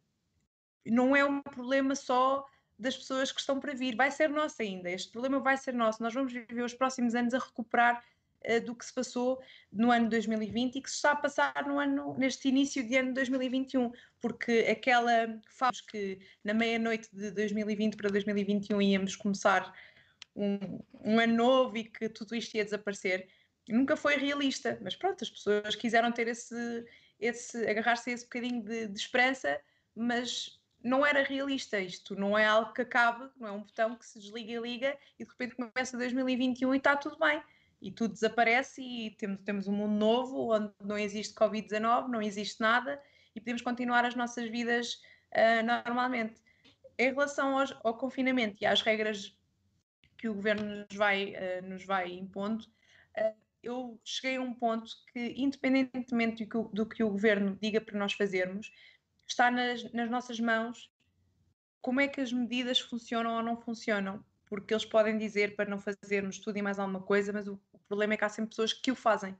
não 0.85 1.15
é 1.15 1.25
um 1.25 1.41
problema 1.41 1.95
só 1.95 2.45
das 2.77 2.95
pessoas 2.97 3.31
que 3.31 3.39
estão 3.39 3.59
para 3.59 3.73
vir, 3.73 3.95
vai 3.95 4.11
ser 4.11 4.29
nosso 4.29 4.61
ainda. 4.61 4.89
Este 4.89 5.11
problema 5.11 5.39
vai 5.39 5.57
ser 5.57 5.73
nosso. 5.73 6.03
Nós 6.03 6.13
vamos 6.13 6.33
viver 6.33 6.63
os 6.63 6.73
próximos 6.73 7.15
anos 7.15 7.33
a 7.33 7.39
recuperar 7.39 8.03
uh, 8.45 8.65
do 8.65 8.75
que 8.75 8.85
se 8.85 8.93
passou 8.93 9.41
no 9.71 9.91
ano 9.91 10.09
2020 10.09 10.75
e 10.75 10.81
que 10.81 10.89
se 10.89 10.97
está 10.97 11.11
a 11.11 11.15
passar 11.15 11.65
no 11.65 11.79
ano, 11.79 12.15
neste 12.17 12.49
início 12.49 12.85
de 12.85 12.97
ano 12.97 13.13
2021, 13.13 13.91
porque 14.19 14.67
aquela 14.69 15.39
fase 15.49 15.83
que 15.87 16.19
na 16.43 16.53
meia-noite 16.53 17.09
de 17.13 17.31
2020 17.31 17.95
para 17.95 18.09
2021 18.09 18.81
íamos 18.81 19.15
começar 19.15 19.73
um, 20.35 20.79
um 21.03 21.19
ano 21.19 21.35
novo 21.35 21.77
e 21.77 21.85
que 21.85 22.09
tudo 22.09 22.35
isto 22.35 22.55
ia 22.55 22.63
desaparecer. 22.63 23.27
Nunca 23.67 23.95
foi 23.95 24.17
realista, 24.17 24.77
mas 24.81 24.95
pronto, 24.95 25.23
as 25.23 25.29
pessoas 25.29 25.75
quiseram 25.75 26.11
ter 26.11 26.27
esse, 26.27 26.85
esse 27.19 27.65
agarrar-se 27.67 28.09
a 28.09 28.13
esse 28.13 28.25
bocadinho 28.25 28.61
de, 28.63 28.87
de 28.87 28.99
esperança, 28.99 29.59
mas 29.95 30.59
não 30.83 31.05
era 31.05 31.23
realista. 31.23 31.79
Isto 31.79 32.15
não 32.15 32.37
é 32.37 32.45
algo 32.45 32.73
que 32.73 32.81
acabe, 32.81 33.29
não 33.37 33.47
é 33.47 33.51
um 33.51 33.63
botão 33.63 33.95
que 33.95 34.05
se 34.05 34.19
desliga 34.19 34.51
e 34.53 34.59
liga 34.59 34.97
e 35.17 35.23
de 35.23 35.29
repente 35.29 35.55
começa 35.55 35.97
2021 35.97 36.73
e 36.73 36.77
está 36.77 36.95
tudo 36.95 37.17
bem. 37.17 37.41
E 37.81 37.91
tudo 37.91 38.13
desaparece 38.13 38.81
e 38.81 39.11
temos, 39.11 39.41
temos 39.43 39.67
um 39.67 39.73
mundo 39.73 39.93
novo 39.93 40.53
onde 40.53 40.71
não 40.81 40.97
existe 40.97 41.33
Covid-19, 41.35 42.07
não 42.07 42.21
existe 42.21 42.61
nada 42.61 43.01
e 43.35 43.39
podemos 43.39 43.61
continuar 43.61 44.05
as 44.05 44.15
nossas 44.15 44.49
vidas 44.49 45.01
uh, 45.33 45.65
normalmente. 45.65 46.41
Em 46.97 47.09
relação 47.09 47.59
aos, 47.59 47.75
ao 47.83 47.97
confinamento 47.97 48.57
e 48.61 48.65
às 48.65 48.81
regras 48.81 49.35
que 50.25 50.29
o 50.29 50.33
governo 50.33 50.65
nos 50.65 50.97
vai, 50.97 51.35
uh, 51.35 51.67
nos 51.67 51.85
vai 51.85 52.11
impondo, 52.11 52.63
uh, 53.15 53.35
eu 53.61 53.99
cheguei 54.03 54.37
a 54.37 54.41
um 54.41 54.55
ponto 54.55 54.91
que, 55.13 55.35
independentemente 55.37 56.43
do 56.43 56.49
que, 56.49 56.57
o, 56.57 56.63
do 56.63 56.85
que 56.87 57.03
o 57.03 57.11
governo 57.11 57.55
diga 57.61 57.79
para 57.79 57.97
nós 57.99 58.13
fazermos, 58.13 58.71
está 59.27 59.51
nas, 59.51 59.91
nas 59.93 60.09
nossas 60.09 60.39
mãos 60.39 60.91
como 61.79 62.01
é 62.01 62.07
que 62.07 62.21
as 62.21 62.33
medidas 62.33 62.79
funcionam 62.79 63.35
ou 63.35 63.43
não 63.43 63.55
funcionam. 63.55 64.25
Porque 64.47 64.73
eles 64.73 64.85
podem 64.85 65.17
dizer 65.17 65.55
para 65.55 65.69
não 65.69 65.77
fazermos 65.79 66.39
tudo 66.39 66.57
e 66.57 66.61
mais 66.61 66.79
alguma 66.79 67.01
coisa, 67.01 67.31
mas 67.31 67.47
o, 67.47 67.59
o 67.71 67.79
problema 67.87 68.15
é 68.15 68.17
que 68.17 68.25
há 68.25 68.29
sempre 68.29 68.49
pessoas 68.49 68.73
que 68.73 68.91
o 68.91 68.95
fazem. 68.95 69.37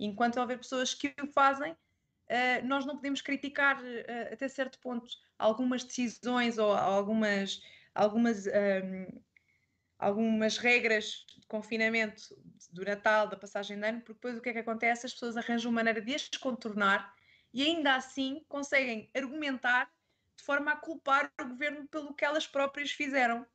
Enquanto 0.00 0.40
houver 0.40 0.58
pessoas 0.58 0.94
que 0.94 1.14
o 1.22 1.26
fazem, 1.28 1.72
uh, 1.72 2.66
nós 2.66 2.84
não 2.84 2.96
podemos 2.96 3.20
criticar 3.20 3.80
uh, 3.80 4.32
até 4.32 4.48
certo 4.48 4.80
ponto 4.80 5.08
algumas 5.38 5.84
decisões 5.84 6.58
ou 6.58 6.72
algumas, 6.72 7.62
algumas 7.94 8.46
um, 8.46 9.22
algumas 10.04 10.58
regras 10.58 11.24
de 11.40 11.46
confinamento 11.46 12.22
do 12.70 12.84
Natal, 12.84 13.28
da 13.28 13.36
passagem 13.36 13.78
de 13.78 13.86
ano, 13.86 14.00
porque 14.00 14.14
depois 14.14 14.36
o 14.36 14.40
que 14.40 14.50
é 14.50 14.52
que 14.52 14.58
acontece? 14.58 15.06
As 15.06 15.12
pessoas 15.12 15.36
arranjam 15.36 15.72
maneira 15.72 16.00
de 16.00 16.14
as 16.14 16.28
contornar 16.28 17.14
e 17.52 17.62
ainda 17.62 17.94
assim 17.94 18.44
conseguem 18.48 19.10
argumentar 19.14 19.90
de 20.36 20.44
forma 20.44 20.72
a 20.72 20.76
culpar 20.76 21.32
o 21.40 21.48
governo 21.48 21.88
pelo 21.88 22.14
que 22.14 22.24
elas 22.24 22.46
próprias 22.46 22.90
fizeram. 22.90 23.46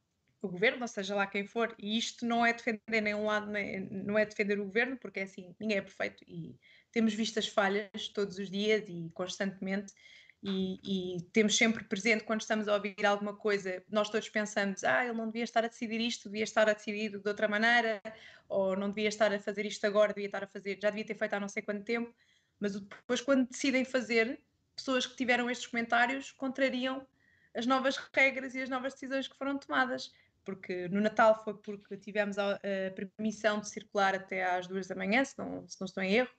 O 0.41 0.47
governo, 0.47 0.81
ou 0.81 0.87
seja 0.87 1.13
lá 1.13 1.27
quem 1.27 1.45
for, 1.45 1.75
e 1.77 1.97
isto 1.97 2.25
não 2.25 2.45
é 2.45 2.53
defender 2.53 3.01
nenhum 3.01 3.25
lado, 3.25 3.51
não 3.91 4.17
é 4.17 4.25
defender 4.25 4.57
o 4.57 4.65
governo, 4.65 4.97
porque 4.97 5.19
é 5.19 5.23
assim, 5.23 5.53
ninguém 5.59 5.77
é 5.77 5.81
perfeito 5.81 6.23
e 6.25 6.57
temos 6.91 7.13
visto 7.13 7.37
as 7.37 7.47
falhas 7.47 8.07
todos 8.13 8.39
os 8.39 8.49
dias 8.49 8.85
e 8.87 9.11
constantemente, 9.13 9.93
e, 10.41 11.15
e, 11.17 11.21
temos 11.33 11.57
sempre 11.57 11.83
presente 11.83 12.23
quando 12.23 12.41
estamos 12.41 12.67
a 12.67 12.73
ouvir 12.73 13.05
alguma 13.05 13.35
coisa, 13.35 13.83
nós 13.89 14.09
todos 14.09 14.29
pensamos, 14.29 14.83
ah, 14.85 15.03
ele 15.03 15.17
não 15.17 15.25
devia 15.25 15.43
estar 15.43 15.65
a 15.65 15.67
decidir 15.67 15.99
isto, 15.99 16.29
devia 16.29 16.43
estar 16.43 16.69
a 16.69 16.73
decidir 16.73 17.19
de 17.19 17.27
outra 17.27 17.47
maneira, 17.47 18.01
ou 18.47 18.75
não 18.75 18.89
devia 18.89 19.09
estar 19.09 19.33
a 19.33 19.39
fazer 19.39 19.65
isto 19.65 19.85
agora, 19.85 20.13
devia 20.13 20.27
estar 20.27 20.43
a 20.43 20.47
fazer, 20.47 20.79
já 20.81 20.89
devia 20.89 21.05
ter 21.05 21.15
feito 21.15 21.33
há 21.33 21.39
não 21.39 21.49
sei 21.49 21.61
quanto 21.61 21.83
tempo, 21.83 22.13
mas 22.59 22.79
depois 22.79 23.19
quando 23.19 23.49
decidem 23.49 23.83
fazer, 23.83 24.39
pessoas 24.75 25.05
que 25.05 25.15
tiveram 25.15 25.49
estes 25.49 25.67
comentários 25.67 26.31
contrariam 26.31 27.05
as 27.53 27.65
novas 27.65 27.97
regras 28.13 28.55
e 28.55 28.61
as 28.61 28.69
novas 28.69 28.93
decisões 28.93 29.27
que 29.27 29.37
foram 29.37 29.57
tomadas. 29.57 30.13
Porque 30.45 30.87
no 30.87 31.01
Natal 31.01 31.43
foi 31.43 31.53
porque 31.55 31.97
tivemos 31.97 32.37
a, 32.39 32.55
a 32.55 32.91
permissão 32.95 33.59
de 33.59 33.69
circular 33.69 34.15
até 34.15 34.43
às 34.43 34.67
duas 34.67 34.87
da 34.87 34.95
manhã, 34.95 35.23
se 35.23 35.37
não, 35.37 35.67
se 35.67 35.79
não 35.79 35.85
estou 35.85 36.01
em 36.01 36.13
erro, 36.13 36.31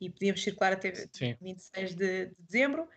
e 0.00 0.10
podíamos 0.10 0.42
circular 0.42 0.74
até 0.74 0.94
Sim. 1.12 1.36
26 1.40 1.94
de, 1.94 2.26
de 2.26 2.36
dezembro. 2.38 2.88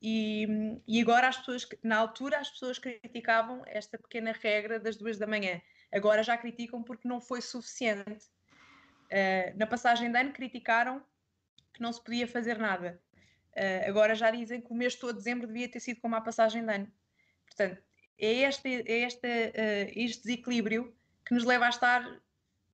E, 0.00 0.46
e, 0.86 1.00
agora 1.00 1.28
as 1.28 1.38
pessoas, 1.38 1.66
na 1.82 1.96
altura, 1.96 2.38
as 2.38 2.50
pessoas 2.50 2.78
criticavam 2.78 3.62
esta 3.66 3.96
pequena 3.96 4.32
regra 4.32 4.78
das 4.78 4.96
duas 4.96 5.16
da 5.18 5.26
manhã. 5.26 5.60
Agora 5.90 6.22
já 6.22 6.36
criticam 6.36 6.82
porque 6.82 7.08
não 7.08 7.20
foi 7.20 7.40
suficiente. 7.40 8.26
Uh, 9.04 9.56
na 9.56 9.66
passagem 9.66 10.10
de 10.10 10.18
ano 10.18 10.32
criticaram 10.32 11.02
que 11.72 11.80
não 11.80 11.92
se 11.92 12.02
podia 12.02 12.26
fazer 12.26 12.58
nada. 12.58 13.00
Uh, 13.56 13.88
agora 13.88 14.14
já 14.14 14.30
dizem 14.30 14.60
que 14.60 14.70
o 14.70 14.74
mês 14.74 14.94
todo 14.94 15.12
de 15.12 15.18
dezembro 15.18 15.46
devia 15.46 15.70
ter 15.70 15.80
sido 15.80 16.00
como 16.00 16.16
a 16.16 16.20
passagem 16.20 16.64
de 16.64 16.74
ano. 16.74 16.92
Portanto, 17.46 17.82
é 18.18 18.32
este, 18.42 18.84
é 18.86 19.06
este, 19.06 19.26
uh, 19.26 19.92
este 19.94 20.24
desequilíbrio 20.24 20.94
que 21.24 21.32
nos 21.32 21.44
leva 21.44 21.66
a 21.66 21.70
estar 21.70 22.20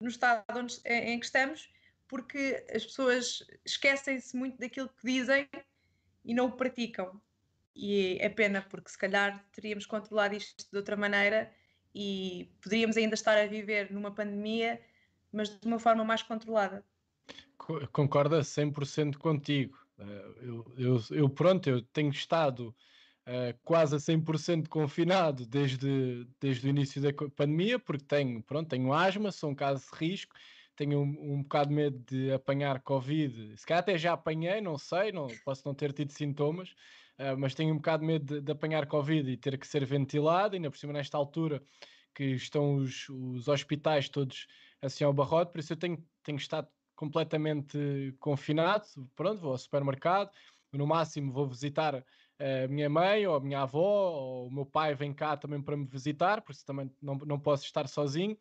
no 0.01 0.09
estado 0.09 0.45
onde, 0.57 0.81
em 0.85 1.21
que 1.21 1.27
estamos, 1.27 1.71
porque 2.09 2.65
as 2.75 2.85
pessoas 2.85 3.47
esquecem-se 3.65 4.35
muito 4.37 4.59
daquilo 4.59 4.89
que 4.89 5.07
dizem 5.07 5.49
e 6.25 6.35
não 6.35 6.47
o 6.47 6.53
praticam. 6.53 7.21
E 7.75 8.19
é 8.21 8.29
pena, 8.29 8.63
porque 8.63 8.91
se 8.91 8.99
calhar 8.99 9.45
teríamos 9.53 9.87
controlado 9.87 10.35
isto 10.35 10.69
de 10.71 10.77
outra 10.77 10.97
maneira 10.97 11.53
e 11.95 12.51
poderíamos 12.61 12.97
ainda 12.97 13.15
estar 13.15 13.37
a 13.37 13.47
viver 13.47 13.91
numa 13.91 14.11
pandemia, 14.11 14.81
mas 15.33 15.49
de 15.49 15.67
uma 15.67 15.79
forma 15.79 16.05
mais 16.05 16.23
controlada. 16.23 16.85
Concorda 17.93 18.41
100% 18.41 19.17
contigo. 19.19 19.79
Eh, 19.99 20.35
eu, 20.43 20.75
eu, 20.77 21.03
eu, 21.11 21.29
pronto, 21.29 21.69
eu 21.69 21.83
tenho 21.83 22.11
estado 22.11 22.75
uh, 23.27 23.57
quase 23.63 23.95
a 23.95 23.99
100% 23.99 24.69
confinado 24.69 25.47
desde, 25.47 26.27
desde 26.41 26.67
o 26.67 26.71
início 26.71 27.01
da 27.01 27.13
pandemia, 27.13 27.79
porque 27.79 28.05
tenho, 28.05 28.43
pronto, 28.43 28.69
tenho 28.69 28.93
asma, 28.93 29.31
sou 29.31 29.51
um 29.51 29.55
caso 29.55 29.85
de 29.91 29.99
risco, 29.99 30.35
tenho 30.81 30.99
um, 30.99 31.35
um 31.35 31.43
bocado 31.43 31.69
de 31.69 31.75
medo 31.75 31.99
de 32.09 32.33
apanhar 32.33 32.81
Covid. 32.81 33.55
Se 33.55 33.67
calhar 33.67 33.83
até 33.83 33.99
já 33.99 34.15
apanhei, 34.15 34.63
não 34.63 34.79
sei, 34.79 35.13
não, 35.13 35.27
posso 35.45 35.61
não 35.67 35.75
ter 35.75 35.93
tido 35.93 36.11
sintomas, 36.11 36.71
uh, 37.19 37.37
mas 37.37 37.55
tenho 37.55 37.75
um 37.75 37.77
bocado 37.77 38.01
de 38.01 38.07
medo 38.07 38.25
de, 38.25 38.41
de, 38.41 38.51
apanhar 38.51 38.87
Covid 38.87 39.31
e 39.31 39.37
ter 39.37 39.59
que 39.59 39.67
ser 39.67 39.85
ventilado, 39.85 40.55
ainda 40.55 40.71
por 40.71 40.79
cima 40.79 40.95
nesta 40.95 41.19
altura 41.19 41.63
que 42.15 42.25
estão 42.25 42.77
os, 42.77 43.07
os 43.11 43.47
hospitais 43.47 44.09
todos 44.09 44.47
assim 44.81 45.05
ao 45.05 45.13
barrote, 45.13 45.53
por 45.53 45.59
isso 45.59 45.75
eu 45.75 45.77
tenho, 45.77 46.03
tenho 46.23 46.39
estado 46.39 46.67
completamente 46.97 48.17
confinado, 48.19 48.87
pronto, 49.15 49.39
vou 49.39 49.53
ao 49.53 49.59
supermercado, 49.59 50.31
no 50.73 50.87
máximo 50.87 51.31
vou 51.31 51.47
visitar 51.47 51.95
a 52.39 52.69
minha 52.69 52.89
mãe 52.89 53.27
ou 53.27 53.37
a 53.37 53.41
minha 53.41 53.61
avó 53.61 54.13
ou 54.13 54.47
o 54.47 54.51
meu 54.51 54.65
pai 54.65 54.95
vem 54.95 55.13
cá 55.13 55.37
também 55.37 55.61
para 55.61 55.77
me 55.77 55.85
visitar, 55.85 56.41
por 56.41 56.53
isso 56.53 56.65
também 56.65 56.91
não, 57.03 57.17
não 57.17 57.39
posso 57.39 57.67
estar 57.67 57.87
sozinho. 57.87 58.35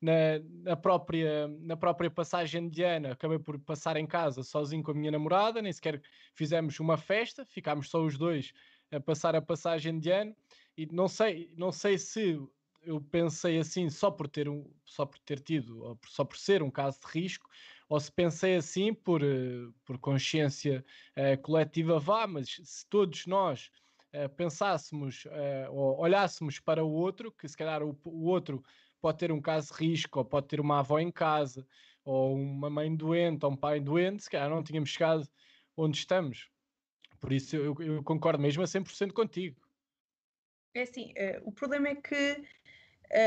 Na, 0.00 0.38
na, 0.62 0.76
própria, 0.76 1.48
na 1.60 1.76
própria 1.76 2.10
passagem 2.10 2.68
de 2.68 2.82
ano, 2.82 3.10
acabei 3.10 3.38
por 3.38 3.58
passar 3.58 3.96
em 3.96 4.06
casa 4.06 4.42
sozinho 4.42 4.82
com 4.82 4.90
a 4.90 4.94
minha 4.94 5.10
namorada, 5.10 5.62
nem 5.62 5.72
sequer 5.72 6.02
fizemos 6.34 6.78
uma 6.78 6.98
festa, 6.98 7.46
ficámos 7.46 7.88
só 7.88 8.04
os 8.04 8.18
dois 8.18 8.52
a 8.92 9.00
passar 9.00 9.34
a 9.34 9.40
passagem 9.40 9.98
de 9.98 10.10
ano. 10.10 10.36
E 10.76 10.86
não 10.92 11.08
sei, 11.08 11.50
não 11.56 11.72
sei 11.72 11.96
se 11.96 12.38
eu 12.82 13.00
pensei 13.00 13.58
assim 13.58 13.90
só 13.90 14.10
por 14.10 14.28
ter 14.28 14.48
um, 14.48 14.64
só 14.84 15.04
por 15.04 15.18
ter 15.18 15.40
tido, 15.40 15.82
ou 15.82 15.98
só 16.06 16.24
por 16.24 16.36
ser 16.36 16.62
um 16.62 16.70
caso 16.70 17.00
de 17.00 17.06
risco, 17.20 17.48
ou 17.88 17.98
se 17.98 18.10
pensei 18.10 18.56
assim 18.56 18.94
por, 18.94 19.22
eh, 19.22 19.68
por 19.84 19.98
consciência 19.98 20.84
uh, 21.16 21.40
coletiva, 21.42 21.98
vá, 21.98 22.26
mas 22.26 22.60
se 22.62 22.86
todos 22.88 23.26
nós 23.26 23.70
uh, 24.14 24.28
pensássemos 24.36 25.24
uh, 25.26 25.72
ou 25.72 26.00
olhássemos 26.00 26.60
para 26.60 26.84
o 26.84 26.90
outro, 26.90 27.32
que 27.32 27.48
se 27.48 27.56
calhar 27.56 27.82
o, 27.82 27.98
o, 28.04 28.24
outro 28.26 28.62
pode 29.00 29.18
ter 29.18 29.32
um 29.32 29.40
caso 29.40 29.72
de 29.72 29.80
risco, 29.80 30.18
ou 30.18 30.24
pode 30.24 30.48
ter 30.48 30.60
uma 30.60 30.80
avó 30.80 30.98
em 30.98 31.10
casa, 31.10 31.66
ou 32.04 32.34
uma 32.34 32.70
mãe 32.70 32.94
doente, 32.94 33.44
ou 33.44 33.52
um 33.52 33.56
pai 33.56 33.80
doente, 33.80 34.24
se 34.24 34.30
calhar 34.30 34.50
não 34.50 34.62
tínhamos 34.62 34.90
chegado 34.90 35.28
onde 35.76 35.98
estamos. 35.98 36.50
Por 37.20 37.32
isso 37.32 37.56
eu, 37.56 37.74
eu 37.80 38.02
concordo 38.02 38.42
mesmo 38.42 38.62
a 38.62 38.66
100% 38.66 39.12
contigo. 39.12 39.60
É 40.74 40.82
assim, 40.82 41.14
o 41.42 41.52
problema 41.52 41.88
é 41.88 41.94
que 41.94 42.44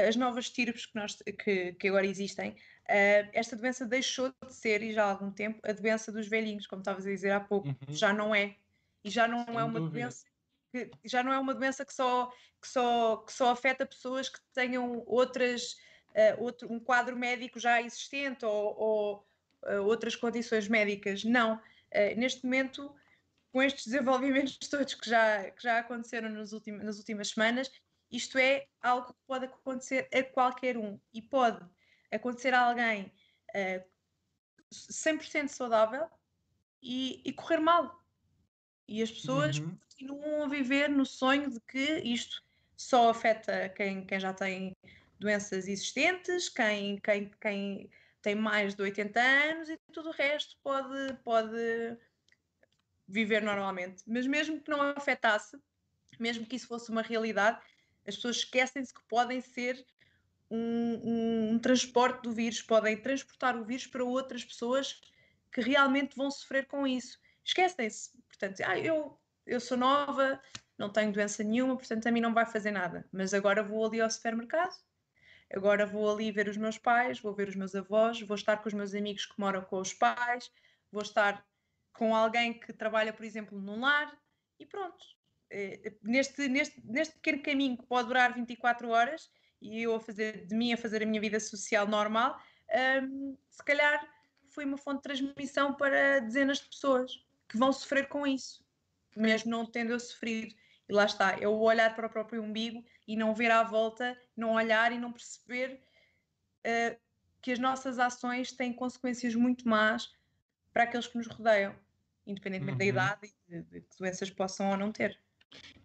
as 0.08 0.16
novas 0.16 0.50
tirpes 0.50 0.86
que, 0.86 0.96
nós, 0.96 1.16
que, 1.16 1.74
que 1.74 1.88
agora 1.88 2.06
existem 2.06 2.56
Uh, 2.90 3.30
esta 3.34 3.56
doença 3.56 3.86
deixou 3.86 4.34
de 4.44 4.52
ser, 4.52 4.82
e 4.82 4.92
já 4.92 5.06
há 5.06 5.12
algum 5.12 5.30
tempo, 5.30 5.60
a 5.64 5.72
doença 5.72 6.12
dos 6.12 6.28
velhinhos, 6.28 6.66
como 6.66 6.82
estavas 6.82 7.06
a 7.06 7.10
dizer 7.10 7.30
há 7.32 7.40
pouco. 7.40 7.68
Uhum. 7.68 7.76
Já 7.90 8.12
não 8.12 8.34
é. 8.34 8.56
E 9.04 9.12
já 9.12 9.28
não 9.28 9.46
Sem 9.46 9.56
é 9.56 9.64
uma 9.64 9.80
dúvida. 9.80 10.00
doença 10.00 10.26
que 10.72 10.92
já 11.06 11.24
não 11.24 11.32
é 11.32 11.40
uma 11.40 11.54
doença 11.54 11.86
que 11.86 11.94
só, 11.94 12.32
que 12.62 12.68
só, 12.68 13.18
que 13.18 13.34
só 13.34 13.52
afeta 13.52 13.86
pessoas 13.86 14.30
que 14.30 14.40
tenham 14.54 15.04
outras, 15.06 15.74
uh, 16.12 16.44
outro, 16.44 16.72
um 16.72 16.80
quadro 16.80 17.18
médico 17.18 17.60
já 17.60 17.82
existente 17.82 18.46
ou, 18.46 18.76
ou 18.78 19.28
uh, 19.66 19.84
outras 19.84 20.16
condições 20.16 20.68
médicas. 20.68 21.24
Não. 21.24 21.62
neste 22.18 22.44
momento, 22.44 22.94
com 23.52 23.64
estes 23.64 23.86
desenvolvimentos 23.92 24.58
todos 24.58 24.94
que 24.94 25.10
já, 25.10 25.50
que 25.52 25.64
já 25.64 25.80
aconteceram 25.80 26.30
nos 26.30 26.54
últimos, 26.54 26.84
nas 26.84 26.98
últimas 26.98 27.30
semanas, 27.30 27.72
isto 28.12 28.38
é 28.38 28.66
algo 28.82 29.08
que 29.08 29.20
pode 29.28 29.46
acontecer 29.46 30.10
a 30.14 30.24
qualquer 30.24 30.78
um 30.78 31.00
e 31.14 31.22
pode 31.22 31.64
acontecer 32.12 32.54
a 32.54 32.62
alguém 32.62 33.04
uh, 33.04 33.12
eh, 33.54 33.86
100% 34.72 35.48
saudável 35.48 36.10
e, 36.82 37.22
e, 37.24 37.34
correr 37.34 37.60
mal. 37.60 37.99
E 38.90 39.04
as 39.04 39.12
pessoas 39.12 39.60
uhum. 39.60 39.78
continuam 39.88 40.44
a 40.46 40.48
viver 40.48 40.90
no 40.90 41.06
sonho 41.06 41.52
de 41.52 41.60
que 41.60 42.00
isto 42.00 42.44
só 42.76 43.12
afeta 43.12 43.70
quem, 43.70 44.04
quem 44.04 44.20
já 44.20 44.34
tem 44.34 44.76
doenças 45.20 45.68
existentes, 45.68 46.50
quem, 46.50 46.98
quem, 46.98 47.30
quem 47.40 47.90
tem 48.20 48.34
mais 48.34 48.74
de 48.74 48.82
80 48.82 49.20
anos 49.20 49.70
e 49.70 49.78
tudo 49.94 50.10
o 50.10 50.12
resto 50.12 50.58
pode, 50.64 51.14
pode 51.24 51.98
viver 53.08 53.44
normalmente. 53.44 54.02
Mas 54.08 54.26
mesmo 54.26 54.60
que 54.60 54.72
não 54.72 54.82
afetasse, 54.82 55.56
mesmo 56.20 56.48
que 56.48 56.56
isso 56.56 56.68
fosse 56.68 56.90
uma 56.90 57.04
realidade, 57.04 57.62
as 58.08 58.16
pessoas 58.16 58.38
esquecem-se 58.38 58.92
que 58.92 59.04
podem 59.08 59.40
ser 59.40 59.86
um, 60.50 60.58
um, 60.58 61.52
um, 61.52 61.60
transporte 61.60 62.24
do 62.24 62.32
vírus, 62.32 62.60
podem 62.60 62.98
transportar 62.98 63.56
o 63.56 63.64
vírus 63.64 63.86
para 63.86 64.04
outras 64.04 64.44
pessoas 64.44 65.00
que 65.52 65.62
realmente 65.62 66.16
vão 66.16 66.32
sofrer 66.32 66.66
com 66.66 66.88
isso. 66.88 67.20
Esquecem-se. 67.46 68.18
Portanto, 68.40 68.62
ah, 68.66 68.80
eu, 68.80 69.20
eu 69.46 69.60
sou 69.60 69.78
nova, 69.78 70.42
não 70.78 70.90
tenho 70.90 71.12
doença 71.12 71.44
nenhuma, 71.44 71.76
portanto 71.76 72.08
a 72.08 72.12
mim 72.12 72.22
não 72.22 72.34
vai 72.34 72.46
fazer 72.46 72.72
nada. 72.72 73.06
Mas 73.12 73.34
agora 73.34 73.62
vou 73.62 73.86
ali 73.86 74.00
ao 74.00 74.10
supermercado, 74.10 74.74
agora 75.54 75.86
vou 75.86 76.10
ali 76.10 76.32
ver 76.32 76.48
os 76.48 76.56
meus 76.56 76.78
pais, 76.78 77.20
vou 77.20 77.36
ver 77.36 77.50
os 77.50 77.56
meus 77.56 77.76
avós, 77.76 78.22
vou 78.22 78.36
estar 78.36 78.58
com 78.58 78.70
os 78.70 78.74
meus 78.74 78.96
amigos 78.96 79.26
que 79.26 79.38
moram 79.38 79.62
com 79.62 79.78
os 79.80 79.94
pais, 79.94 80.50
vou 80.90 81.02
estar 81.02 81.46
com 81.92 82.16
alguém 82.16 82.58
que 82.58 82.72
trabalha, 82.72 83.12
por 83.12 83.26
exemplo, 83.26 83.60
num 83.60 83.82
lar 83.82 84.18
e 84.58 84.66
pronto. 84.66 85.06
Eh, 85.50 85.94
neste, 86.02 86.48
neste, 86.48 86.82
neste 86.86 87.16
pequeno 87.16 87.44
caminho 87.44 87.78
que 87.78 87.86
pode 87.86 88.08
durar 88.08 88.34
24 88.34 88.88
horas, 88.88 89.30
e 89.62 89.82
eu 89.82 89.96
a 89.96 90.00
fazer 90.00 90.46
de 90.46 90.56
mim 90.56 90.72
a 90.72 90.78
fazer 90.78 91.04
a 91.04 91.06
minha 91.06 91.20
vida 91.20 91.42
social 91.42 91.86
normal, 91.86 92.42
um, 93.04 93.38
se 93.50 93.64
calhar 93.66 94.08
foi 94.48 94.64
uma 94.64 94.78
fonte 94.78 94.98
de 94.98 95.04
transmissão 95.04 95.74
para 95.74 96.20
dezenas 96.20 96.60
de 96.60 96.70
pessoas 96.70 97.29
que 97.50 97.58
vão 97.58 97.74
sofrer 97.74 98.08
com 98.08 98.26
isso, 98.26 98.64
mesmo 99.16 99.50
não 99.50 99.66
tendo 99.66 99.92
eu 99.92 100.00
sofrido. 100.00 100.56
E 100.88 100.94
lá 100.94 101.06
está, 101.06 101.38
é 101.40 101.48
o 101.48 101.60
olhar 101.60 101.96
para 101.96 102.08
o 102.08 102.10
próprio 102.10 102.42
umbigo 102.42 102.84
e 103.08 103.16
não 103.16 103.34
ver 103.34 103.52
à 103.52 103.64
volta, 103.64 104.18
não 104.38 104.54
olhar 104.54 104.92
e 104.92 105.00
não 105.00 105.12
perceber 105.12 105.82
uh, 106.66 107.00
que 107.42 107.52
as 107.52 107.60
nossas 107.60 108.00
ações 108.00 108.52
têm 108.52 108.74
consequências 108.74 109.36
muito 109.36 109.68
más 109.68 110.12
para 110.72 110.84
aqueles 110.84 111.08
que 111.08 111.18
nos 111.18 111.28
rodeiam, 111.28 111.76
independentemente 112.26 112.74
uhum. 112.74 112.78
da 112.78 112.86
idade 112.86 113.34
e 113.50 113.62
de, 113.62 113.82
que 113.82 113.98
doenças 113.98 114.30
possam 114.30 114.72
ou 114.72 114.78
não 114.78 114.92
ter. 114.92 115.20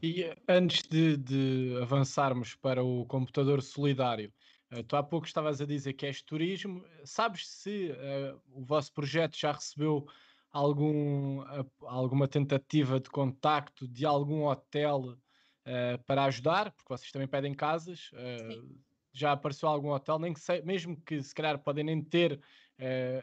E 0.02 0.24
antes 0.48 0.82
de, 0.82 1.16
de 1.16 1.78
avançarmos 1.82 2.54
para 2.54 2.82
o 2.84 3.06
computador 3.06 3.62
solidário, 3.62 4.32
uh, 4.72 4.82
tu 4.84 4.96
há 4.96 5.02
pouco 5.02 5.26
estavas 5.26 5.60
a 5.60 5.66
dizer 5.66 5.94
que 5.94 6.06
és 6.06 6.22
turismo. 6.22 6.82
Sabes 7.04 7.46
se 7.46 7.90
uh, 7.90 8.40
o 8.52 8.62
vosso 8.62 8.92
projeto 8.92 9.36
já 9.36 9.52
recebeu 9.52 10.06
algum, 10.55 11.40
uh, 11.40 11.70
alguma 11.82 12.28
tentativa 12.28 13.00
de 13.00 13.11
contacto 13.11 13.88
de 13.88 14.07
algum 14.07 14.44
hotel 14.44 15.00
uh, 15.00 15.98
para 16.07 16.24
ajudar, 16.24 16.70
porque 16.70 16.88
vocês 16.88 17.11
também 17.11 17.28
pedem 17.28 17.52
casas. 17.52 18.11
Uh, 18.12 18.78
já 19.12 19.32
apareceu 19.32 19.68
algum 19.68 19.90
hotel, 19.90 20.18
nem 20.18 20.32
que 20.32 20.40
sei, 20.40 20.62
mesmo 20.62 20.96
que 21.02 21.22
se 21.22 21.34
calhar 21.34 21.59
podem 21.59 21.84
nem 21.84 22.02
ter 22.02 22.40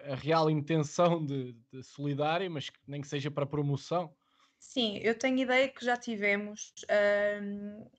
a 0.10 0.16
real 0.16 0.50
intenção 0.50 1.26
de, 1.26 1.52
de 1.70 1.84
solidária, 1.84 2.50
mas 2.50 2.70
que, 2.70 2.80
nem 2.88 3.02
que 3.02 3.08
seja 3.10 3.30
para 3.30 3.46
promoção. 3.46 4.16
Sim, 4.58 4.98
eu 5.00 5.14
tenho 5.14 5.40
ideia 5.40 5.68
que 5.68 5.84
já 5.84 5.98
tivemos 5.98 6.74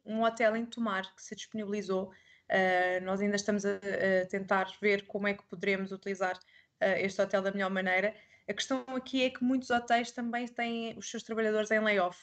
um 0.06 0.22
hotel 0.22 0.56
em 0.56 0.64
Tomar 0.64 1.14
que 1.14 1.22
se 1.22 1.36
disponibilizou. 1.36 2.10
Uh, 2.52 3.04
nós 3.04 3.20
ainda 3.20 3.36
estamos 3.36 3.66
a, 3.66 3.76
a, 3.76 4.26
tentar 4.26 4.72
ver 4.80 5.06
como 5.06 5.28
é 5.28 5.34
que 5.34 5.44
poderemos 5.44 5.92
utilizar 5.92 6.36
uh, 6.36 6.96
este 6.96 7.20
hotel 7.20 7.42
da 7.42 7.52
melhor 7.52 7.70
maneira. 7.70 8.14
A 8.48 8.52
questão 8.52 8.84
aqui 8.88 9.22
é 9.22 9.30
que 9.30 9.44
muitos 9.44 9.70
hotéis 9.70 10.10
também 10.10 10.46
têm 10.48 10.96
os 10.98 11.10
seus 11.10 11.22
trabalhadores 11.22 11.70
em 11.70 11.80
layoff, 11.80 12.18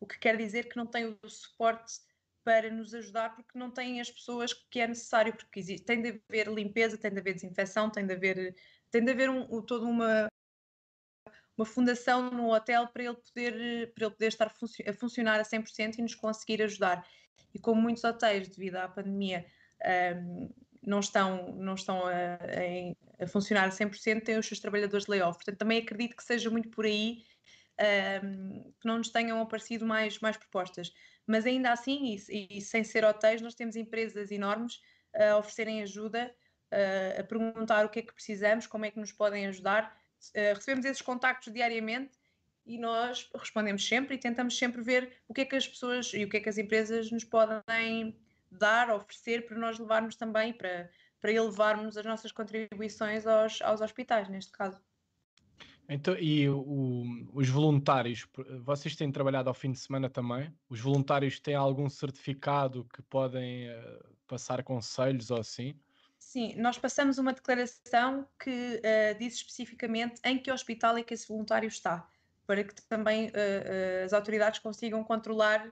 o 0.00 0.06
que 0.06 0.18
quer 0.18 0.36
dizer 0.36 0.68
que 0.68 0.76
não 0.76 0.86
têm 0.86 1.18
o 1.22 1.28
suporte 1.28 2.00
para 2.44 2.70
nos 2.70 2.94
ajudar 2.94 3.34
porque 3.34 3.58
não 3.58 3.70
têm 3.70 4.00
as 4.00 4.10
pessoas 4.10 4.52
que 4.52 4.78
é 4.78 4.86
necessário, 4.86 5.34
porque 5.34 5.58
existe, 5.58 5.84
tem 5.84 6.02
de 6.02 6.22
haver 6.28 6.48
limpeza, 6.48 6.98
tem 6.98 7.10
de 7.10 7.18
haver 7.18 7.34
desinfecção, 7.34 7.90
tem 7.90 8.06
de 8.06 8.12
haver, 8.12 8.54
tem 8.90 9.02
de 9.02 9.10
haver 9.10 9.30
um, 9.30 9.62
toda 9.62 9.86
uma, 9.86 10.28
uma 11.56 11.64
fundação 11.64 12.30
no 12.30 12.52
hotel 12.52 12.86
para 12.88 13.04
ele 13.04 13.14
poder, 13.14 13.94
para 13.94 14.06
ele 14.06 14.14
poder 14.14 14.28
estar 14.28 14.46
a 14.46 14.92
funcionar 14.92 15.40
a 15.40 15.44
100% 15.44 15.98
e 15.98 16.02
nos 16.02 16.14
conseguir 16.14 16.62
ajudar. 16.62 17.06
E 17.54 17.58
como 17.58 17.80
muitos 17.80 18.04
hotéis, 18.04 18.48
devido 18.48 18.76
à 18.76 18.88
pandemia, 18.88 19.46
um, 20.16 20.52
não 20.86 21.00
estão, 21.00 21.52
não 21.54 21.74
estão 21.74 22.06
a, 22.06 22.10
a, 22.10 23.24
a, 23.24 23.26
funcionar 23.26 23.66
a 23.66 23.70
100%, 23.70 24.22
têm 24.24 24.38
os 24.38 24.46
seus 24.46 24.60
trabalhadores 24.60 25.04
de 25.04 25.10
layoff. 25.10 25.36
Portanto, 25.36 25.58
também 25.58 25.78
acredito 25.78 26.16
que 26.16 26.24
seja 26.24 26.50
muito 26.50 26.68
por 26.70 26.84
aí 26.84 27.24
um, 28.22 28.72
que 28.80 28.86
não 28.86 28.98
nos 28.98 29.08
tenham 29.08 29.40
aparecido 29.40 29.86
mais, 29.86 30.18
mais 30.20 30.36
propostas. 30.36 30.92
Mas 31.26 31.46
ainda 31.46 31.72
assim, 31.72 32.16
e, 32.28 32.58
e 32.58 32.60
sem 32.60 32.84
ser 32.84 33.04
hotéis, 33.04 33.40
nós 33.40 33.54
temos 33.54 33.76
empresas 33.76 34.30
enormes 34.30 34.80
a 35.14 35.36
oferecerem 35.38 35.82
ajuda, 35.82 36.34
a 37.18 37.22
perguntar 37.22 37.86
o 37.86 37.88
que 37.88 38.00
é 38.00 38.02
que 38.02 38.12
precisamos, 38.12 38.66
como 38.66 38.84
é 38.84 38.90
que 38.90 38.98
nos 38.98 39.12
podem 39.12 39.46
ajudar 39.46 39.96
uh, 40.30 40.54
recebemos 40.54 40.84
esses 40.86 41.02
contactos 41.02 41.52
diariamente 41.52 42.12
e 42.66 42.78
nós 42.78 43.28
respondemos 43.34 43.86
sempre 43.86 44.14
e 44.14 44.18
tentamos 44.18 44.56
sempre 44.56 44.82
ver 44.82 45.12
o 45.28 45.34
que 45.34 45.42
é 45.42 45.44
que 45.44 45.56
as 45.56 45.68
pessoas 45.68 46.12
e 46.14 46.24
o 46.24 46.28
que 46.28 46.38
é 46.38 46.40
que 46.40 46.48
as 46.48 46.56
empresas 46.56 47.10
nos 47.10 47.24
podem 47.24 48.16
dar, 48.56 48.90
oferecer 48.90 49.46
para 49.46 49.58
nós 49.58 49.78
levarmos 49.78 50.16
também, 50.16 50.52
para, 50.52 50.90
para 51.20 51.32
elevarmos 51.32 51.96
as 51.96 52.04
nossas 52.04 52.32
contribuições 52.32 53.26
aos, 53.26 53.60
aos 53.62 53.80
hospitais, 53.80 54.28
neste 54.28 54.52
caso. 54.52 54.80
Então, 55.88 56.16
e 56.18 56.48
o, 56.48 57.04
os 57.32 57.48
voluntários, 57.48 58.26
vocês 58.62 58.96
têm 58.96 59.12
trabalhado 59.12 59.48
ao 59.48 59.54
fim 59.54 59.70
de 59.70 59.78
semana 59.78 60.08
também? 60.08 60.52
Os 60.68 60.80
voluntários 60.80 61.38
têm 61.38 61.54
algum 61.54 61.90
certificado 61.90 62.86
que 62.94 63.02
podem 63.02 63.68
uh, 63.68 64.16
passar 64.26 64.62
conselhos 64.62 65.30
ou 65.30 65.38
assim? 65.38 65.78
Sim, 66.18 66.54
nós 66.56 66.78
passamos 66.78 67.18
uma 67.18 67.34
declaração 67.34 68.26
que 68.42 68.50
uh, 68.50 69.18
diz 69.18 69.34
especificamente 69.34 70.20
em 70.24 70.38
que 70.38 70.50
hospital 70.50 70.96
é 70.96 71.02
que 71.02 71.12
esse 71.12 71.28
voluntário 71.28 71.68
está, 71.68 72.08
para 72.46 72.64
que 72.64 72.74
também 72.88 73.28
uh, 73.28 74.04
as 74.04 74.14
autoridades 74.14 74.60
consigam 74.60 75.04
controlar 75.04 75.70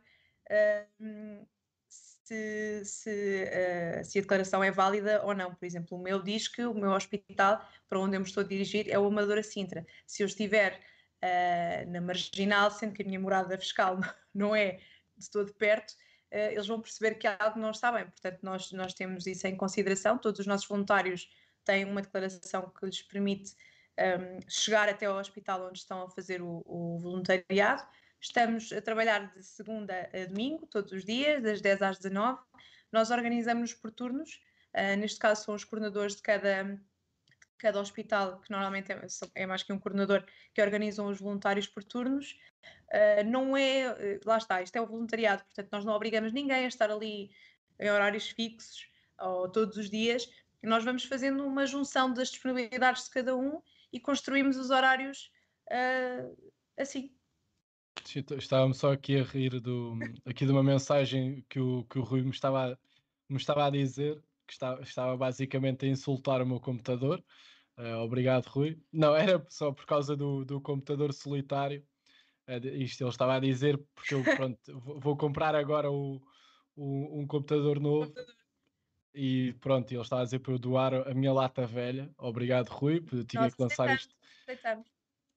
se, 2.24 2.84
se, 2.84 3.46
se, 4.04 4.18
a 4.18 4.22
declaração 4.22 4.62
é 4.62 4.70
válida 4.70 5.22
ou 5.24 5.34
não. 5.34 5.54
Por 5.54 5.64
exemplo, 5.64 5.98
o 5.98 6.02
meu 6.02 6.22
diz 6.22 6.48
que 6.48 6.64
o 6.64 6.74
meu 6.74 6.90
hospital, 6.90 7.66
para 7.88 7.98
onde 8.00 8.16
eu 8.16 8.20
me 8.20 8.26
estou 8.26 8.42
a 8.42 8.46
dirigir, 8.46 8.88
é 8.88 8.98
o 8.98 9.06
Amadora 9.06 9.42
Sintra. 9.42 9.86
Se 10.06 10.22
eu 10.22 10.26
estiver 10.26 10.80
na 11.88 12.00
marginal, 12.00 12.70
sendo 12.70 12.94
que 12.94 13.02
a 13.02 13.06
minha 13.06 13.20
morada 13.20 13.56
fiscal 13.56 13.98
não 14.34 14.54
é 14.54 14.80
de 15.16 15.30
todo 15.30 15.54
perto, 15.54 15.94
eh, 16.32 16.52
eles 16.54 16.66
vão 16.66 16.80
perceber 16.80 17.14
que 17.16 17.26
algo 17.26 17.60
não 17.60 17.70
está 17.70 17.92
bem. 17.92 18.06
Portanto, 18.06 18.40
nós, 18.42 18.72
nós 18.72 18.94
temos 18.94 19.26
isso 19.26 19.46
em 19.46 19.56
consideração. 19.56 20.18
Todos 20.18 20.40
os 20.40 20.46
nossos 20.46 20.66
voluntários 20.66 21.30
têm 21.64 21.84
uma 21.84 22.02
declaração 22.02 22.70
que 22.70 22.86
lhes 22.86 23.02
permite 23.02 23.52
um, 23.98 24.02
ehm, 24.02 24.38
chegar 24.48 24.88
até 24.88 25.06
ao 25.06 25.18
hospital 25.18 25.68
onde 25.68 25.78
estão 25.78 26.02
a 26.02 26.10
fazer 26.10 26.42
o, 26.42 26.62
o, 26.66 26.98
voluntariado. 26.98 27.86
Estamos 28.22 28.72
a 28.72 28.80
trabalhar 28.80 29.32
de 29.34 29.42
segunda 29.42 30.08
a 30.14 30.26
domingo, 30.26 30.64
todos 30.68 30.92
os 30.92 31.04
dias, 31.04 31.42
das 31.42 31.60
10 31.60 31.82
às 31.82 31.98
19. 31.98 32.40
Nós 32.92 33.10
organizamos-nos 33.10 33.74
por 33.74 33.90
turnos. 33.90 34.40
Uh, 34.72 34.96
neste 34.96 35.18
caso, 35.18 35.44
são 35.44 35.54
os 35.56 35.64
coordenadores 35.64 36.14
de 36.14 36.22
cada, 36.22 36.80
cada 37.58 37.80
hospital, 37.80 38.40
que 38.40 38.48
normalmente 38.48 38.92
é, 38.92 39.06
é, 39.34 39.44
mais 39.44 39.64
que 39.64 39.72
um 39.72 39.78
coordenador, 39.78 40.24
que 40.54 40.62
organizam 40.62 41.08
os 41.08 41.18
voluntários 41.18 41.66
por 41.66 41.82
turnos. 41.82 42.38
Uh, 42.92 43.24
não 43.26 43.56
é, 43.56 43.86
eh, 43.86 44.20
lá 44.24 44.38
está, 44.38 44.62
isto 44.62 44.76
é 44.76 44.80
o 44.80 44.86
voluntariado, 44.86 45.42
portanto, 45.42 45.70
nós 45.72 45.84
não 45.84 45.92
obrigamos 45.92 46.32
ninguém 46.32 46.64
a 46.64 46.68
estar 46.68 46.92
ali 46.92 47.32
em 47.80 47.90
horários 47.90 48.28
fixos 48.28 48.88
ou 49.18 49.50
todos 49.50 49.76
os 49.76 49.90
dias. 49.90 50.30
Nós 50.62 50.84
vamos 50.84 51.04
fazendo 51.04 51.44
uma 51.44 51.66
junção 51.66 52.12
das 52.12 52.28
disponibilidades 52.28 53.04
de 53.06 53.10
cada 53.10 53.36
um 53.36 53.60
e 53.92 53.98
construímos 53.98 54.56
os 54.56 54.70
horários 54.70 55.32
uh, 55.72 56.52
assim. 56.78 57.12
Estava-me 58.36 58.74
só 58.74 58.92
aqui 58.92 59.18
a 59.18 59.22
rir 59.22 59.60
do, 59.60 59.98
aqui 60.24 60.44
de 60.44 60.52
uma 60.52 60.62
mensagem 60.62 61.44
que 61.48 61.60
o, 61.60 61.84
que 61.84 61.98
o 61.98 62.02
Rui 62.02 62.22
me 62.22 62.30
estava, 62.30 62.78
me 63.28 63.36
estava 63.36 63.66
a 63.66 63.70
dizer, 63.70 64.22
que 64.46 64.52
estava, 64.52 64.82
estava 64.82 65.16
basicamente 65.16 65.86
a 65.86 65.88
insultar 65.88 66.42
o 66.42 66.46
meu 66.46 66.60
computador. 66.60 67.22
Uh, 67.78 67.96
obrigado, 67.98 68.46
Rui. 68.46 68.78
Não, 68.92 69.14
era 69.16 69.44
só 69.48 69.72
por 69.72 69.86
causa 69.86 70.16
do, 70.16 70.44
do 70.44 70.60
computador 70.60 71.12
solitário. 71.12 71.84
Uh, 72.48 72.66
isto 72.76 73.02
ele 73.02 73.10
estava 73.10 73.36
a 73.36 73.40
dizer, 73.40 73.80
porque 73.94 74.14
eu 74.14 74.22
pronto, 74.36 74.60
vou 75.00 75.16
comprar 75.16 75.54
agora 75.54 75.90
o, 75.90 76.20
o, 76.76 77.20
um 77.20 77.26
computador 77.26 77.80
novo. 77.80 78.12
E 79.14 79.52
pronto, 79.60 79.92
ele 79.92 80.00
estava 80.00 80.22
a 80.22 80.24
dizer 80.24 80.38
para 80.38 80.52
eu 80.52 80.58
doar 80.58 81.08
a 81.08 81.14
minha 81.14 81.32
lata 81.32 81.66
velha. 81.66 82.10
Obrigado, 82.18 82.68
Rui. 82.68 83.00
Tinha 83.26 83.42
Nossa, 83.42 83.56
que 83.56 83.62
lançar 83.62 83.94
isto. 83.94 84.14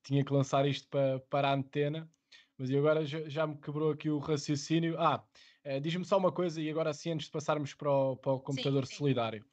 Tinha 0.03 0.23
que 0.23 0.33
lançar 0.33 0.67
isto 0.67 0.87
para, 0.87 1.19
para 1.21 1.49
a 1.49 1.53
antena. 1.53 2.09
Mas 2.57 2.69
e 2.69 2.77
agora 2.77 3.05
já, 3.05 3.27
já 3.27 3.45
me 3.45 3.57
quebrou 3.57 3.91
aqui 3.91 4.09
o 4.09 4.17
raciocínio. 4.17 4.95
Ah, 4.97 5.23
uh, 5.65 5.81
diz-me 5.81 6.05
só 6.05 6.17
uma 6.17 6.31
coisa, 6.31 6.61
e 6.61 6.69
agora 6.69 6.93
sim, 6.93 7.11
antes 7.11 7.25
de 7.25 7.31
passarmos 7.31 7.73
para 7.73 7.91
o, 7.91 8.15
para 8.15 8.31
o 8.31 8.39
computador 8.39 8.85
sim, 8.85 8.93
sim. 8.93 8.97
solidário. 8.97 9.45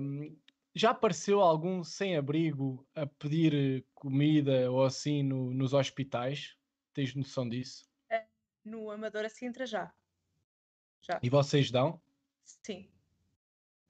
Um, 0.00 0.36
já 0.74 0.90
apareceu 0.90 1.40
algum 1.40 1.82
sem-abrigo 1.82 2.86
a 2.94 3.06
pedir 3.06 3.84
comida 3.94 4.70
ou 4.70 4.84
assim 4.84 5.22
no, 5.22 5.52
nos 5.52 5.72
hospitais? 5.72 6.56
Tens 6.92 7.14
noção 7.14 7.48
disso? 7.48 7.88
Uh, 8.12 8.26
no 8.64 8.90
Amadora 8.90 9.28
Sintra 9.28 9.66
já. 9.66 9.92
já. 11.00 11.18
E 11.22 11.30
vocês 11.30 11.70
dão? 11.70 12.00
Sim. 12.44 12.88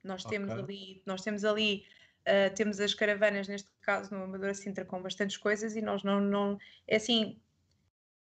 Nós 0.02 0.24
okay. 0.24 0.38
temos 0.38 0.52
ali, 0.52 1.02
nós 1.04 1.22
temos 1.22 1.44
ali, 1.44 1.84
uh, 2.20 2.54
temos 2.54 2.78
as 2.80 2.94
caravanas, 2.94 3.48
neste 3.48 3.70
caso 3.80 4.14
no 4.14 4.22
Amadora 4.22 4.54
Sintra, 4.54 4.84
com 4.84 5.02
bastantes 5.02 5.36
coisas 5.36 5.74
e 5.74 5.82
nós 5.82 6.04
não, 6.04 6.20
não 6.20 6.58
é 6.86 6.96
assim, 6.96 7.38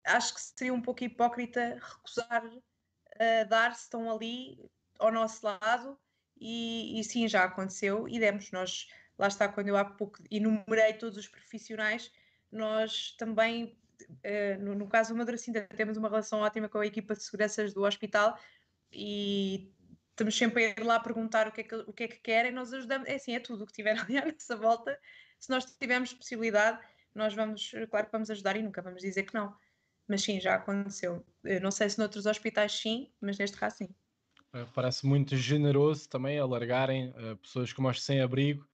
acho 0.04 0.34
que 0.34 0.40
seria 0.40 0.72
um 0.72 0.80
pouco 0.80 1.04
hipócrita 1.04 1.78
recusar 1.80 2.44
uh, 2.44 3.48
dar 3.48 3.74
se 3.74 3.82
estão 3.82 4.10
ali 4.10 4.70
ao 4.98 5.12
nosso 5.12 5.44
lado 5.44 5.98
e, 6.40 6.98
e, 6.98 7.04
sim, 7.04 7.28
já 7.28 7.44
aconteceu 7.44 8.08
e 8.08 8.18
demos. 8.18 8.50
Nós, 8.50 8.88
lá 9.18 9.28
está, 9.28 9.48
quando 9.48 9.68
eu 9.68 9.76
há 9.76 9.84
pouco 9.84 10.18
enumerei 10.30 10.94
todos 10.94 11.18
os 11.18 11.28
profissionais, 11.28 12.10
nós 12.50 13.14
também, 13.18 13.78
uh, 14.08 14.62
no, 14.62 14.74
no, 14.74 14.88
caso 14.88 15.12
do 15.12 15.18
Madracinda, 15.18 15.66
temos 15.76 15.96
uma 15.96 16.08
relação 16.08 16.40
ótima 16.40 16.68
com 16.68 16.78
a 16.78 16.86
equipa 16.86 17.14
de 17.14 17.22
seguranças 17.22 17.74
do 17.74 17.82
hospital 17.82 18.38
e 18.92 19.72
estamos 20.10 20.36
sempre 20.36 20.64
a 20.64 20.68
ir 20.70 20.84
lá 20.84 20.98
perguntar 20.98 21.48
o 21.48 21.52
que 21.52 21.60
é 21.60 21.64
que, 21.64 21.74
o 21.74 21.92
que, 21.92 22.04
é 22.04 22.08
que 22.08 22.18
querem, 22.18 22.52
nós 22.52 22.72
ajudamos, 22.72 23.08
é 23.08 23.14
assim, 23.14 23.34
é 23.34 23.40
tudo 23.40 23.64
o 23.64 23.66
que 23.66 23.72
tiver 23.72 23.96
ali 24.00 24.18
à 24.18 24.24
nossa 24.26 24.56
volta. 24.56 24.98
Se 25.38 25.50
nós 25.50 25.64
tivermos 25.64 26.12
possibilidade, 26.12 26.78
nós 27.14 27.34
vamos, 27.34 27.70
claro 27.90 28.06
que 28.06 28.12
vamos 28.12 28.30
ajudar 28.30 28.56
e 28.56 28.62
nunca 28.62 28.82
vamos 28.82 29.02
dizer 29.02 29.24
que 29.24 29.34
não. 29.34 29.54
Mas 30.10 30.22
sim, 30.22 30.40
já 30.40 30.56
aconteceu. 30.56 31.24
Eu 31.44 31.60
não 31.60 31.70
sei 31.70 31.88
se 31.88 31.96
noutros 31.98 32.26
hospitais 32.26 32.72
sim, 32.72 33.12
mas 33.20 33.38
neste 33.38 33.56
caso 33.56 33.76
sim. 33.76 33.88
Eh, 34.52 34.66
parece 34.74 35.06
muito 35.06 35.36
generoso 35.36 36.08
também 36.08 36.36
alargarem 36.36 37.10
uh, 37.10 37.36
pessoas 37.36 37.72
como 37.72 37.88
os 37.88 38.02
sem-abrigo, 38.02 38.68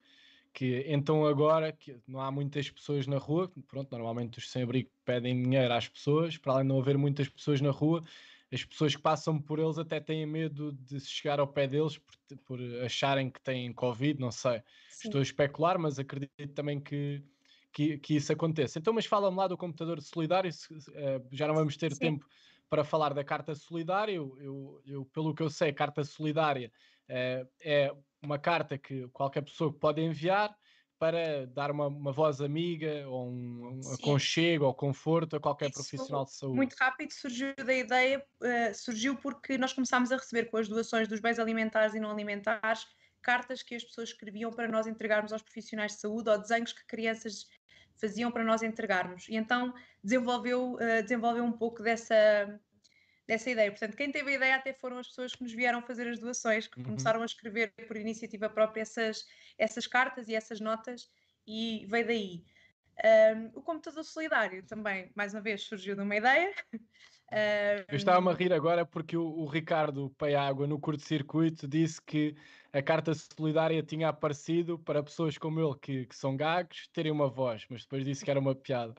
que 0.53 0.83
então 0.87 1.25
agora 1.27 1.71
que 1.71 2.01
não 2.07 2.21
há 2.21 2.31
muitas 2.31 2.71
pessoas 2.71 3.05
na 3.05 3.17
rua, 3.17 3.51
pronto, 3.67 3.91
normalmente 3.91 4.39
os 4.39 4.49
sem-abrigo 4.49 4.89
pedem 5.05 5.43
dinheiro 5.43 5.73
às 5.73 5.87
pessoas, 5.87 6.37
para 6.37 6.53
além 6.53 6.63
de 6.65 6.69
não 6.69 6.79
haver 6.79 6.97
muitas 6.97 7.29
pessoas 7.29 7.61
na 7.61 7.69
rua, 7.71 8.03
as 8.51 8.63
pessoas 8.65 8.95
que 8.95 9.01
passam 9.01 9.39
por 9.39 9.59
eles 9.59 9.77
até 9.77 9.99
têm 9.99 10.25
medo 10.25 10.71
de 10.71 10.99
chegar 10.99 11.39
ao 11.39 11.47
pé 11.47 11.67
deles 11.67 11.99
por, 11.99 12.37
por 12.45 12.59
acharem 12.83 13.29
que 13.29 13.41
têm 13.41 13.71
Covid, 13.73 14.19
não 14.19 14.31
sei. 14.31 14.63
Sim. 14.89 15.09
Estou 15.09 15.19
a 15.19 15.21
especular, 15.21 15.77
mas 15.77 15.99
acredito 15.99 16.53
também 16.55 16.79
que, 16.79 17.23
que, 17.77 17.99
que 17.99 18.15
isso 18.15 18.33
aconteça. 18.33 18.79
Então, 18.79 18.91
mas 18.91 19.05
fala-me 19.05 19.37
lá 19.37 19.47
do 19.47 19.55
computador 19.55 20.01
solidário, 20.01 20.51
se, 20.51 20.73
uh, 20.73 21.27
já 21.31 21.47
não 21.47 21.53
vamos 21.53 21.77
ter 21.77 21.93
Sim. 21.93 21.99
tempo 21.99 22.25
para 22.67 22.83
falar 22.83 23.13
da 23.13 23.23
Carta 23.23 23.53
Solidária. 23.53 24.13
Eu, 24.13 24.35
eu, 24.39 24.81
eu, 24.83 25.05
pelo 25.05 25.31
que 25.31 25.43
eu 25.43 25.49
sei, 25.49 25.69
a 25.69 25.73
Carta 25.73 26.03
Solidária 26.03 26.71
é, 27.07 27.45
é 27.63 27.93
uma 28.19 28.39
carta 28.39 28.79
que 28.79 29.07
qualquer 29.09 29.43
pessoa 29.43 29.71
pode 29.71 30.01
enviar, 30.01 30.57
para 30.97 31.45
dar 31.45 31.69
uma, 31.69 31.85
uma 31.85 32.11
voz 32.11 32.41
amiga 32.41 33.07
ou 33.07 33.29
um, 33.29 33.79
um 33.85 33.93
aconchego 33.93 34.65
ou 34.65 34.73
conforto 34.73 35.35
a 35.35 35.39
qualquer 35.39 35.69
Isso 35.69 35.75
profissional 35.75 36.25
de 36.25 36.33
saúde. 36.33 36.55
Muito 36.55 36.73
rápido 36.73 37.11
surgiu 37.11 37.53
da 37.63 37.75
ideia, 37.75 38.25
uh, 38.41 38.73
surgiu 38.73 39.15
porque 39.15 39.59
nós 39.59 39.71
começámos 39.71 40.11
a 40.11 40.15
receber 40.15 40.45
com 40.45 40.57
as 40.57 40.67
doações 40.67 41.07
dos 41.07 41.19
bens 41.19 41.37
alimentares 41.37 41.93
e 41.93 41.99
não 41.99 42.09
alimentares 42.09 42.87
cartas 43.21 43.63
que 43.63 43.75
as 43.75 43.83
pessoas 43.83 44.09
escreviam 44.09 44.51
para 44.51 44.67
nós 44.67 44.87
entregarmos 44.87 45.33
aos 45.33 45.41
profissionais 45.41 45.93
de 45.93 45.99
saúde 45.99 46.29
ou 46.29 46.37
desenhos 46.37 46.73
que 46.73 46.85
crianças 46.85 47.47
faziam 47.99 48.31
para 48.31 48.43
nós 48.43 48.61
entregarmos. 48.63 49.27
E 49.27 49.35
então 49.35 49.73
desenvolveu, 50.03 50.73
uh, 50.73 51.01
desenvolveu 51.01 51.43
um 51.43 51.51
pouco 51.51 51.81
dessa, 51.81 52.59
dessa 53.27 53.49
ideia. 53.49 53.71
Portanto, 53.71 53.95
quem 53.95 54.11
teve 54.11 54.31
a 54.31 54.35
ideia 54.35 54.55
até 54.55 54.73
foram 54.73 54.97
as 54.99 55.07
pessoas 55.07 55.33
que 55.33 55.43
nos 55.43 55.53
vieram 55.53 55.81
fazer 55.81 56.07
as 56.07 56.19
doações, 56.19 56.67
que 56.67 56.79
uhum. 56.79 56.85
começaram 56.85 57.21
a 57.21 57.25
escrever 57.25 57.73
por 57.87 57.97
iniciativa 57.97 58.49
própria 58.49 58.81
essas, 58.81 59.25
essas 59.57 59.85
cartas 59.87 60.27
e 60.29 60.35
essas 60.35 60.59
notas, 60.59 61.09
e 61.45 61.85
veio 61.89 62.07
daí. 62.07 62.43
Um, 63.35 63.59
o 63.59 63.61
computador 63.61 64.03
solidário 64.03 64.63
também, 64.65 65.11
mais 65.15 65.33
uma 65.33 65.41
vez, 65.41 65.63
surgiu 65.63 65.95
de 65.95 66.01
uma 66.01 66.15
ideia. 66.15 66.53
Eu 67.89 67.97
estava-me 67.97 68.29
a 68.29 68.33
rir 68.33 68.53
agora 68.53 68.85
porque 68.85 69.17
o, 69.17 69.25
o 69.25 69.45
Ricardo 69.45 70.09
Paiágua, 70.11 70.65
no 70.65 70.79
curto-circuito, 70.79 71.67
disse 71.67 72.01
que 72.01 72.35
a 72.71 72.81
carta 72.81 73.11
solidária 73.13 73.83
tinha 73.83 74.09
aparecido 74.09 74.79
para 74.79 75.03
pessoas 75.03 75.37
como 75.37 75.59
ele, 75.59 75.77
que, 75.79 76.05
que 76.05 76.15
são 76.15 76.37
gagos, 76.37 76.87
terem 76.93 77.11
uma 77.11 77.29
voz, 77.29 77.65
mas 77.69 77.81
depois 77.81 78.05
disse 78.05 78.23
que 78.23 78.31
era 78.31 78.39
uma 78.39 78.55
piada. 78.55 78.95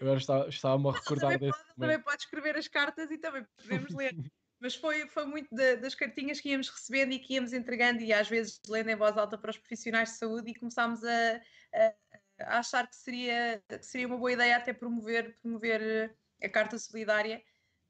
Agora 0.00 0.18
estava-me 0.18 0.48
estava 0.48 0.90
a 0.90 0.92
recordar 0.92 1.32
também 1.32 1.48
desse. 1.48 1.58
Pode, 1.58 1.80
também 1.80 2.00
pode 2.00 2.22
escrever 2.22 2.56
as 2.56 2.68
cartas 2.68 3.10
e 3.10 3.18
também 3.18 3.44
podemos 3.56 3.94
ler. 3.94 4.14
mas 4.60 4.76
foi, 4.76 5.08
foi 5.08 5.26
muito 5.26 5.52
de, 5.52 5.76
das 5.76 5.94
cartinhas 5.94 6.40
que 6.40 6.50
íamos 6.50 6.68
recebendo 6.68 7.12
e 7.12 7.18
que 7.18 7.34
íamos 7.34 7.52
entregando, 7.52 8.00
e 8.00 8.12
às 8.12 8.28
vezes 8.28 8.60
lendo 8.68 8.90
em 8.90 8.96
voz 8.96 9.18
alta 9.18 9.36
para 9.36 9.50
os 9.50 9.58
profissionais 9.58 10.10
de 10.10 10.18
saúde, 10.18 10.52
e 10.52 10.54
começámos 10.54 11.02
a, 11.02 11.40
a, 11.74 11.94
a 12.42 12.58
achar 12.60 12.86
que 12.86 12.94
seria, 12.94 13.60
que 13.68 13.82
seria 13.82 14.06
uma 14.06 14.16
boa 14.16 14.32
ideia 14.32 14.56
até 14.56 14.72
promover, 14.72 15.36
promover 15.42 16.14
a 16.40 16.48
carta 16.48 16.78
solidária 16.78 17.42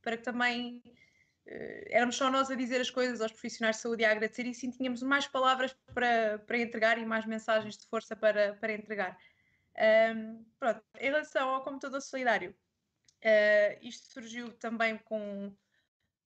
para 0.03 0.17
que 0.17 0.23
também 0.23 0.83
uh, 1.47 1.87
éramos 1.91 2.17
só 2.17 2.31
nós 2.31 2.51
a 2.51 2.55
dizer 2.55 2.81
as 2.81 2.91
coisas 2.91 3.21
aos 3.21 3.33
profissionais 3.33 3.77
de 3.77 3.83
saúde 3.83 4.03
e 4.03 4.05
a 4.05 4.11
agradecer 4.11 4.47
e 4.47 4.55
sim 4.55 4.71
tínhamos 4.71 5.03
mais 5.03 5.27
palavras 5.27 5.75
para, 5.95 6.39
para 6.41 6.59
entregar 6.59 6.99
e 6.99 7.07
mais 7.07 7.25
mensagens 7.25 7.79
de 7.79 7.87
força 7.87 8.15
para, 8.15 8.55
para 8.55 8.73
entregar. 8.73 9.17
Um, 10.15 10.45
pronto, 10.59 10.83
em 11.01 11.07
relação 11.07 11.49
ao 11.49 11.65
computador 11.65 12.01
solidário, 12.03 12.55
uh, 13.25 13.79
isto 13.81 14.13
surgiu 14.13 14.53
também 14.53 14.99
com, 14.99 15.55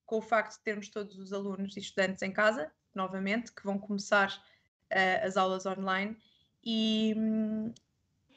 com 0.05 0.17
o 0.17 0.21
facto 0.21 0.57
de 0.57 0.63
termos 0.63 0.89
todos 0.89 1.17
os 1.17 1.31
alunos 1.31 1.77
e 1.77 1.79
estudantes 1.79 2.21
em 2.21 2.31
casa, 2.31 2.71
novamente, 2.93 3.53
que 3.53 3.63
vão 3.63 3.79
começar 3.79 4.29
uh, 4.91 5.25
as 5.25 5.37
aulas 5.37 5.65
online 5.65 6.17
e, 6.63 7.13
um, 7.15 7.73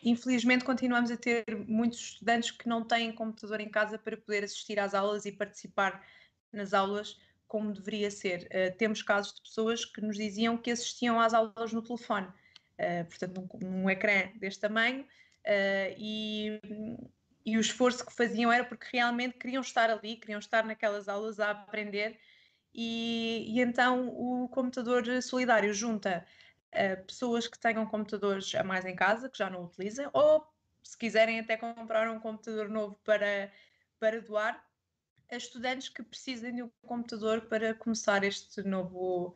infelizmente 0.03 0.65
continuamos 0.65 1.11
a 1.11 1.17
ter 1.17 1.45
muitos 1.67 1.99
estudantes 1.99 2.51
que 2.51 2.69
não 2.69 2.85
têm 2.85 3.13
computador 3.13 3.61
em 3.61 3.69
casa 3.69 3.99
para 3.99 4.17
poder 4.17 4.45
assistir 4.45 4.79
às 4.79 4.95
aulas 4.95 5.25
e 5.25 5.33
participar 5.33 6.05
nas 6.53 6.73
aulas 6.75 7.19
como 7.47 7.73
deveria 7.73 8.11
ser. 8.11 8.47
Uh, 8.47 8.77
temos 8.77 9.03
casos 9.03 9.35
de 9.35 9.43
pessoas 9.43 9.85
que 9.85 10.01
nos 10.01 10.17
diziam 10.17 10.57
que 10.57 10.71
assistiam 10.71 11.21
às 11.21 11.35
aulas 11.35 11.73
no 11.73 11.83
telefone, 11.83 12.29
uh, 12.29 13.05
portanto, 13.07 13.49
num, 13.61 13.69
num, 13.69 13.91
ecrã 13.91 14.31
deste 14.37 14.61
tamanho, 14.61 15.03
uh, 15.03 15.95
e, 15.99 16.61
e 17.45 17.57
o 17.57 17.61
esforço 17.61 18.07
que 18.07 18.15
faziam 18.15 18.53
era 18.53 18.65
porque 18.65 18.87
realmente 18.93 19.37
queriam 19.37 19.61
estar 19.61 19.91
ali, 19.91 20.17
queriam 20.17 20.39
estar 20.39 20.65
naquelas 20.65 21.09
aulas 21.09 21.41
a 21.41 21.51
aprender, 21.51 22.17
e, 22.73 23.47
e 23.49 23.61
então 23.61 24.09
o 24.09 24.49
computador 24.49 25.05
solidário 25.21 25.75
junta 25.75 26.25
pessoas 27.07 27.47
que 27.49 27.59
tenham 27.59 27.85
computadores 27.87 28.55
a 28.55 28.63
mais 28.63 28.85
em 28.85 28.95
casa, 28.95 29.29
que 29.29 29.39
já 29.39 29.51
não 29.51 29.65
utilizem, 29.65 30.09
ou 30.13 30.47
se 30.83 30.97
quiserem 30.97 31.41
até 31.41 31.57
comprar 31.57 32.11
um 32.11 32.19
computador 32.19 32.69
novo 32.69 32.99
para, 33.05 33.53
para 33.99 34.21
doar, 34.21 34.65
a 35.31 35.37
estudantes 35.37 35.89
que 35.89 36.03
precisem 36.03 36.55
de 36.55 36.63
um 36.63 36.71
computador 36.83 37.43
para 37.43 37.75
começar 37.75 38.25
este 38.25 38.63
novo, 38.63 39.35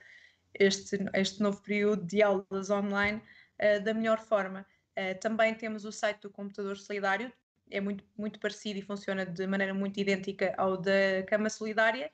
este, 0.53 0.99
este 1.15 1.41
novo 1.41 1.63
período 1.63 2.05
de 2.05 2.23
aulas 2.23 2.71
online 2.71 3.23
uh, 3.61 3.83
da 3.83 3.95
melhor 3.95 4.19
forma. 4.19 4.67
Uh, 4.99 5.19
também 5.21 5.55
temos 5.55 5.85
o 5.85 5.93
site 5.93 6.23
do 6.23 6.31
Computador 6.31 6.77
Solidário, 6.77 7.33
é 7.71 7.81
muito, 7.81 8.05
muito 8.17 8.39
parecido 8.41 8.79
e 8.79 8.83
funciona 8.83 9.25
de 9.25 9.47
maneira 9.47 9.73
muito 9.73 9.99
idêntica 9.99 10.55
ao 10.57 10.77
da 10.77 11.23
Cama 11.27 11.49
Solidária, 11.49 12.11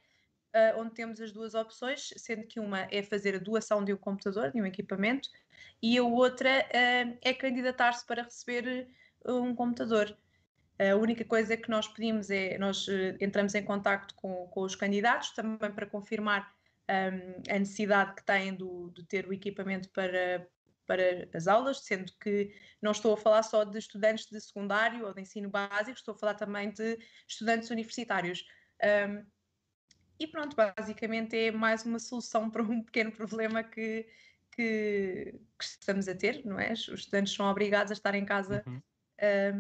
uh, 0.55 0.81
onde 0.81 0.95
temos 0.95 1.21
as 1.21 1.33
duas 1.33 1.55
opções, 1.55 2.13
sendo 2.17 2.47
que 2.47 2.61
uma 2.61 2.87
é 2.91 3.03
fazer 3.03 3.35
a 3.35 3.39
doação 3.39 3.85
de 3.85 3.93
um 3.93 3.97
computador, 3.97 4.51
de 4.53 4.61
um 4.61 4.67
equipamento, 4.67 5.29
e 5.83 5.97
a 5.99 6.03
outra 6.03 6.49
uh, 6.49 7.19
é 7.23 7.35
candidatar-se 7.35 8.07
para 8.07 8.23
receber 8.23 8.89
um 9.27 9.55
computador. 9.55 10.17
A 10.79 10.97
única 10.97 11.27
coisa 11.27 11.59
que 11.59 11.69
nós 11.69 11.87
pedimos 11.87 12.31
é, 12.31 12.57
nós 12.57 12.87
entramos 13.21 13.55
em 13.55 13.63
contato 13.63 14.15
com, 14.15 14.49
com 14.49 14.63
os 14.63 14.75
candidatos, 14.75 15.31
também 15.33 15.71
para 15.71 15.85
confirmar 15.85 16.51
um, 16.91 17.55
a 17.55 17.59
necessidade 17.59 18.15
que 18.17 18.25
têm 18.25 18.55
do, 18.55 18.91
de 18.91 19.05
ter 19.05 19.27
o 19.27 19.33
equipamento 19.33 19.89
para, 19.91 20.47
para 20.87 21.29
as 21.35 21.47
aulas, 21.47 21.81
sendo 21.81 22.13
que 22.21 22.53
não 22.83 22.93
estou 22.93 23.15
a 23.15 23.17
falar 23.17 23.43
só 23.43 23.63
de 23.63 23.79
estudantes 23.79 24.27
de 24.27 24.41
secundário 24.41 25.07
ou 25.07 25.15
de 25.15 25.21
ensino 25.21 25.49
básico, 25.49 25.99
estou 25.99 26.15
a 26.15 26.19
falar 26.19 26.35
também 26.35 26.71
de 26.73 26.99
estudantes 27.29 27.71
universitários. 27.71 28.45
Um, 29.09 29.25
e 30.21 30.27
pronto, 30.27 30.55
basicamente 30.55 31.35
é 31.35 31.51
mais 31.51 31.85
uma 31.87 31.99
solução 31.99 32.51
para 32.51 32.63
um 32.63 32.83
pequeno 32.85 33.11
problema 33.11 33.65
que, 33.65 34.07
que, 34.53 35.35
que 35.59 35.65
estamos 35.65 36.07
a 36.07 36.15
ter, 36.15 36.45
não 36.45 36.61
é? 36.61 36.73
Os 36.75 36.89
estudantes 36.89 37.33
são 37.33 37.47
obrigados 37.51 37.91
a 37.91 37.95
estar 37.95 38.15
em 38.15 38.27
casa 38.27 38.63
uhum. 38.67 38.83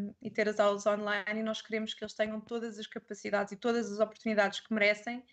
um, 0.04 0.14
e 0.20 0.30
ter 0.30 0.46
as 0.50 0.60
aulas 0.60 0.86
online 0.86 1.40
e 1.40 1.42
nós 1.42 1.62
queremos 1.62 1.94
que 1.94 2.04
eles 2.04 2.12
tenham 2.12 2.38
todas 2.42 2.78
as 2.78 2.86
capacidades 2.86 3.52
e 3.52 3.56
todas 3.56 3.90
as 3.90 4.00
oportunidades 4.00 4.60
que 4.60 4.72
merecem 4.74 5.24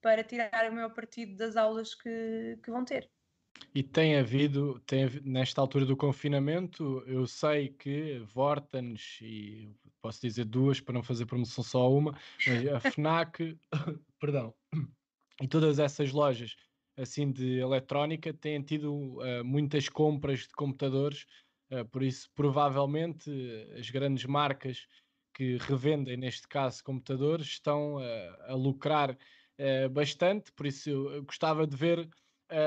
para 0.00 0.24
tirar 0.24 0.68
o 0.68 0.74
maior 0.74 0.92
partido 0.92 1.36
das 1.36 1.56
aulas 1.56 1.94
que, 1.94 2.58
que 2.60 2.70
vão 2.70 2.84
ter. 2.84 3.08
E 3.72 3.84
tem 3.84 4.18
havido, 4.18 4.80
tem 4.80 5.04
havido, 5.04 5.30
nesta 5.30 5.60
altura 5.60 5.86
do 5.86 5.96
confinamento, 5.96 7.04
eu 7.06 7.24
sei 7.26 7.68
que 7.68 8.18
Vortens 8.34 9.20
e 9.22 9.70
posso 10.02 10.20
dizer 10.20 10.44
duas 10.44 10.80
para 10.80 10.94
não 10.94 11.02
fazer 11.02 11.24
promoção 11.24 11.62
só 11.62 11.90
uma, 11.90 12.18
mas 12.46 12.66
a 12.68 12.80
FNAC, 12.90 13.56
perdão, 14.18 14.52
e 15.40 15.46
todas 15.46 15.78
essas 15.78 16.12
lojas 16.12 16.56
assim 16.96 17.30
de 17.30 17.58
eletrónica 17.58 18.34
têm 18.34 18.60
tido 18.60 18.92
uh, 18.92 19.44
muitas 19.44 19.88
compras 19.88 20.40
de 20.40 20.52
computadores, 20.52 21.24
uh, 21.70 21.84
por 21.86 22.02
isso 22.02 22.28
provavelmente 22.34 23.30
as 23.78 23.88
grandes 23.88 24.24
marcas 24.26 24.86
que 25.32 25.56
revendem 25.56 26.16
neste 26.16 26.46
caso 26.46 26.84
computadores 26.84 27.46
estão 27.46 27.96
a 28.46 28.52
lucrar 28.52 29.16
bastante, 29.92 30.52
por 30.52 30.66
isso 30.66 30.90
eu 30.90 31.22
gostava 31.24 31.66
de 31.66 31.74
ver 31.74 32.06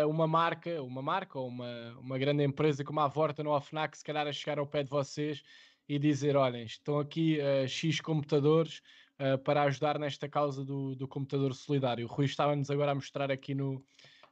uma 0.08 0.26
marca, 0.26 0.82
uma 0.82 1.00
marca 1.00 1.38
ou 1.38 1.48
uma, 1.48 1.96
uma 2.00 2.18
grande 2.18 2.44
empresa 2.44 2.84
como 2.84 3.02
a 3.02 3.08
Vorta 3.08 3.44
a 3.48 3.62
FNAC 3.62 3.96
se 3.96 4.04
calhar 4.04 4.26
a 4.26 4.34
chegar 4.34 4.58
ao 4.58 4.66
pé 4.66 4.82
de 4.82 4.90
vocês 4.90 5.44
e 5.88 6.00
dizer: 6.00 6.36
olhem, 6.36 6.66
estão 6.66 7.00
aqui 7.00 7.40
uh, 7.40 7.68
X 7.68 8.02
computadores 8.02 8.82
uh, 9.20 9.38
para 9.40 9.64
ajudar 9.64 10.00
nesta 10.00 10.28
causa 10.28 10.64
do, 10.64 10.96
do 10.96 11.08
computador 11.08 11.54
solidário. 11.54 12.06
O 12.06 12.10
Rui 12.10 12.26
estava-nos 12.26 12.70
agora 12.70 12.92
a 12.92 12.96
mostrar 12.96 13.32
aqui 13.32 13.54
no, 13.54 13.84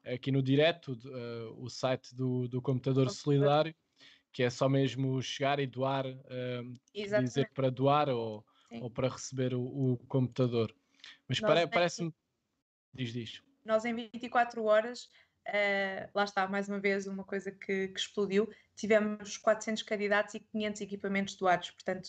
aqui 0.06 0.32
no 0.32 0.41
direto 0.41 0.93
uh, 0.93 1.64
o 1.64 1.70
site 1.70 2.16
do, 2.16 2.47
do 2.47 2.62
computador 2.62 3.10
solidário, 3.10 3.74
que 4.32 4.43
é 4.43 4.49
só 4.49 4.68
mesmo 4.68 5.22
chegar 5.22 5.60
e 5.60 5.68
doar, 5.68 6.06
dizer 6.93 7.51
para 7.54 7.70
doar 7.70 8.10
ou, 8.10 8.43
ou 8.82 8.89
para 8.89 9.10
receber 9.10 9.54
o, 9.54 9.64
o 9.64 9.97
computador. 10.08 10.74
Mas 11.28 11.39
pare, 11.39 11.68
parece-me. 11.68 12.14
Diz, 12.93 13.14
diz. 13.14 13.43
Nós 13.66 13.86
em 13.86 13.93
24 13.93 14.64
horas 14.64 15.10
Uh, 15.48 16.10
lá 16.16 16.24
está, 16.24 16.48
mais 16.48 16.70
uma 16.70 16.80
vez, 16.80 17.06
uma 17.06 17.24
coisa 17.24 17.52
que, 17.52 17.89
que, 17.89 18.00
explodiu. 18.00 18.50
Tivemos 18.76 19.38
400 19.38 19.84
candidatos 19.84 20.34
e 20.36 20.39
500 20.39 20.82
equipamentos 20.82 21.36
doados, 21.36 21.72
portanto, 21.72 22.08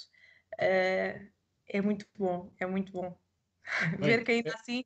uh, 0.55 1.35
é 1.67 1.83
muito 1.83 2.07
bom, 2.17 2.53
é 2.59 2.67
muito 2.67 2.93
bom 2.93 3.19
ver 3.99 4.25
que 4.25 4.33
ainda 4.33 4.55
assim 4.55 4.85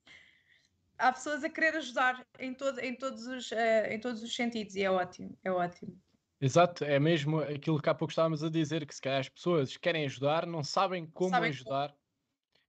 há 0.96 1.12
pessoas 1.12 1.44
a 1.44 1.50
querer 1.50 1.76
ajudar 1.76 2.26
em, 2.38 2.54
todo, 2.54 2.80
em, 2.80 2.94
todos 2.94 3.26
os, 3.26 3.50
uh, 3.52 3.86
em 3.88 4.00
todos 4.00 4.22
os 4.22 4.34
sentidos 4.34 4.74
e 4.74 4.82
é 4.82 4.90
ótimo, 4.90 5.38
é 5.44 5.50
ótimo. 5.50 6.00
Exato, 6.40 6.84
é 6.84 6.98
mesmo 6.98 7.40
aquilo 7.40 7.82
que 7.82 7.88
há 7.88 7.94
pouco 7.94 8.12
estávamos 8.12 8.44
a 8.44 8.48
dizer, 8.48 8.86
que 8.86 8.94
se 8.94 9.00
calhar 9.00 9.20
as 9.20 9.28
pessoas 9.28 9.76
querem 9.76 10.04
ajudar, 10.04 10.46
não 10.46 10.62
sabem 10.62 11.06
como 11.06 11.30
sabem 11.30 11.50
ajudar. 11.50 11.88
Como. 11.88 11.98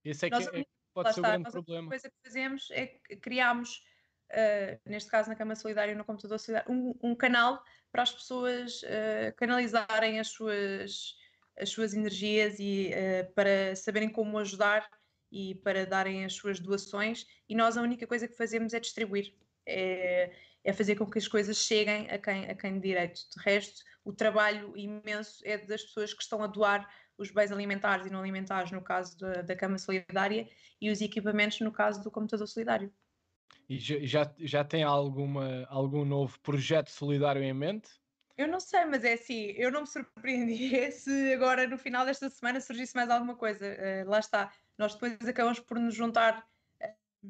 Esse 0.04 0.26
é 0.26 0.30
que 0.30 0.58
é, 0.58 0.66
pode 0.92 1.14
ser 1.14 1.20
o 1.20 1.22
grande 1.22 1.50
problema. 1.50 1.86
A 1.86 1.90
coisa 1.90 2.10
que 2.10 2.16
fazemos 2.22 2.68
é 2.72 2.86
que 2.86 3.16
criamos 3.16 3.84
uh, 4.30 4.80
neste 4.88 5.10
caso 5.10 5.28
na 5.28 5.36
Cama 5.36 5.54
Solidária 5.54 5.92
e 5.92 5.94
no 5.94 6.04
Computador 6.04 6.38
Solidário, 6.38 6.72
um, 6.72 6.94
um 7.02 7.14
canal 7.14 7.62
para 7.92 8.02
as 8.02 8.12
pessoas 8.12 8.82
uh, 8.82 9.34
canalizarem 9.36 10.20
as 10.20 10.28
suas, 10.28 11.16
as 11.58 11.68
suas 11.70 11.94
energias 11.94 12.58
e 12.58 12.90
uh, 12.90 13.32
para 13.34 13.74
saberem 13.76 14.08
como 14.08 14.38
ajudar 14.38 14.88
e 15.30 15.54
para 15.56 15.86
darem 15.86 16.24
as 16.24 16.34
suas 16.34 16.58
doações. 16.58 17.26
E 17.48 17.54
nós 17.54 17.76
a 17.76 17.82
única 17.82 18.06
coisa 18.06 18.26
que 18.26 18.36
fazemos 18.36 18.74
é 18.74 18.80
distribuir. 18.80 19.34
É, 19.66 20.32
é 20.62 20.72
fazer 20.72 20.96
com 20.96 21.06
que 21.06 21.18
as 21.18 21.28
coisas 21.28 21.56
cheguem 21.56 22.10
a 22.10 22.18
quem, 22.18 22.44
a 22.50 22.54
quem 22.54 22.74
de 22.74 22.88
direito. 22.88 23.20
De 23.34 23.42
resto, 23.42 23.82
o 24.04 24.12
trabalho 24.12 24.76
imenso 24.76 25.40
é 25.44 25.56
das 25.56 25.82
pessoas 25.82 26.12
que 26.12 26.22
estão 26.22 26.42
a 26.42 26.46
doar 26.46 26.88
os 27.16 27.30
bens 27.30 27.52
alimentares 27.52 28.06
e 28.06 28.10
não 28.10 28.20
alimentares, 28.20 28.70
no 28.70 28.82
caso 28.82 29.18
da, 29.18 29.42
da 29.42 29.56
Cama 29.56 29.78
Solidária, 29.78 30.48
e 30.80 30.90
os 30.90 31.00
equipamentos, 31.00 31.60
no 31.60 31.72
caso 31.72 32.02
do 32.02 32.10
computador 32.10 32.46
solidário. 32.46 32.92
E 33.68 33.78
já, 33.78 34.34
já 34.38 34.64
tem 34.64 34.82
alguma, 34.82 35.64
algum 35.68 36.04
novo 36.04 36.38
projeto 36.40 36.90
solidário 36.90 37.42
em 37.42 37.54
mente? 37.54 37.88
Eu 38.36 38.48
não 38.48 38.58
sei, 38.58 38.84
mas 38.86 39.04
é 39.04 39.12
assim, 39.12 39.52
eu 39.56 39.70
não 39.70 39.82
me 39.82 39.86
surpreendi 39.86 40.90
se 40.92 41.32
agora 41.34 41.68
no 41.68 41.78
final 41.78 42.04
desta 42.06 42.28
semana 42.30 42.60
surgisse 42.60 42.96
mais 42.96 43.10
alguma 43.10 43.36
coisa. 43.36 43.66
Uh, 43.66 44.08
lá 44.08 44.18
está, 44.18 44.52
nós 44.78 44.94
depois 44.94 45.16
acabamos 45.20 45.60
por 45.60 45.78
nos 45.78 45.94
juntar, 45.94 46.44
uh, 46.82 47.28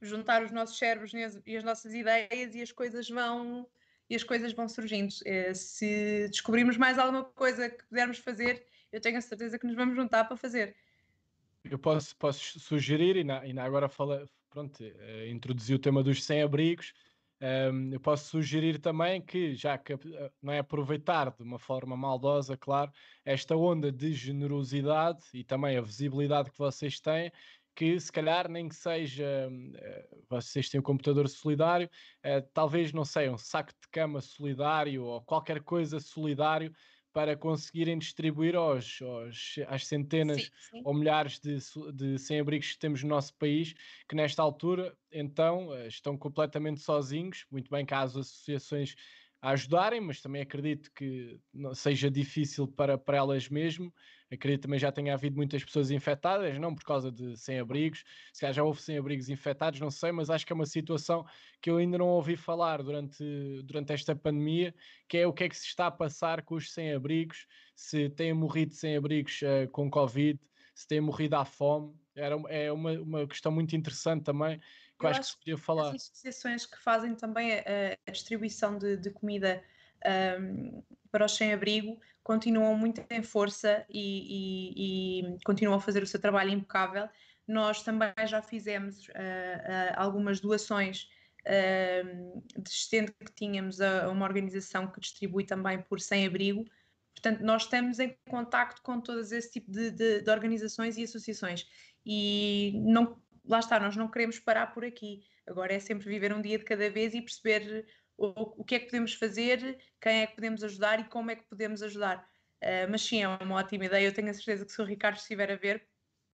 juntar 0.00 0.42
os 0.42 0.52
nossos 0.52 0.78
cérebros 0.78 1.12
e 1.44 1.56
as 1.56 1.64
nossas 1.64 1.92
ideias 1.92 2.54
e 2.54 2.62
as 2.62 2.70
coisas 2.72 3.08
vão 3.10 3.68
e 4.08 4.14
as 4.14 4.22
coisas 4.22 4.52
vão 4.52 4.68
surgindo. 4.68 5.10
Uh, 5.10 5.54
se 5.54 6.28
descobrirmos 6.28 6.76
mais 6.76 6.98
alguma 6.98 7.24
coisa 7.24 7.68
que 7.68 7.84
pudermos 7.86 8.18
fazer, 8.18 8.64
eu 8.92 9.00
tenho 9.00 9.18
a 9.18 9.20
certeza 9.20 9.58
que 9.58 9.66
nos 9.66 9.74
vamos 9.74 9.96
juntar 9.96 10.24
para 10.24 10.36
fazer. 10.36 10.76
Eu 11.64 11.78
posso, 11.78 12.14
posso 12.16 12.60
sugerir, 12.60 13.16
e, 13.16 13.24
na, 13.24 13.44
e 13.44 13.52
na 13.52 13.64
agora 13.64 13.88
fala, 13.88 14.28
pronto, 14.56 14.82
uh, 14.82 15.26
introduzi 15.28 15.74
o 15.74 15.78
tema 15.78 16.02
dos 16.02 16.24
sem-abrigos. 16.24 16.94
Um, 17.42 17.92
eu 17.92 18.00
posso 18.00 18.30
sugerir 18.30 18.78
também 18.78 19.20
que, 19.20 19.54
já 19.54 19.76
que 19.76 19.92
eh, 19.92 20.30
não 20.40 20.54
é 20.54 20.60
aproveitar 20.60 21.30
de 21.30 21.42
uma 21.42 21.58
forma 21.58 21.94
maldosa, 21.94 22.56
claro, 22.56 22.90
esta 23.26 23.54
onda 23.54 23.92
de 23.92 24.14
generosidade 24.14 25.22
e 25.34 25.44
também 25.44 25.76
a 25.76 25.82
visibilidade 25.82 26.50
que 26.50 26.56
vocês 26.56 26.98
têm, 26.98 27.30
que 27.74 28.00
se 28.00 28.10
calhar 28.10 28.48
nem 28.48 28.66
que 28.66 28.74
seja 28.74 29.50
uh, 29.50 30.24
vocês 30.30 30.70
têm 30.70 30.80
um 30.80 30.82
computador 30.82 31.28
solidário, 31.28 31.90
talvez 32.54 32.90
não 32.94 33.04
sei, 33.04 33.28
um 33.28 33.36
saco 33.36 33.72
de 33.78 33.88
cama 33.90 34.22
solidário 34.22 35.04
ou 35.04 35.20
qualquer 35.20 35.60
coisa 35.60 36.00
solidário 36.00 36.72
para 37.16 37.34
conseguirem 37.34 37.96
distribuir 37.96 38.54
aos, 38.54 39.00
aos 39.00 39.54
às 39.68 39.86
centenas 39.86 40.42
sim, 40.42 40.50
sim. 40.70 40.82
ou 40.84 40.92
milhares 40.92 41.40
de, 41.40 41.56
de 41.94 42.18
sem-abrigos 42.18 42.72
que 42.72 42.78
temos 42.78 43.02
no 43.02 43.08
nosso 43.08 43.34
país, 43.36 43.74
que 44.06 44.14
nesta 44.14 44.42
altura, 44.42 44.94
então, 45.10 45.74
eh, 45.74 45.86
estão 45.86 46.14
completamente 46.14 46.82
sozinhos. 46.82 47.46
Muito 47.50 47.70
bem 47.70 47.86
que 47.86 47.94
há 47.94 48.02
as 48.02 48.14
associações 48.14 48.94
a 49.40 49.52
ajudarem, 49.52 49.98
mas 49.98 50.20
também 50.20 50.42
acredito 50.42 50.92
que 50.92 51.40
não 51.54 51.74
seja 51.74 52.10
difícil 52.10 52.68
para, 52.68 52.98
para 52.98 53.16
elas 53.16 53.48
mesmo. 53.48 53.90
Acredito 54.30 54.62
também 54.62 54.78
já 54.78 54.90
tenha 54.90 55.14
havido 55.14 55.36
muitas 55.36 55.64
pessoas 55.64 55.90
infectadas, 55.90 56.58
não 56.58 56.74
por 56.74 56.84
causa 56.84 57.12
de 57.12 57.36
sem-abrigos, 57.36 58.02
se 58.32 58.40
calhar 58.40 58.54
já 58.54 58.64
houve 58.64 58.82
sem-abrigos 58.82 59.28
infectados, 59.28 59.78
não 59.78 59.90
sei, 59.90 60.10
mas 60.10 60.30
acho 60.30 60.44
que 60.44 60.52
é 60.52 60.54
uma 60.54 60.66
situação 60.66 61.24
que 61.60 61.70
eu 61.70 61.76
ainda 61.76 61.96
não 61.96 62.08
ouvi 62.08 62.36
falar 62.36 62.82
durante, 62.82 63.22
durante 63.62 63.92
esta 63.92 64.16
pandemia, 64.16 64.74
que 65.08 65.18
é 65.18 65.26
o 65.26 65.32
que 65.32 65.44
é 65.44 65.48
que 65.48 65.56
se 65.56 65.66
está 65.66 65.86
a 65.86 65.90
passar 65.92 66.42
com 66.42 66.56
os 66.56 66.72
sem-abrigos, 66.72 67.46
se 67.74 68.08
têm 68.10 68.32
morrido 68.32 68.74
sem-abrigos 68.74 69.40
uh, 69.42 69.70
com 69.70 69.88
Covid, 69.88 70.40
se 70.74 70.88
têm 70.88 71.00
morrido 71.00 71.36
à 71.36 71.44
fome. 71.44 71.94
Era, 72.14 72.34
é 72.48 72.72
uma, 72.72 72.92
uma 72.92 73.26
questão 73.26 73.52
muito 73.52 73.76
interessante 73.76 74.24
também 74.24 74.60
que 74.98 75.04
eu 75.04 75.10
acho, 75.10 75.20
acho 75.20 75.28
que 75.28 75.34
se 75.34 75.38
podia 75.38 75.58
falar. 75.58 75.88
As 75.90 75.94
associações 75.94 76.66
que 76.66 76.78
fazem 76.78 77.14
também 77.14 77.52
a, 77.52 77.96
a 78.06 78.10
distribuição 78.10 78.78
de, 78.78 78.96
de 78.96 79.10
comida 79.10 79.62
um, 80.40 80.82
para 81.10 81.26
os 81.26 81.36
sem-abrigo 81.36 82.00
continuam 82.26 82.76
muito 82.76 83.00
em 83.08 83.22
força 83.22 83.86
e, 83.88 84.02
e, 84.34 85.36
e, 85.36 85.44
continuam 85.44 85.76
a 85.76 85.80
fazer 85.80 86.02
o 86.02 86.06
seu 86.08 86.20
trabalho 86.20 86.50
impecável. 86.50 87.08
Nós 87.46 87.84
também 87.84 88.12
já 88.26 88.42
fizemos 88.42 89.06
uh, 89.06 89.12
uh, 89.12 89.94
algumas 89.94 90.40
doações 90.40 91.08
uh, 91.42 92.42
de 92.60 92.68
estende 92.68 93.12
que 93.12 93.32
tínhamos 93.32 93.80
a, 93.80 94.10
uma 94.10 94.26
organização 94.26 94.88
que 94.88 94.98
distribui 94.98 95.44
também 95.44 95.80
por 95.80 96.00
sem-abrigo. 96.00 96.64
Portanto, 97.14 97.42
nós 97.42 97.62
estamos 97.62 98.00
em 98.00 98.16
contacto 98.28 98.82
com 98.82 99.00
todas 99.00 99.30
esse 99.30 99.52
tipo 99.52 99.70
de, 99.70 99.92
de, 99.92 100.22
de 100.22 100.28
organizações 100.28 100.98
e 100.98 101.04
associações 101.04 101.64
e 102.04 102.72
não 102.74 103.16
lá 103.44 103.60
está, 103.60 103.78
nós 103.78 103.94
não 103.94 104.08
queremos 104.08 104.40
parar 104.40 104.74
por 104.74 104.84
aqui. 104.84 105.22
Agora 105.46 105.72
é 105.72 105.78
sempre 105.78 106.08
viver 106.08 106.32
um 106.32 106.42
dia 106.42 106.58
de 106.58 106.64
cada 106.64 106.90
vez 106.90 107.14
e 107.14 107.22
perceber 107.22 107.86
o, 108.16 108.60
o 108.62 108.64
que 108.64 108.76
é 108.76 108.78
que 108.78 108.86
podemos 108.86 109.14
fazer, 109.14 109.78
quem 110.00 110.22
é 110.22 110.26
que 110.26 110.34
podemos 110.34 110.62
ajudar 110.64 111.00
e 111.00 111.04
como 111.04 111.30
é 111.30 111.36
que 111.36 111.44
podemos 111.44 111.82
ajudar. 111.82 112.28
Uh, 112.62 112.90
mas 112.90 113.02
sim, 113.02 113.22
é 113.22 113.28
uma 113.28 113.56
ótima 113.56 113.84
ideia. 113.84 114.06
Eu 114.06 114.14
tenho 114.14 114.30
a 114.30 114.34
certeza 114.34 114.64
que 114.64 114.72
se 114.72 114.80
o 114.80 114.84
Ricardo 114.84 115.16
estiver 115.16 115.50
a 115.50 115.56
ver, 115.56 115.86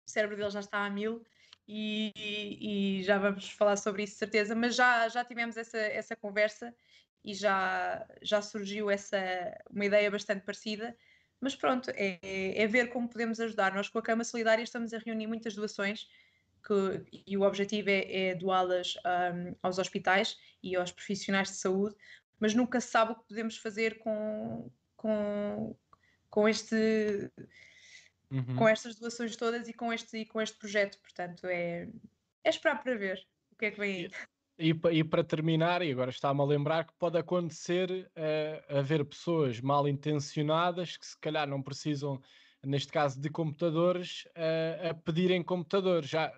o 0.07 0.11
cérebro 0.11 0.37
dele 0.37 0.49
já 0.49 0.59
está 0.59 0.85
a 0.85 0.89
mil 0.89 1.25
e, 1.67 2.99
e, 2.99 3.03
já 3.03 3.17
vamos 3.17 3.49
falar 3.51 3.77
sobre 3.77 4.03
isso, 4.03 4.17
certeza. 4.17 4.55
Mas 4.55 4.75
já, 4.75 5.07
já 5.09 5.23
tivemos 5.23 5.57
essa, 5.57 5.77
essa 5.77 6.15
conversa 6.15 6.75
e 7.23 7.33
já, 7.33 8.05
já 8.21 8.41
surgiu 8.41 8.89
essa, 8.89 9.17
uma 9.69 9.85
ideia 9.85 10.09
bastante 10.11 10.43
parecida. 10.43 10.95
Mas 11.39 11.55
pronto, 11.55 11.89
é, 11.95 12.19
é 12.21 12.67
ver 12.67 12.89
como 12.89 13.09
podemos 13.09 13.39
ajudar. 13.39 13.73
Nós 13.73 13.89
com 13.89 13.97
a 13.97 14.01
Cama 14.03 14.23
Solidária 14.23 14.63
estamos 14.63 14.93
a 14.93 14.99
reunir 14.99 15.27
muitas 15.27 15.55
doações 15.55 16.07
que, 16.61 17.23
e 17.27 17.37
o 17.37 17.41
objetivo 17.41 17.89
é, 17.89 18.29
é 18.29 18.35
doá-las 18.35 18.95
um, 18.97 19.55
aos 19.61 19.77
hospitais 19.77 20.37
e 20.61 20.75
aos 20.75 20.91
profissionais 20.91 21.49
de 21.49 21.55
saúde, 21.55 21.95
mas 22.39 22.53
nunca 22.53 22.79
se 22.79 22.89
sabe 22.89 23.11
o 23.11 23.15
que 23.15 23.27
podemos 23.27 23.57
fazer 23.57 23.99
com, 23.99 24.71
com, 24.95 25.75
com 26.29 26.47
este 26.47 27.31
uhum. 28.31 28.55
com 28.55 28.67
estas 28.67 28.95
doações 28.95 29.35
todas 29.35 29.67
e 29.67 29.73
com 29.73 29.91
este, 29.91 30.17
e 30.17 30.25
com 30.25 30.41
este 30.41 30.57
projeto. 30.57 30.97
Portanto, 30.99 31.45
é, 31.45 31.89
é 32.43 32.49
esperar 32.49 32.81
para 32.81 32.97
ver 32.97 33.25
o 33.51 33.55
que 33.57 33.65
é 33.65 33.71
que 33.71 33.79
vem 33.79 33.95
aí. 33.95 34.11
E, 34.57 34.69
e 34.91 35.03
para 35.03 35.23
terminar, 35.23 35.81
e 35.81 35.91
agora 35.91 36.11
está-me 36.11 36.41
a 36.41 36.45
lembrar 36.45 36.85
que 36.85 36.93
pode 36.93 37.17
acontecer 37.17 37.89
uh, 37.91 38.77
haver 38.77 39.03
pessoas 39.05 39.59
mal 39.59 39.87
intencionadas 39.87 40.97
que 40.97 41.05
se 41.05 41.17
calhar 41.17 41.47
não 41.47 41.61
precisam, 41.63 42.21
neste 42.63 42.91
caso, 42.91 43.19
de 43.19 43.29
computadores, 43.29 44.25
uh, 44.25 44.89
a 44.91 44.93
pedirem 44.93 45.43
computadores. 45.43 46.09
Já 46.09 46.31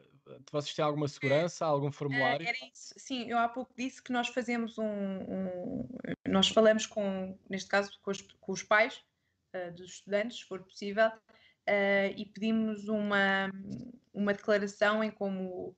vocês 0.51 0.73
têm 0.73 0.85
alguma 0.85 1.07
segurança, 1.07 1.65
algum 1.65 1.91
formulário? 1.91 2.45
Uh, 2.45 2.49
era 2.49 2.57
isso, 2.71 2.93
sim, 2.97 3.29
eu 3.29 3.37
há 3.37 3.47
pouco 3.47 3.73
disse 3.77 4.01
que 4.01 4.11
nós 4.11 4.27
fazemos 4.29 4.77
um, 4.77 4.85
um 4.85 5.89
nós 6.27 6.47
falamos 6.49 6.85
com, 6.85 7.37
neste 7.49 7.69
caso, 7.69 7.91
com 8.01 8.11
os, 8.11 8.21
com 8.21 8.51
os 8.51 8.63
pais 8.63 9.03
uh, 9.53 9.71
dos 9.73 9.91
estudantes, 9.91 10.39
se 10.39 10.45
for 10.45 10.63
possível, 10.63 11.07
uh, 11.07 12.13
e 12.15 12.25
pedimos 12.25 12.87
uma, 12.87 13.51
uma 14.13 14.33
declaração 14.33 15.03
em 15.03 15.11
como, 15.11 15.75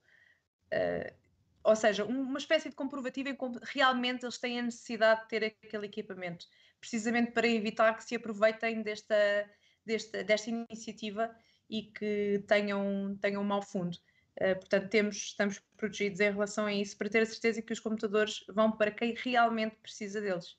ou 1.62 1.76
seja, 1.76 2.04
uma 2.04 2.38
espécie 2.38 2.68
de 2.68 2.74
comprovativo 2.74 3.28
em 3.28 3.34
como 3.34 3.58
realmente 3.62 4.24
eles 4.24 4.38
têm 4.38 4.60
a 4.60 4.62
necessidade 4.62 5.22
de 5.22 5.28
ter 5.28 5.44
aquele 5.44 5.86
equipamento, 5.86 6.46
precisamente 6.80 7.32
para 7.32 7.48
evitar 7.48 7.94
que 7.96 8.04
se 8.04 8.14
aproveitem 8.14 8.82
desta, 8.82 9.50
desta, 9.84 10.22
desta 10.22 10.50
iniciativa 10.50 11.34
e 11.68 11.82
que 11.82 12.44
tenham, 12.46 13.16
tenham 13.20 13.42
um 13.42 13.44
mau 13.44 13.62
fundo. 13.62 13.96
Uh, 14.40 14.54
portanto, 14.56 14.90
temos, 14.90 15.16
estamos 15.16 15.62
protegidos 15.78 16.20
em 16.20 16.30
relação 16.30 16.66
a 16.66 16.72
isso 16.72 16.96
para 16.98 17.08
ter 17.08 17.20
a 17.20 17.26
certeza 17.26 17.62
que 17.62 17.72
os 17.72 17.80
computadores 17.80 18.44
vão 18.48 18.70
para 18.70 18.90
quem 18.90 19.14
realmente 19.14 19.76
precisa 19.76 20.20
deles. 20.20 20.56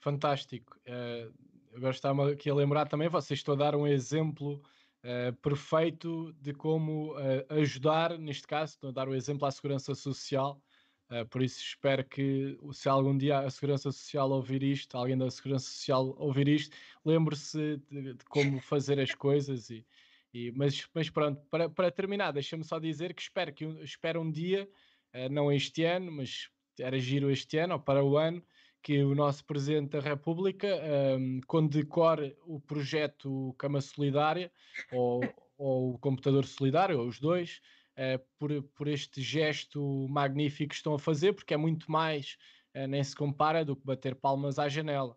Fantástico. 0.00 0.78
Uh, 0.86 1.32
agora 1.74 1.92
está-me 1.92 2.32
aqui 2.32 2.50
a 2.50 2.54
lembrar 2.54 2.86
também, 2.86 3.08
vocês 3.08 3.40
estão 3.40 3.54
a 3.54 3.56
dar 3.56 3.74
um 3.74 3.86
exemplo 3.86 4.62
uh, 5.02 5.32
perfeito 5.40 6.34
de 6.34 6.52
como 6.52 7.14
ajudar, 7.48 8.18
neste 8.18 8.46
caso, 8.46 8.74
estão 8.74 8.90
a 8.90 8.92
dar 8.92 9.08
o 9.08 9.12
um 9.12 9.14
exemplo 9.14 9.46
à 9.46 9.50
Segurança 9.50 9.94
Social. 9.94 10.60
por 11.30 11.42
isso 11.42 11.60
espero 11.60 12.04
que 12.04 12.58
se 12.72 12.88
algum 12.90 13.16
dia 13.16 13.38
a 13.38 13.50
Segurança 13.50 13.90
Social 13.90 14.30
ouvir 14.30 14.62
isto, 14.62 14.96
alguém 14.98 15.16
da 15.16 15.30
Segurança 15.30 15.64
Social 15.70 16.14
ouvir 16.18 16.48
isto, 16.48 16.76
lembre-se 17.04 17.78
de, 17.90 18.14
de, 18.14 18.24
como 18.28 18.60
fazer 18.60 19.00
as 19.00 19.14
coisas 19.14 19.70
e, 19.70 19.86
e, 20.36 20.52
mas, 20.54 20.86
mas 20.92 21.08
pronto, 21.08 21.40
para, 21.50 21.70
para 21.70 21.90
terminar, 21.90 22.30
deixa-me 22.30 22.62
só 22.62 22.78
dizer 22.78 23.14
que 23.14 23.22
espero, 23.22 23.54
que 23.54 23.64
espero 23.82 24.20
um 24.20 24.30
dia, 24.30 24.68
uh, 25.14 25.30
não 25.30 25.50
este 25.50 25.82
ano, 25.82 26.12
mas 26.12 26.50
era 26.78 26.98
giro 26.98 27.30
este 27.30 27.56
ano 27.56 27.74
ou 27.74 27.80
para 27.80 28.04
o 28.04 28.18
ano, 28.18 28.44
que 28.82 29.02
o 29.02 29.14
nosso 29.14 29.44
Presidente 29.46 29.92
da 29.92 30.00
República 30.00 30.66
um, 30.66 31.38
ehm, 31.38 31.40
condecore 31.46 32.36
o 32.42 32.60
projeto 32.60 33.54
Cama 33.58 33.80
Solidária 33.80 34.52
ou, 34.92 35.22
ou 35.56 35.94
o 35.94 35.98
Computador 35.98 36.44
Solidário, 36.44 37.00
ou 37.00 37.08
os 37.08 37.18
dois, 37.18 37.62
uh, 37.96 38.22
por, 38.38 38.62
por 38.74 38.88
este 38.88 39.22
gesto 39.22 40.06
magnífico 40.10 40.68
que 40.68 40.76
estão 40.76 40.94
a 40.94 40.98
fazer, 40.98 41.32
porque 41.32 41.54
é 41.54 41.56
muito 41.56 41.90
mais, 41.90 42.36
uh, 42.76 42.86
nem 42.86 43.02
se 43.02 43.16
compara, 43.16 43.64
do 43.64 43.74
que 43.74 43.86
bater 43.86 44.14
palmas 44.14 44.58
à 44.58 44.68
janela. 44.68 45.16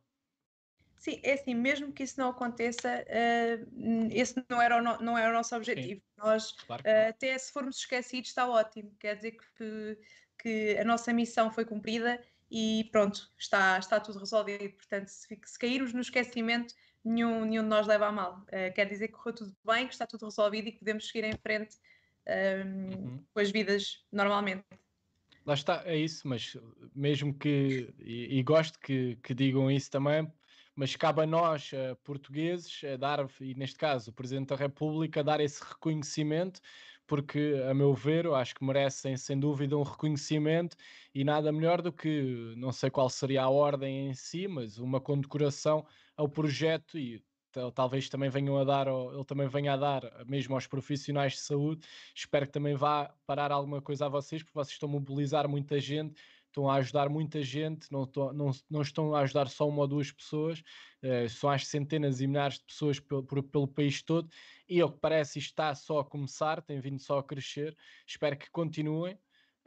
Sim, 1.00 1.22
é 1.24 1.34
assim, 1.34 1.56
mesmo 1.56 1.93
que 1.93 2.04
isso 2.04 2.20
não 2.20 2.30
aconteça, 2.30 3.06
uh, 3.08 4.10
esse 4.12 4.36
não 4.50 4.62
era, 4.62 4.78
o 4.78 4.82
no, 4.82 4.97
não 5.02 5.18
era 5.18 5.30
o 5.30 5.34
nosso 5.34 5.56
objetivo. 5.56 6.02
Sim. 6.02 6.12
Nós, 6.18 6.52
claro 6.68 6.84
uh, 6.84 7.10
até 7.10 7.38
se 7.38 7.54
formos 7.54 7.78
esquecidos, 7.78 8.30
está 8.30 8.45
ótimo. 8.47 8.93
Quer 9.00 9.16
dizer 9.16 9.38
que, 9.58 9.97
que 10.38 10.78
a 10.78 10.84
nossa 10.84 11.14
missão 11.14 11.50
foi 11.50 11.64
cumprida 11.64 12.22
e 12.52 12.89
pronto, 12.91 13.32
está, 13.38 13.80
está 13.80 13.97
tudo 13.97 14.20
resolvido. 14.20 14.70
Portanto, 14.76 15.08
se, 15.08 15.39
se 15.45 15.58
cairmos 15.58 15.93
no 15.93 16.02
esquecimento, 16.02 16.76
nenhum, 17.04 17.45
nenhum 17.45 17.64
de 17.64 17.70
nós 17.70 17.88
leva 17.88 18.08
a 18.08 18.12
mal. 18.12 18.45
Uh, 18.47 18.74
quer 18.76 18.86
dizer 18.86 19.08
que 19.08 19.14
correu 19.14 19.34
tudo 19.34 19.56
bem, 19.66 19.88
que 19.88 19.93
está 19.93 20.06
tudo 20.06 20.26
resolvido 20.26 20.68
e 20.68 20.74
que 20.74 20.80
podemos 20.80 21.08
seguir 21.08 21.24
em 21.24 21.38
frente 21.41 21.78
uhum. 22.28 23.24
com 23.34 23.39
as 23.39 23.50
vidas 23.52 24.06
normalmente. 24.12 24.66
Lá 25.45 25.54
está, 25.54 25.82
é 25.86 25.95
isso, 25.95 26.28
mas 26.28 26.58
mesmo 26.93 27.34
que, 27.34 27.93
e, 27.97 28.38
e 28.38 28.43
gosto 28.43 28.78
que, 28.80 29.18
que, 29.24 29.34
digam 29.34 29.72
isso 29.72 29.89
também, 29.89 30.32
mas 30.80 30.95
cabe 30.95 31.21
a 31.21 31.25
nós, 31.25 31.73
uh, 31.73 31.93
portugueses, 32.05 32.82
a 32.86 32.95
dar, 32.95 33.27
e 33.41 33.53
neste 33.53 33.77
caso 33.77 34.11
o 34.11 34.13
Presidente 34.13 34.47
da 34.47 34.55
República, 34.55 35.21
dar 35.21 35.41
esse 35.41 35.61
reconhecimento, 35.61 36.61
porque, 37.05 37.61
a 37.69 37.73
meu 37.73 37.93
ver, 37.93 38.23
eu 38.23 38.34
acho 38.34 38.55
que 38.55 38.63
merecem 38.63 39.17
sem 39.17 39.38
dúvida 39.38 39.77
um 39.77 39.84
reconhecimento 39.84 40.77
e 41.13 41.25
nada 41.25 41.51
melhor 41.51 41.82
do 41.82 41.91
que, 41.91 42.53
não 42.55 42.71
sei 42.71 42.89
qual 42.89 43.09
seria 43.09 43.43
a 43.43 43.49
ordem 43.49 44.07
em 44.07 44.13
si, 44.13 44.47
mas 44.47 44.77
uma 44.77 45.01
condecoração 45.01 45.86
ao 46.15 46.30
projeto 46.30 46.97
e 46.97 47.21
talvez 47.75 48.07
também 48.07 48.30
venham 48.30 48.57
a 48.57 48.63
dar, 48.63 48.88
ele 48.88 49.25
também 49.25 49.49
venha 49.49 49.73
a 49.73 49.77
dar 49.77 50.25
mesmo 50.25 50.55
aos 50.55 50.65
profissionais 50.65 51.34
de 51.34 51.39
saúde. 51.39 51.86
Espero 52.15 52.45
que 52.45 52.53
também 52.53 52.75
vá 52.75 53.13
parar 53.25 53.51
alguma 53.51 53.82
coisa 53.82 54.05
a 54.05 54.09
vocês, 54.09 54.41
porque 54.41 54.57
vocês 54.57 54.73
estão 54.75 54.88
a 54.88 54.91
mobilizar 54.93 55.49
muita 55.49 55.77
gente, 55.80 56.21
estão 56.50 56.70
a 56.70 56.76
ajudar 56.76 57.10
muita 57.10 57.41
gente, 57.41 57.91
não, 57.91 58.04
estão, 58.04 58.34
não, 58.34 58.52
não 58.70 58.82
estão 58.82 59.16
a 59.16 59.22
ajudar 59.22 59.47
só 59.47 59.68
uma 59.68 59.82
ou 59.82 59.88
duas 59.88 60.12
pessoas, 60.12 60.62
uh, 61.04 61.30
são 61.30 61.50
às 61.50 61.68
centenas 61.68 62.20
e 62.20 62.28
milhares 62.28 62.58
de 62.58 62.66
pessoas 62.66 63.00
pelo, 63.00 63.24
pelo 63.24 63.68
país 63.68 64.02
todo, 64.02 64.30
e 64.68 64.82
ao 64.82 64.91
que 64.91 65.00
parece 65.00 65.39
isto 65.39 65.50
está 65.50 65.74
só 65.74 66.00
a 66.00 66.06
começar, 66.06 66.62
tem 66.62 66.80
vindo 66.80 67.00
só 67.00 67.20
a 67.20 67.24
crescer. 67.24 67.76
Espero 68.06 68.38
que 68.38 68.50
continuem. 68.52 69.18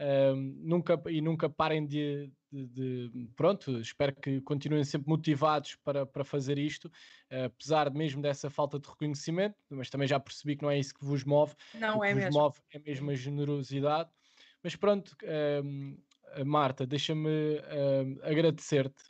Uh, 0.00 0.34
nunca, 0.34 1.00
e 1.08 1.20
nunca 1.20 1.48
parem 1.48 1.86
de, 1.86 2.28
de, 2.50 2.66
de, 3.08 3.28
pronto, 3.36 3.78
espero 3.78 4.12
que 4.16 4.40
continuem 4.40 4.82
sempre 4.82 5.08
motivados 5.08 5.76
para, 5.84 6.04
para 6.04 6.24
fazer 6.24 6.58
isto, 6.58 6.86
uh, 6.86 7.44
apesar 7.44 7.92
mesmo 7.92 8.20
dessa 8.20 8.50
falta 8.50 8.80
de 8.80 8.88
reconhecimento, 8.88 9.54
mas 9.70 9.90
também 9.90 10.08
já 10.08 10.18
percebi 10.18 10.56
que 10.56 10.62
não 10.62 10.70
é 10.70 10.78
isso 10.78 10.94
que 10.94 11.04
vos 11.04 11.22
move, 11.24 11.54
não 11.74 11.98
o 11.98 12.04
é 12.04 12.08
que 12.08 12.14
vos 12.14 12.24
mesmo. 12.24 12.40
move 12.40 12.58
é 12.72 12.78
mesmo 12.80 13.10
a 13.10 13.14
generosidade. 13.14 14.10
Mas 14.62 14.74
pronto, 14.74 15.16
uh, 15.22 15.98
Marta, 16.44 16.86
deixa-me 16.86 17.60
agradecer-te 18.22 19.02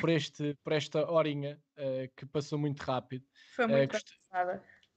por, 0.00 0.08
este, 0.10 0.54
por 0.62 0.72
esta 0.72 1.10
horinha 1.10 1.58
que 2.16 2.26
passou 2.26 2.58
muito 2.58 2.80
rápido. 2.80 3.24
Foi 3.54 3.66
muito 3.66 3.90
uh, 3.90 3.92
gost 3.92 4.16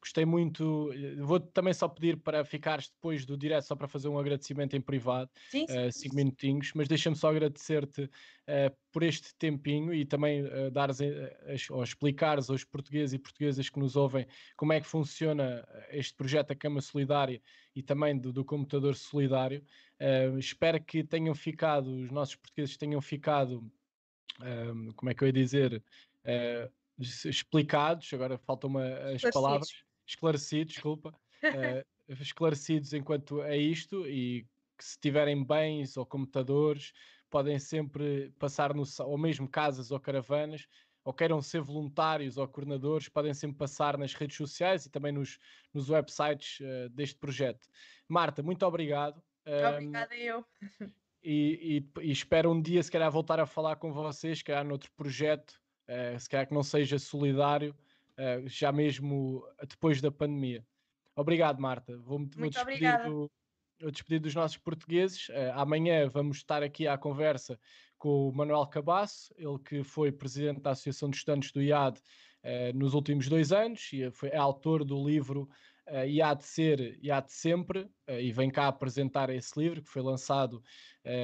gostei 0.01 0.25
muito. 0.25 0.91
Eh, 0.93 1.15
vou 1.21 1.39
também 1.39 1.73
só 1.73 1.87
pedir 1.87 2.17
para 2.17 2.43
ficares 2.43 2.89
depois 2.89 3.25
do 3.25 3.37
direto, 3.37 3.65
só 3.65 3.75
para 3.75 3.87
fazer 3.87 4.07
um 4.07 4.17
agradecimento 4.17 4.75
em 4.75 4.81
privado, 4.81 5.29
sim, 5.49 5.67
sim, 5.67 5.87
uh, 5.87 5.91
cinco 5.91 6.15
minutinhos, 6.15 6.71
mas 6.73 6.87
deixa-me 6.87 7.15
só 7.15 7.29
agradecer-te 7.29 8.03
uh, 8.03 8.77
por 8.91 9.03
este 9.03 9.35
tempinho 9.35 9.93
e 9.93 10.05
também 10.05 10.43
uh, 10.43 10.71
dares, 10.71 10.99
uh, 10.99 11.05
ou 11.71 11.83
explicares 11.83 12.49
aos 12.49 12.63
portugueses 12.63 13.13
e 13.13 13.19
portuguesas 13.19 13.69
que 13.69 13.79
nos 13.79 13.95
ouvem 13.95 14.25
como 14.55 14.73
é 14.73 14.79
que 14.79 14.87
funciona 14.87 15.65
este 15.89 16.15
projeto 16.15 16.47
da 16.47 16.55
Cama 16.55 16.81
Solidária 16.81 17.41
e 17.79 17.81
também 17.81 18.17
do, 18.17 18.33
do 18.33 18.43
Computador 18.43 18.93
Solidário. 18.93 19.63
espero 20.37 20.83
que 20.83 21.01
tenham 21.01 21.33
ficado, 21.33 21.87
os 21.87 22.11
nossos 22.11 22.35
portugueses 22.35 22.75
tenham 22.75 22.99
ficado, 22.99 23.63
como 24.97 25.09
é 25.09 25.13
que 25.13 25.23
eu 25.23 25.27
ia 25.27 25.33
dizer? 25.33 25.81
explicados, 26.99 28.13
agora 28.13 28.37
faltam-me 28.37 28.81
as 29.15 29.21
palavras, 29.31 29.69
esclarecidos, 30.05 30.73
desculpa, 30.73 31.15
uh, 31.41 31.85
esclarecidos 32.21 32.91
enquanto 32.91 33.41
a 33.41 33.55
isto 33.55 34.05
e 34.05 34.45
que 34.77 34.83
se 34.83 34.99
tiverem 34.99 35.41
bens 35.41 35.95
ou 35.95 36.05
computadores 36.05 36.91
podem 37.29 37.57
sempre 37.59 38.29
passar 38.37 38.73
no 38.73 38.83
ou 39.05 39.17
mesmo 39.17 39.47
casas 39.47 39.89
ou 39.89 39.99
caravanas 40.01 40.67
ou 41.09 41.13
queiram 41.13 41.41
ser 41.41 41.61
voluntários 41.61 42.37
ou 42.37 42.47
coordenadores, 42.47 43.09
podem 43.09 43.33
sempre 43.33 43.57
passar 43.57 43.97
nas 43.97 44.13
redes 44.13 44.37
sociais 44.37 44.85
e 44.85 44.91
também 44.91 45.11
nos, 45.11 45.39
nos 45.73 45.89
websites 45.89 46.59
uh, 46.59 46.87
deste 46.91 47.17
projeto. 47.17 47.67
Marta, 48.07 48.43
muito 48.43 48.63
obrigado. 48.63 49.19
Obrigada 49.43 50.13
um, 50.13 50.17
eu. 50.17 50.45
E, 51.21 51.83
e, 51.99 52.01
e, 52.01 52.11
espero 52.11 52.49
um 52.49 52.61
dia, 52.61 52.81
se 52.81 52.89
calhar, 52.89 53.11
voltar 53.11 53.41
a 53.41 53.45
falar 53.45 53.75
com 53.75 53.91
vocês, 53.91 54.37
se 54.37 54.43
calhar 54.43 54.63
noutro 54.63 54.89
projeto, 54.95 55.59
uh, 55.89 56.17
se 56.17 56.29
calhar 56.29 56.47
que 56.47 56.53
não 56.53 56.63
seja 56.63 56.97
solidário, 56.97 57.75
uh, 58.13 58.47
já 58.47 58.71
mesmo 58.71 59.45
depois 59.67 59.99
da 59.99 60.09
pandemia. 60.09 60.65
Obrigado, 61.17 61.59
Marta. 61.59 61.97
Vou-me 61.97 62.29
vou 62.37 62.49
despedir, 62.49 63.03
do, 63.03 63.29
vou 63.79 63.91
despedir 63.91 64.19
dos 64.19 64.35
nossos 64.35 64.57
portugueses. 64.57 65.29
Uh, 65.29 65.53
amanhã 65.53 66.07
vamos 66.09 66.37
estar 66.37 66.63
aqui 66.63 66.87
à 66.87 66.97
conversa 66.97 67.59
com 67.99 68.29
o 68.29 68.33
Manuel 68.33 68.65
Cabasso, 68.65 69.33
ele 69.37 69.59
que 69.59 69.83
foi 69.83 70.11
presidente 70.11 70.61
da 70.61 70.71
Associação 70.71 71.09
de 71.09 71.17
Estudantes 71.17 71.51
do 71.51 71.61
IAD 71.61 71.99
uh, 71.99 72.77
nos 72.77 72.93
últimos 72.93 73.27
dois 73.27 73.51
anos 73.51 73.89
e 73.91 74.09
foi, 74.09 74.29
é 74.29 74.37
autor 74.37 74.85
do 74.85 75.05
livro 75.05 75.49
uh, 75.87 76.35
de 76.35 76.45
ser 76.45 76.97
de 76.97 77.33
sempre, 77.33 77.81
uh, 77.81 78.19
e 78.19 78.31
vem 78.31 78.49
cá 78.49 78.67
apresentar 78.67 79.29
esse 79.29 79.59
livro 79.59 79.83
que 79.83 79.89
foi 79.89 80.01
lançado, 80.01 80.63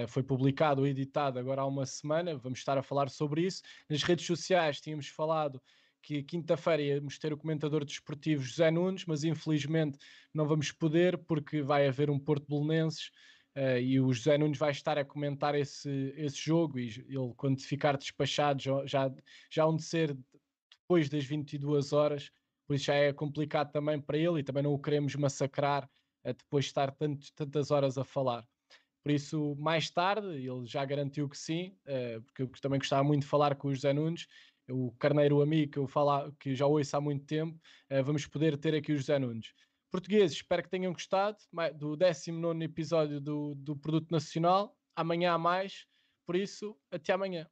foi 0.08 0.24
publicado 0.24 0.88
editado 0.88 1.38
agora 1.38 1.62
há 1.62 1.66
uma 1.66 1.86
semana. 1.86 2.36
Vamos 2.36 2.58
estar 2.58 2.76
a 2.76 2.82
falar 2.82 3.08
sobre 3.10 3.46
isso. 3.46 3.62
Nas 3.88 4.02
redes 4.02 4.26
sociais 4.26 4.82
tínhamos 4.82 5.08
falado 5.08 5.62
que 6.06 6.22
quinta-feira 6.22 6.84
íamos 6.84 7.18
ter 7.18 7.34
o 7.34 7.38
comentador 7.38 7.84
desportivo 7.84 8.44
José 8.44 8.70
Nunes, 8.70 9.06
mas 9.06 9.24
infelizmente 9.24 9.98
não 10.32 10.48
vamos 10.48 10.72
poder 10.72 11.18
porque 11.18 11.64
vai 11.64 11.88
haver 11.88 12.12
um 12.12 12.20
Porto 12.20 12.46
Belenenses 12.48 13.08
uh, 13.58 13.80
e 13.82 14.00
o 14.00 14.14
José 14.14 14.38
Nunes 14.38 14.60
vai 14.60 14.70
estar 14.70 15.00
a 15.00 15.04
comentar 15.04 15.56
esse, 15.56 16.14
esse 16.16 16.38
jogo 16.38 16.78
e 16.78 16.90
ele 17.10 17.34
quando 17.36 17.60
ficar 17.60 17.98
despachado 17.98 18.62
já, 18.86 19.12
já 19.50 19.66
onde 19.66 19.84
ser 19.84 20.16
depois 20.70 21.10
das 21.10 21.26
22 21.26 21.92
horas, 21.92 22.32
por 22.68 22.76
isso 22.76 22.86
já 22.86 22.94
é 22.94 23.12
complicado 23.12 23.72
também 23.72 24.00
para 24.00 24.18
ele 24.18 24.42
e 24.42 24.44
também 24.44 24.62
não 24.62 24.74
o 24.74 24.80
queremos 24.80 25.16
massacrar 25.16 25.90
uh, 26.24 26.34
depois 26.34 26.66
de 26.66 26.70
estar 26.70 26.92
tanto, 26.92 27.34
tantas 27.34 27.72
horas 27.72 27.98
a 27.98 28.04
falar. 28.04 28.46
Por 29.02 29.12
isso, 29.12 29.56
mais 29.58 29.90
tarde, 29.90 30.28
ele 30.28 30.66
já 30.66 30.84
garantiu 30.86 31.28
que 31.28 31.38
sim, 31.38 31.76
uh, 31.88 32.22
porque 32.22 32.44
eu 32.44 32.48
também 32.62 32.78
gostava 32.78 33.04
muito 33.04 33.24
de 33.24 33.28
falar 33.28 33.56
com 33.56 33.70
o 33.70 33.74
José 33.74 33.92
Nunes 33.92 34.28
o 34.70 34.92
Carneiro 34.94 35.42
amigo 35.42 35.72
que 35.72 35.80
eu 35.80 35.88
falo, 35.88 36.32
que 36.34 36.56
já 36.56 36.66
ouço 36.66 36.96
há 36.96 37.02
muito 37.02 37.26
tempo, 37.26 37.60
uh, 37.92 38.04
vamos 38.04 38.26
poder 38.26 38.58
ter 38.58 38.76
aqui 38.76 38.94
o 38.94 38.98
José 38.98 39.20
Nunes. 39.20 39.54
Portugueses, 39.92 40.38
espero 40.38 40.64
que 40.64 40.70
tenham 40.70 40.92
gostado 40.92 41.38
do 41.76 41.96
19 41.96 42.64
episódio 42.66 43.22
do, 43.22 43.56
do 43.56 43.78
Produto 43.78 44.12
Nacional. 44.12 44.78
Amanhã 44.96 45.34
há 45.34 45.38
mais, 45.38 45.86
por 46.26 46.36
isso, 46.36 46.78
até 46.92 47.14
amanhã. 47.14 47.48